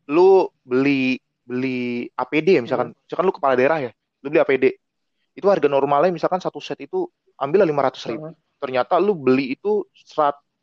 lu 0.09 0.49
beli 0.65 1.17
beli 1.45 2.09
APD 2.17 2.57
ya 2.57 2.63
misalkan, 2.65 2.93
Hmm. 2.93 2.99
misalkan 3.05 3.27
lu 3.29 3.35
kepala 3.37 3.55
daerah 3.57 3.79
ya, 3.85 3.93
lu 4.25 4.33
beli 4.33 4.41
APD, 4.41 4.65
itu 5.37 5.47
harga 5.49 5.69
normalnya 5.69 6.13
misalkan 6.13 6.41
satu 6.41 6.57
set 6.61 6.81
itu 6.81 7.05
ambil 7.37 7.69
lima 7.69 7.85
ratus 7.85 8.09
ribu, 8.09 8.33
Heeh, 8.33 8.37
ternyata 8.61 8.97
lu 8.97 9.13
beli 9.13 9.53
itu 9.53 9.85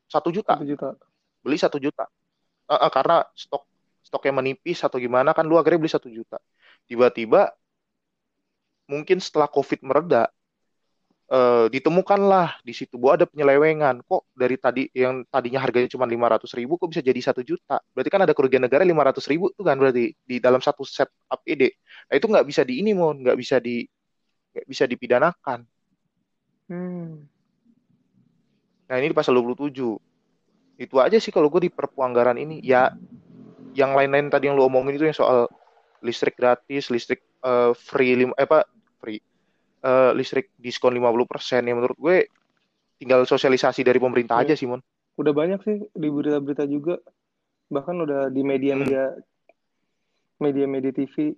satu 0.10 0.30
juta, 0.34 0.58
juta. 0.66 0.98
beli 1.46 1.58
satu 1.58 1.78
juta, 1.78 2.10
Eh, 2.66 2.74
eh, 2.74 2.92
karena 2.94 3.22
stok 3.38 3.68
stoknya 4.02 4.42
menipis 4.42 4.82
atau 4.82 4.98
gimana 4.98 5.38
kan 5.38 5.46
lu 5.46 5.60
akhirnya 5.62 5.86
beli 5.86 5.94
satu 5.94 6.10
juta, 6.10 6.42
tiba-tiba 6.90 7.54
mungkin 8.90 9.22
setelah 9.22 9.48
COVID 9.48 9.86
mereda 9.86 10.28
eh, 11.32 11.66
ditemukanlah 11.72 12.60
di 12.62 12.74
situ 12.76 13.00
bahwa 13.00 13.24
ada 13.24 13.26
penyelewengan. 13.26 14.04
Kok 14.04 14.36
dari 14.36 14.56
tadi 14.60 14.84
yang 14.92 15.24
tadinya 15.32 15.64
harganya 15.64 15.88
cuma 15.88 16.04
lima 16.04 16.28
ratus 16.28 16.52
ribu, 16.54 16.76
kok 16.76 16.92
bisa 16.92 17.00
jadi 17.00 17.18
satu 17.24 17.42
juta? 17.42 17.80
Berarti 17.96 18.10
kan 18.12 18.22
ada 18.28 18.36
kerugian 18.36 18.68
negara 18.68 18.84
lima 18.84 19.08
ratus 19.08 19.26
ribu 19.32 19.50
tuh 19.56 19.64
kan 19.64 19.80
berarti 19.80 20.12
di 20.14 20.38
dalam 20.44 20.60
satu 20.60 20.84
set 20.84 21.08
APD. 21.32 21.72
Nah 22.12 22.16
itu 22.20 22.28
nggak 22.28 22.46
bisa 22.46 22.62
di 22.68 22.84
ini 22.84 22.92
mon, 22.92 23.24
nggak 23.24 23.38
bisa 23.40 23.58
di 23.64 23.88
nggak 24.52 24.68
bisa 24.68 24.84
dipidanakan. 24.84 25.60
Hmm. 26.68 27.24
Nah 28.92 28.96
ini 29.00 29.08
di 29.08 29.16
pasal 29.16 29.40
27. 29.40 29.72
Itu 30.76 30.96
aja 31.00 31.16
sih 31.16 31.32
kalau 31.32 31.48
gue 31.48 31.68
di 31.68 31.72
perpu 31.72 32.04
anggaran 32.04 32.36
ini. 32.36 32.60
Ya 32.60 32.92
yang 33.72 33.96
lain-lain 33.96 34.28
tadi 34.28 34.52
yang 34.52 34.60
lu 34.60 34.68
omongin 34.68 35.00
itu 35.00 35.08
yang 35.08 35.16
soal 35.16 35.48
listrik 36.04 36.36
gratis, 36.36 36.92
listrik 36.92 37.24
eh, 37.46 37.72
free 37.72 38.20
lim 38.20 38.36
eh 38.36 38.44
apa 38.44 38.68
free 39.00 39.24
eh, 39.82 40.12
listrik 40.14 40.54
diskon 40.58 40.94
50% 40.94 41.66
ya 41.66 41.74
menurut 41.74 41.98
gue 41.98 42.18
tinggal 43.02 43.26
sosialisasi 43.26 43.82
dari 43.82 43.98
pemerintah 43.98 44.38
Iya. 44.42 44.54
aja 44.54 44.56
sih 44.58 44.70
mon. 44.70 44.82
Udah 45.18 45.34
banyak 45.34 45.60
sih 45.66 45.78
di 45.98 46.08
berita-berita 46.08 46.70
juga. 46.70 47.02
Bahkan 47.74 47.96
udah 48.06 48.22
di 48.30 48.42
media-media 48.46 49.18
media-media 50.38 50.94
TV, 50.94 51.34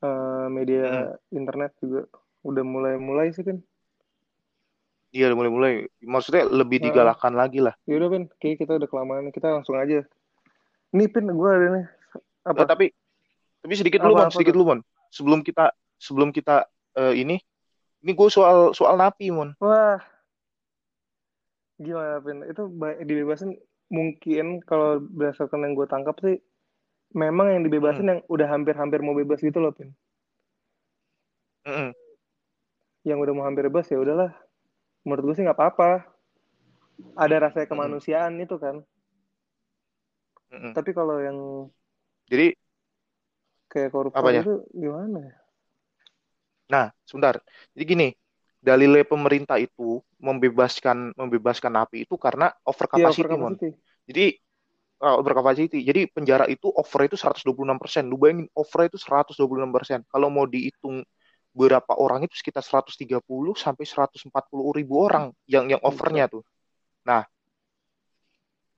eh, 0.00 0.46
media 0.48 1.12
internet 1.32 1.72
juga 1.80 2.08
udah 2.44 2.64
mulai-mulai 2.64 3.32
sih 3.36 3.44
kan. 3.44 3.60
Iya 5.10 5.34
udah 5.34 5.38
mulai-mulai. 5.42 5.72
Maksudnya 6.06 6.46
lebih 6.46 6.78
digalakkan 6.80 7.34
lagi 7.34 7.58
lah. 7.58 7.74
Yaudah 7.90 8.08
Pin, 8.14 8.24
kayak 8.38 8.62
kita 8.62 8.78
udah 8.78 8.88
kelamaan. 8.88 9.34
Kita 9.34 9.50
langsung 9.50 9.74
aja. 9.74 10.06
Nih 10.94 11.08
Pin, 11.10 11.26
gue 11.26 11.50
ada 11.50 11.66
nih. 11.74 11.86
Apa? 12.46 12.62
Nah, 12.62 12.68
tapi 12.70 12.86
tapi 13.60 13.74
sedikit 13.76 14.00
dulu 14.00 14.14
Apa, 14.16 14.30
mon, 14.30 14.32
sedikit 14.32 14.54
dulu 14.54 14.64
mon. 14.70 14.80
Sebelum 15.10 15.40
kita 15.42 15.74
sebelum 15.98 16.30
kita 16.30 16.64
eh, 16.94 17.14
ini 17.18 17.42
ini 18.02 18.12
gue 18.18 18.28
soal 18.36 18.58
soal 18.78 18.94
napi 19.00 19.26
mon. 19.36 19.50
Wah, 19.60 20.00
gimana 21.84 22.16
Pin? 22.24 22.38
Itu 22.52 22.62
ba- 22.80 23.00
dibebasin 23.08 23.50
mungkin 23.96 24.44
kalau 24.68 24.90
berdasarkan 25.16 25.60
yang 25.66 25.74
gue 25.78 25.86
tangkap 25.92 26.16
sih, 26.24 26.36
memang 27.22 27.46
yang 27.54 27.62
dibebasin 27.66 28.06
Hmm. 28.06 28.12
yang 28.12 28.20
udah 28.34 28.48
hampir-hampir 28.54 29.00
mau 29.06 29.16
bebas 29.20 29.40
gitu 29.48 29.58
loh 29.64 29.72
Pin. 29.78 29.90
Mm-mm. 31.66 31.92
Yang 33.08 33.18
udah 33.28 33.34
mau 33.36 33.44
hampir 33.48 33.64
bebas 33.68 33.86
ya 33.92 33.98
udahlah. 34.00 34.32
Menurut 35.06 35.24
gue 35.32 35.34
sih 35.36 35.44
nggak 35.46 35.58
apa-apa. 35.58 35.90
Ada 37.24 37.36
rasa 37.44 37.60
Mm-mm. 37.70 37.70
kemanusiaan 37.70 38.34
itu 38.44 38.56
kan. 38.64 38.76
Mm-mm. 40.52 40.76
Tapi 40.76 40.90
kalau 40.98 41.16
yang 41.26 41.38
Jadi 42.30 42.54
kayak 43.70 43.90
koruptor 43.94 44.30
Apanya? 44.30 44.42
itu 44.42 44.52
gimana 44.82 45.18
ya? 45.28 45.34
Nah, 46.70 46.88
sebentar. 47.02 47.42
Jadi 47.74 47.84
gini, 47.84 48.08
dalilnya 48.62 49.02
pemerintah 49.02 49.58
itu 49.58 49.98
membebaskan 50.22 51.18
membebaskan 51.18 51.72
napi 51.74 52.06
itu 52.06 52.14
karena 52.14 52.54
over 52.62 52.86
Iya, 52.94 53.10
overcapacity. 53.10 53.68
Jadi 54.06 54.24
uh, 55.02 55.16
over 55.18 55.32
capacity. 55.34 55.78
Jadi 55.82 56.00
penjara 56.12 56.46
itu 56.46 56.70
over 56.70 57.00
itu 57.10 57.16
126%. 57.18 58.06
Lu 58.06 58.16
bayangin 58.20 58.46
over 58.54 58.86
itu 58.86 58.96
126%. 59.00 60.06
Kalau 60.06 60.28
mau 60.30 60.46
dihitung 60.46 61.02
berapa 61.50 61.98
orang 61.98 62.30
itu 62.30 62.38
sekitar 62.38 62.62
130 62.62 63.18
sampai 63.58 63.82
140 63.82 64.30
ribu 64.70 64.94
orang 65.02 65.34
yang 65.50 65.66
yang 65.66 65.82
overnya 65.82 66.30
tuh. 66.30 66.46
Nah, 67.02 67.26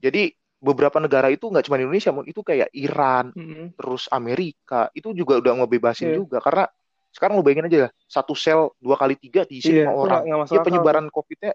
jadi 0.01 0.33
beberapa 0.63 0.97
negara 1.03 1.29
itu 1.29 1.51
nggak 1.51 1.69
cuma 1.69 1.77
Indonesia, 1.77 2.15
itu 2.25 2.41
kayak 2.41 2.71
Iran, 2.73 3.35
mm-hmm. 3.35 3.77
terus 3.77 4.07
Amerika, 4.09 4.89
itu 4.95 5.11
juga 5.13 5.43
udah 5.43 5.53
ngebebasin 5.59 6.15
yeah. 6.15 6.19
juga 6.23 6.39
karena 6.39 6.65
sekarang 7.13 7.37
lu 7.37 7.45
bayangin 7.45 7.69
aja 7.69 7.93
satu 8.09 8.33
sel 8.33 8.73
dua 8.81 8.97
kali 8.97 9.21
tiga 9.21 9.45
diisi 9.45 9.69
yeah, 9.69 9.87
lima 9.87 9.93
orang, 9.93 10.49
ya 10.49 10.65
penyebaran 10.65 11.07
COVID-nya 11.13 11.53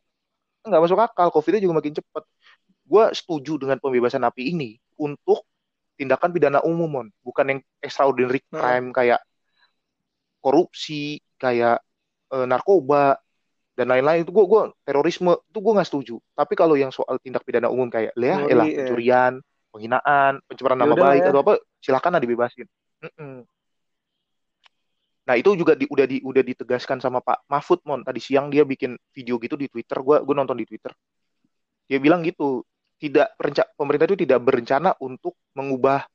nggak 0.67 0.83
masuk 0.83 0.99
akal, 0.99 1.27
COVID-nya 1.31 1.63
juga 1.63 1.75
makin 1.79 1.93
cepat. 1.95 2.23
Gue 2.87 3.03
setuju 3.15 3.59
dengan 3.59 3.79
pembebasan 3.79 4.23
napi 4.23 4.51
ini 4.51 4.75
untuk 4.99 5.43
tindakan 5.97 6.29
pidana 6.29 6.59
umum, 6.61 6.87
mon. 6.87 7.07
bukan 7.25 7.57
yang 7.57 7.59
extraordinary 7.81 8.43
nah. 8.53 8.61
crime 8.61 8.87
kayak 8.93 9.19
korupsi, 10.39 11.19
kayak 11.41 11.81
e, 12.29 12.37
narkoba 12.45 13.17
dan 13.73 13.89
lain-lain 13.89 14.21
itu 14.21 14.31
gue 14.31 14.45
gue 14.45 14.61
terorisme 14.85 15.33
itu 15.49 15.59
gue 15.59 15.73
nggak 15.73 15.89
setuju. 15.89 16.15
Tapi 16.37 16.53
kalau 16.53 16.77
yang 16.77 16.93
soal 16.93 17.17
tindak 17.19 17.43
pidana 17.43 17.67
umum 17.67 17.89
kayak 17.89 18.13
ya, 18.13 18.45
elah 18.45 18.67
eh. 18.69 18.77
pencurian, 18.77 19.41
penghinaan, 19.73 20.39
pencemaran 20.45 20.79
nama 20.79 20.95
baik 20.95 21.21
ya. 21.25 21.29
atau 21.33 21.41
apa, 21.41 21.53
silakan 21.81 22.11
lah 22.15 22.21
dibebasin. 22.21 22.67
Mm 23.01 23.11
-mm. 23.17 23.35
Nah 25.27 25.35
itu 25.35 25.59
juga 25.59 25.75
di, 25.75 25.83
udah 25.91 26.07
di 26.07 26.23
udah 26.23 26.39
ditegaskan 26.39 27.03
sama 27.03 27.19
Pak 27.19 27.51
Mahfud 27.51 27.83
mon. 27.83 27.99
Tadi 27.99 28.23
siang 28.23 28.47
dia 28.47 28.63
bikin 28.63 28.95
video 29.11 29.35
gitu 29.43 29.59
di 29.59 29.67
Twitter. 29.67 29.99
Gue 29.99 30.23
gue 30.23 30.35
nonton 30.35 30.55
di 30.55 30.63
Twitter. 30.63 30.95
Dia 31.91 31.99
bilang 31.99 32.23
gitu 32.23 32.63
tidak 32.95 33.35
pemerintah 33.75 34.07
itu 34.07 34.23
tidak 34.23 34.39
berencana 34.39 34.95
untuk 35.03 35.35
mengubah 35.51 36.07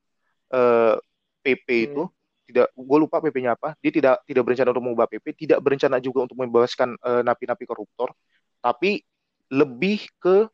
eh, 0.49 0.97
PP 1.45 1.69
hmm. 1.69 1.87
itu. 1.93 2.03
Tidak 2.43 2.67
gue 2.73 2.99
lupa 2.99 3.21
PP-nya 3.21 3.53
apa. 3.53 3.77
Dia 3.85 3.93
tidak 3.93 4.25
tidak 4.25 4.43
berencana 4.49 4.69
untuk 4.73 4.85
mengubah 4.89 5.07
PP 5.13 5.27
tidak 5.45 5.61
berencana 5.61 5.97
juga 6.01 6.25
untuk 6.25 6.41
membebaskan 6.41 6.97
eh, 6.97 7.23
napi-napi 7.23 7.65
koruptor. 7.69 8.17
Tapi 8.65 9.05
lebih 9.53 10.09
ke 10.17 10.49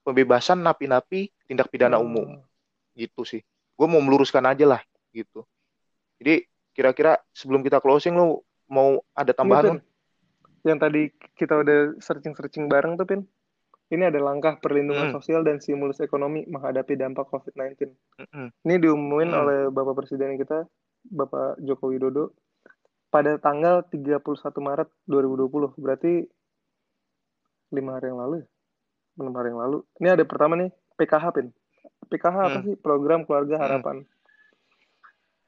pembebasan 0.00 0.64
napi-napi 0.64 1.28
tindak 1.44 1.68
pidana 1.68 2.00
hmm. 2.00 2.06
umum. 2.08 2.28
Gitu 2.96 3.20
sih. 3.28 3.44
Gue 3.76 3.84
mau 3.84 4.00
meluruskan 4.00 4.48
aja 4.48 4.64
lah 4.64 4.80
gitu. 5.12 5.44
Jadi 6.18 6.48
kira-kira 6.78 7.18
sebelum 7.34 7.66
kita 7.66 7.82
closing 7.82 8.14
lu 8.14 8.38
mau 8.70 9.02
ada 9.18 9.34
tambahan 9.34 9.82
ya, 9.82 10.70
yang 10.70 10.78
tadi 10.78 11.10
kita 11.34 11.58
udah 11.58 11.98
searching-searching 11.98 12.70
bareng 12.70 12.94
tuh 12.94 13.02
Pin 13.02 13.26
ini 13.88 14.04
ada 14.04 14.20
langkah 14.20 14.60
perlindungan 14.60 15.08
hmm. 15.08 15.16
sosial 15.16 15.40
dan 15.40 15.64
stimulus 15.64 15.96
ekonomi 16.04 16.44
menghadapi 16.44 16.92
dampak 16.92 17.24
COVID-19. 17.32 17.88
Hmm. 18.20 18.52
Ini 18.68 18.76
diumumin 18.84 19.32
hmm. 19.32 19.40
oleh 19.40 19.58
Bapak 19.72 20.04
Presiden 20.04 20.36
kita, 20.36 20.68
Bapak 21.08 21.56
Joko 21.64 21.88
Widodo, 21.88 22.36
pada 23.08 23.40
tanggal 23.40 23.88
31 23.88 24.20
Maret 24.60 24.88
2020. 25.08 25.80
Berarti 25.80 26.20
lima 27.72 27.96
hari 27.96 28.12
yang 28.12 28.20
lalu, 28.20 28.34
ya? 28.44 28.46
enam 29.24 29.34
hari 29.40 29.48
yang 29.56 29.60
lalu. 29.64 29.78
Ini 30.04 30.08
ada 30.20 30.24
pertama 30.28 30.52
nih 30.60 30.70
PKH 31.00 31.24
pin. 31.32 31.48
PKH 32.12 32.36
hmm. 32.36 32.48
apa 32.52 32.58
sih? 32.68 32.74
Program 32.76 33.24
Keluarga 33.24 33.56
Harapan. 33.56 34.04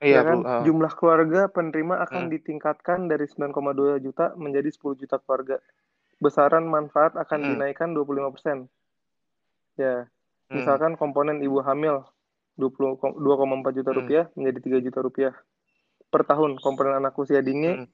Hmm. 0.01 0.09
Iya, 0.09 0.17
ya 0.17 0.21
kan? 0.25 0.39
Uh. 0.41 0.63
Jumlah 0.65 0.93
keluarga 0.97 1.41
penerima 1.53 2.01
akan 2.09 2.23
hmm. 2.27 2.33
ditingkatkan 2.33 2.99
dari 3.07 3.29
9,2 3.29 4.01
juta 4.01 4.33
menjadi 4.41 4.73
10 4.73 4.97
juta 5.05 5.17
keluarga. 5.21 5.61
Besaran 6.21 6.65
manfaat 6.65 7.21
akan 7.21 7.39
hmm. 7.45 7.49
dinaikkan 7.55 7.93
25%. 7.93 8.65
Ya. 9.77 10.09
Hmm. 10.49 10.57
Misalkan 10.57 10.97
komponen 10.97 11.45
ibu 11.45 11.61
hamil 11.61 12.01
2,4 12.57 13.77
juta 13.77 13.91
hmm. 13.93 13.99
rupiah 14.01 14.25
menjadi 14.35 14.81
3 14.81 14.87
juta 14.89 14.99
rupiah 15.05 15.33
per 16.09 16.25
tahun. 16.25 16.57
Komponen 16.65 16.97
anak 16.97 17.13
usia 17.21 17.45
dini 17.45 17.85
hmm. 17.85 17.89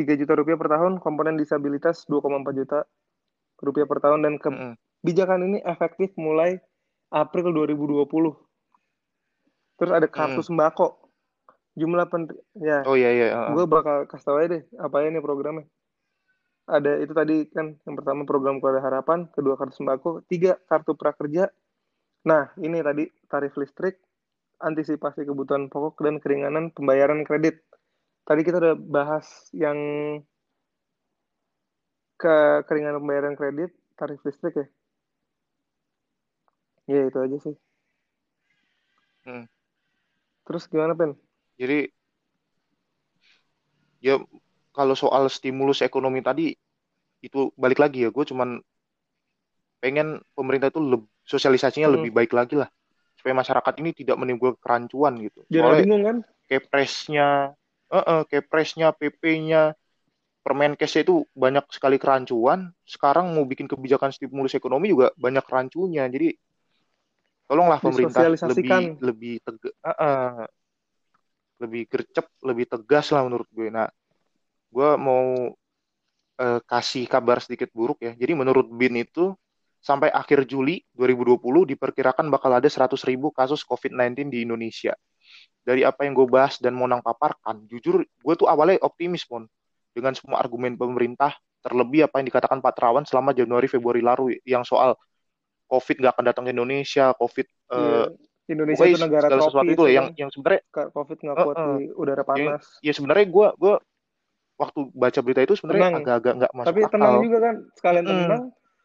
3 0.00 0.20
juta 0.20 0.32
rupiah 0.32 0.56
per 0.56 0.72
tahun. 0.72 0.96
Komponen 0.96 1.36
disabilitas 1.36 2.08
2,4 2.08 2.40
juta 2.56 2.88
rupiah 3.60 3.84
per 3.84 4.00
tahun. 4.00 4.24
Dan 4.24 4.40
hmm. 4.40 4.80
kebijakan 5.04 5.44
ini 5.44 5.58
efektif 5.60 6.16
mulai 6.16 6.56
April 7.12 7.52
2020 7.52 8.08
terus 9.78 9.92
ada 9.92 10.06
kartu 10.06 10.40
hmm. 10.42 10.48
sembako. 10.48 10.86
Jumlah 11.74 12.06
pen 12.06 12.30
ya. 12.62 12.86
Oh 12.86 12.94
iya 12.94 13.10
iya 13.10 13.26
uh. 13.34 13.50
gue 13.50 13.66
bakal 13.66 14.06
kasih 14.06 14.26
tau 14.26 14.38
aja 14.38 14.58
deh 14.58 14.62
apa 14.78 15.02
ini 15.06 15.18
programnya. 15.18 15.66
Ada 16.64 17.02
itu 17.02 17.12
tadi 17.12 17.44
kan 17.50 17.76
yang 17.84 17.94
pertama 17.98 18.22
program 18.24 18.62
keluarga 18.62 18.80
harapan 18.80 19.26
kedua 19.34 19.58
kartu 19.58 19.74
sembako 19.82 20.22
tiga 20.30 20.54
kartu 20.70 20.94
prakerja. 20.94 21.50
Nah 22.30 22.54
ini 22.62 22.78
tadi 22.80 23.04
tarif 23.26 23.58
listrik 23.58 23.98
antisipasi 24.62 25.26
kebutuhan 25.26 25.66
pokok 25.68 26.00
dan 26.06 26.22
keringanan 26.22 26.70
pembayaran 26.70 27.26
kredit. 27.26 27.60
Tadi 28.24 28.40
kita 28.40 28.56
udah 28.62 28.74
bahas 28.78 29.26
yang 29.52 29.76
ke 32.16 32.64
keringanan 32.64 33.02
pembayaran 33.02 33.34
kredit 33.34 33.74
tarif 33.98 34.22
listrik 34.24 34.54
ya? 34.56 34.66
Ya 36.88 37.00
itu 37.08 37.18
aja 37.18 37.36
sih. 37.40 37.56
Hmm. 39.24 39.48
Terus 40.44 40.68
gimana, 40.68 40.92
Pen? 40.92 41.16
Jadi 41.56 41.88
ya 44.04 44.20
kalau 44.74 44.92
soal 44.92 45.32
stimulus 45.32 45.80
ekonomi 45.80 46.20
tadi 46.20 46.52
itu 47.24 47.48
balik 47.56 47.80
lagi 47.80 48.04
ya, 48.04 48.12
gue 48.12 48.24
cuman 48.28 48.60
pengen 49.80 50.20
pemerintah 50.36 50.68
itu 50.68 50.80
lebih, 50.80 51.08
sosialisasinya 51.24 51.88
hmm. 51.88 51.96
lebih 52.00 52.10
baik 52.12 52.32
lagi 52.36 52.60
lah 52.60 52.68
supaya 53.16 53.32
masyarakat 53.32 53.74
ini 53.80 53.90
tidak 53.96 54.16
menimbulkan 54.20 54.60
kerancuan 54.60 55.16
gitu. 55.24 55.40
Jangan 55.48 55.80
bingung 55.80 56.02
kan? 56.04 56.16
Kepresnya, 56.44 57.56
uh 57.88 57.96
-uh, 57.96 58.20
kepresnya, 58.28 58.92
PP-nya, 58.92 59.72
Permenkesnya 60.44 61.08
itu 61.08 61.24
banyak 61.32 61.64
sekali 61.72 61.96
kerancuan. 61.96 62.68
Sekarang 62.84 63.32
mau 63.32 63.48
bikin 63.48 63.64
kebijakan 63.64 64.12
stimulus 64.12 64.52
ekonomi 64.52 64.92
juga 64.92 65.08
banyak 65.16 65.40
kerancunya. 65.40 66.04
Jadi 66.04 66.36
tolonglah 67.44 67.78
pemerintah 67.80 68.24
lebih 68.24 68.96
lebih 69.00 69.34
uh, 69.44 69.88
uh, 69.88 70.44
lebih 71.60 71.86
gercep 71.86 72.26
lebih 72.42 72.66
tegas 72.68 73.12
lah 73.12 73.22
menurut 73.24 73.48
gue. 73.52 73.68
Nah 73.70 73.88
gue 74.74 74.90
mau 74.98 75.54
uh, 76.40 76.60
kasih 76.66 77.06
kabar 77.06 77.38
sedikit 77.38 77.70
buruk 77.70 78.02
ya. 78.02 78.12
Jadi 78.16 78.32
menurut 78.34 78.66
bin 78.72 78.98
itu 78.98 79.36
sampai 79.84 80.08
akhir 80.08 80.48
Juli 80.48 80.80
2020 80.96 81.76
diperkirakan 81.76 82.32
bakal 82.32 82.56
ada 82.56 82.66
100 82.66 82.96
ribu 83.04 83.28
kasus 83.30 83.60
COVID-19 83.68 84.32
di 84.32 84.42
Indonesia. 84.42 84.96
Dari 85.64 85.84
apa 85.84 86.04
yang 86.04 86.16
gue 86.16 86.28
bahas 86.28 86.60
dan 86.60 86.76
mau 86.76 86.88
paparkan 86.88 87.64
jujur 87.68 88.04
gue 88.04 88.34
tuh 88.36 88.48
awalnya 88.48 88.80
optimis 88.84 89.24
pun 89.28 89.44
dengan 89.94 90.12
semua 90.16 90.42
argumen 90.42 90.74
pemerintah 90.74 91.36
terlebih 91.64 92.04
apa 92.04 92.20
yang 92.20 92.28
dikatakan 92.28 92.60
Pak 92.60 92.72
Terawan 92.76 93.04
selama 93.08 93.32
Januari 93.32 93.70
Februari 93.70 94.04
lalu 94.04 94.36
yang 94.44 94.66
soal 94.68 94.98
COVID 95.68 95.96
nggak 96.00 96.12
akan 96.14 96.24
datang 96.24 96.44
ke 96.46 96.50
Indonesia, 96.52 97.14
COVID 97.16 97.46
yeah. 97.72 98.06
uh, 98.06 98.08
Indonesia 98.44 98.84
itu 98.84 99.00
negara 99.00 99.26
tropis 99.32 99.44
sesuatu 99.48 99.72
itu 99.72 99.84
ya, 99.88 99.92
yang 99.96 100.06
yang 100.20 100.30
sebenarnya 100.30 100.62
COVID 100.68 101.18
nggak 101.24 101.36
kuat 101.40 101.56
uh, 101.56 101.64
uh, 101.64 101.76
di 101.80 101.84
udara 101.96 102.22
panas. 102.22 102.62
Ya, 102.84 102.90
ya 102.90 102.92
sebenarnya 102.92 103.26
gue 103.32 103.46
gue 103.56 103.74
waktu 104.54 104.80
baca 104.94 105.20
berita 105.24 105.40
itu 105.42 105.54
sebenarnya 105.58 105.98
agak-agak 105.98 106.32
nggak 106.38 106.52
masuk 106.54 106.68
Tapi 106.70 106.80
akal. 106.84 106.92
tenang 106.92 107.14
juga 107.24 107.38
kan, 107.40 107.56
sekalian 107.74 108.04
hmm. 108.04 108.12
tenang. 108.12 108.42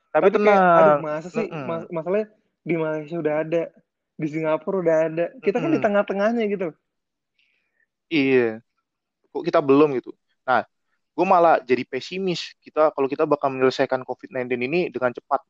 Tapi, 0.09 0.13
tapi 0.15 0.27
tenang. 0.33 0.59
Kayak, 0.59 0.79
aduh 0.79 0.99
masa 1.03 1.27
sih, 1.29 1.47
mm 1.47 1.65
mas 1.67 1.83
masalahnya 1.93 2.27
di 2.65 2.75
Malaysia 2.75 3.17
udah 3.19 3.35
ada, 3.45 3.63
di 4.17 4.27
Singapura 4.27 4.77
udah 4.81 4.97
ada. 5.11 5.25
Kita 5.43 5.57
mm 5.59 5.63
kan 5.63 5.69
di 5.69 5.79
tengah-tengahnya 5.79 6.43
gitu. 6.49 6.67
Iya. 8.09 8.63
Kok 9.29 9.43
kita 9.45 9.59
belum 9.61 9.93
gitu. 10.01 10.15
Nah, 10.47 10.65
gue 11.13 11.25
malah 11.27 11.61
jadi 11.61 11.85
pesimis. 11.85 12.57
Kita 12.57 12.89
kalau 12.89 13.05
kita 13.05 13.29
bakal 13.29 13.53
menyelesaikan 13.53 14.01
COVID-19 14.01 14.49
ini 14.65 14.89
dengan 14.89 15.13
cepat 15.13 15.45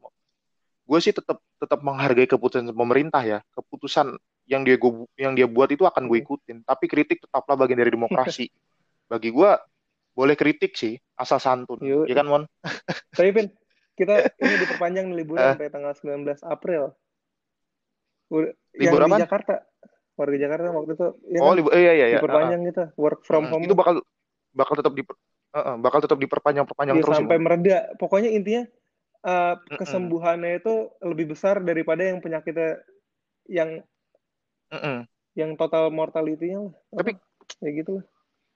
gue 0.90 1.00
sih 1.06 1.14
tetap 1.14 1.38
tetap 1.62 1.86
menghargai 1.86 2.26
keputusan 2.26 2.74
pemerintah 2.74 3.22
ya. 3.22 3.40
Keputusan 3.54 4.18
yang 4.50 4.66
dia 4.66 4.82
gua, 4.82 5.06
yang 5.14 5.38
dia 5.38 5.46
buat 5.46 5.70
itu 5.70 5.86
akan 5.86 6.10
gue 6.10 6.18
hmm. 6.18 6.26
ikutin. 6.26 6.58
Tapi 6.66 6.86
kritik 6.90 7.22
tetaplah 7.22 7.54
bagian 7.54 7.78
dari 7.78 7.94
demokrasi. 7.94 8.50
Bagi 9.12 9.30
gue 9.30 9.52
boleh 10.18 10.36
kritik 10.36 10.74
sih 10.74 10.98
asal 11.14 11.38
santun. 11.38 11.78
Yuk. 11.86 12.10
ya 12.10 12.18
kan 12.18 12.26
mon? 12.26 12.44
Tapi 13.18 13.30
Pin 13.30 13.48
kita 13.94 14.32
ini 14.42 14.56
diperpanjang 14.66 15.08
liburan 15.14 15.44
uh, 15.44 15.50
sampai 15.54 15.70
tanggal 15.70 15.94
19 15.94 16.26
April. 16.50 16.84
Libur 18.30 19.00
yang 19.06 19.14
apa? 19.14 19.18
di 19.22 19.24
Jakarta. 19.30 19.56
Warga 20.20 20.36
Jakarta 20.36 20.68
waktu 20.76 20.92
itu 21.00 21.08
ya 21.32 21.40
oh 21.40 21.48
kan? 21.48 21.56
libur 21.56 21.72
iya 21.72 21.92
iya 21.96 22.08
iya. 22.12 22.20
Diperpanjang 22.20 22.60
uh, 22.60 22.68
gitu 22.68 22.84
work 23.00 23.24
from 23.24 23.48
uh, 23.48 23.56
home. 23.56 23.64
itu 23.64 23.72
bakal 23.72 24.04
bakal 24.52 24.74
tetap 24.76 24.92
di 24.92 25.04
uh, 25.08 25.80
bakal 25.80 26.00
tetap 26.04 26.20
diperpanjang 26.20 26.66
perpanjang 26.68 27.00
ya, 27.00 27.04
terus 27.08 27.18
sampai 27.24 27.40
ya, 27.40 27.44
mereda 27.44 27.78
pokoknya 27.96 28.30
intinya 28.36 28.64
uh, 29.26 29.56
kesembuhannya 29.76 30.60
itu 30.60 30.92
lebih 31.04 31.36
besar 31.36 31.60
daripada 31.64 32.06
yang 32.06 32.20
penyakitnya 32.24 32.80
yang 33.50 33.84
mm 34.70 34.80
-mm. 34.80 34.98
yang 35.36 35.52
total 35.58 35.90
mortality-nya 35.90 36.70
lah. 36.70 36.74
Tapi 36.94 37.18
ya 37.60 37.70
gitu 37.74 37.92
lah. 38.00 38.06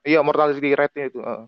Iya, 0.03 0.20
mortality 0.20 0.76
rate-nya 0.76 1.05
itu. 1.09 1.20
Uh. 1.24 1.47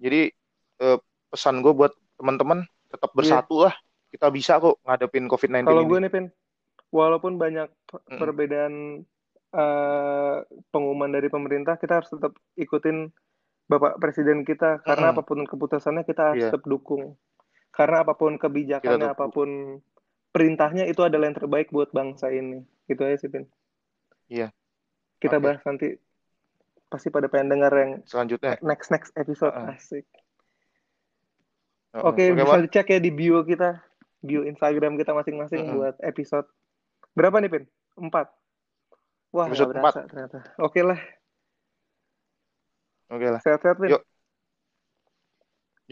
Jadi 0.00 0.32
uh, 0.80 0.98
pesan 1.28 1.60
gue 1.60 1.72
buat 1.76 1.92
teman-teman 2.16 2.64
tetap 2.88 3.12
iya. 3.12 3.16
bersatu 3.16 3.54
yeah. 3.60 3.64
lah. 3.68 3.74
Kita 4.06 4.26
bisa 4.32 4.56
kok 4.56 4.80
ngadepin 4.80 5.28
COVID-19 5.28 5.68
Kalau 5.68 5.84
gue 5.84 5.98
nih, 6.00 6.10
Pin, 6.12 6.26
walaupun 6.88 7.36
banyak 7.36 7.68
perbedaan 8.16 9.04
uh, 9.52 10.40
pengumuman 10.72 11.12
dari 11.12 11.28
pemerintah 11.28 11.76
kita 11.76 12.00
harus 12.00 12.08
tetap 12.08 12.32
ikutin 12.56 13.12
Bapak 13.66 13.98
Presiden 13.98 14.46
kita 14.46 14.80
karena 14.80 15.10
mm 15.10 15.12
-hmm. 15.12 15.20
apa 15.20 15.26
pun 15.26 15.38
keputusannya 15.44 16.06
kita 16.06 16.32
harus 16.32 16.48
yeah. 16.48 16.52
tetap 16.54 16.64
dukung. 16.64 17.18
Karena 17.76 18.00
apa 18.00 18.16
pun 18.16 18.40
kebijakannya, 18.40 19.12
apa 19.12 19.28
pun 19.28 19.78
perintahnya 20.32 20.88
itu 20.88 21.04
adalah 21.04 21.28
yang 21.28 21.36
terbaik 21.36 21.68
buat 21.68 21.92
bangsa 21.92 22.32
ini. 22.32 22.64
Gitu 22.88 23.00
aja 23.04 23.20
sih, 23.20 23.28
Pin. 23.28 23.44
Iya. 24.32 24.48
Kita 25.20 25.36
okay. 25.36 25.44
bahas 25.44 25.60
nanti 25.68 26.00
pasti 26.88 27.12
pada 27.12 27.28
pengen 27.28 27.52
dengar 27.52 27.72
yang 27.76 28.00
selanjutnya. 28.08 28.56
Next 28.64 28.88
next 28.88 29.12
episode 29.12 29.52
uh 29.52 29.68
-uh. 29.68 29.76
asik. 29.76 30.08
Oke, 31.96 32.28
okay, 32.28 32.36
bisa 32.36 32.60
dicek 32.60 32.86
ya 32.92 32.98
di 33.00 33.08
bio 33.08 33.40
kita, 33.44 33.80
bio 34.20 34.44
Instagram 34.44 35.00
kita 35.00 35.16
masing-masing 35.16 35.60
uh 35.64 35.68
-uh. 35.68 35.76
buat 35.76 35.96
episode. 36.04 36.48
Berapa 37.16 37.40
nih, 37.40 37.50
Pin? 37.52 37.64
Empat. 37.96 38.28
Wah, 39.32 39.48
episode 39.48 39.72
berasa, 39.72 40.04
4. 40.04 40.12
ternyata. 40.12 40.38
Oke 40.60 40.80
okay 40.80 40.82
lah. 40.84 41.00
Oke 43.12 43.20
okay 43.20 43.28
lah. 43.32 43.40
Sehat-sehat, 43.40 43.76
Pin. 43.80 43.96
Yuk. 43.96 44.02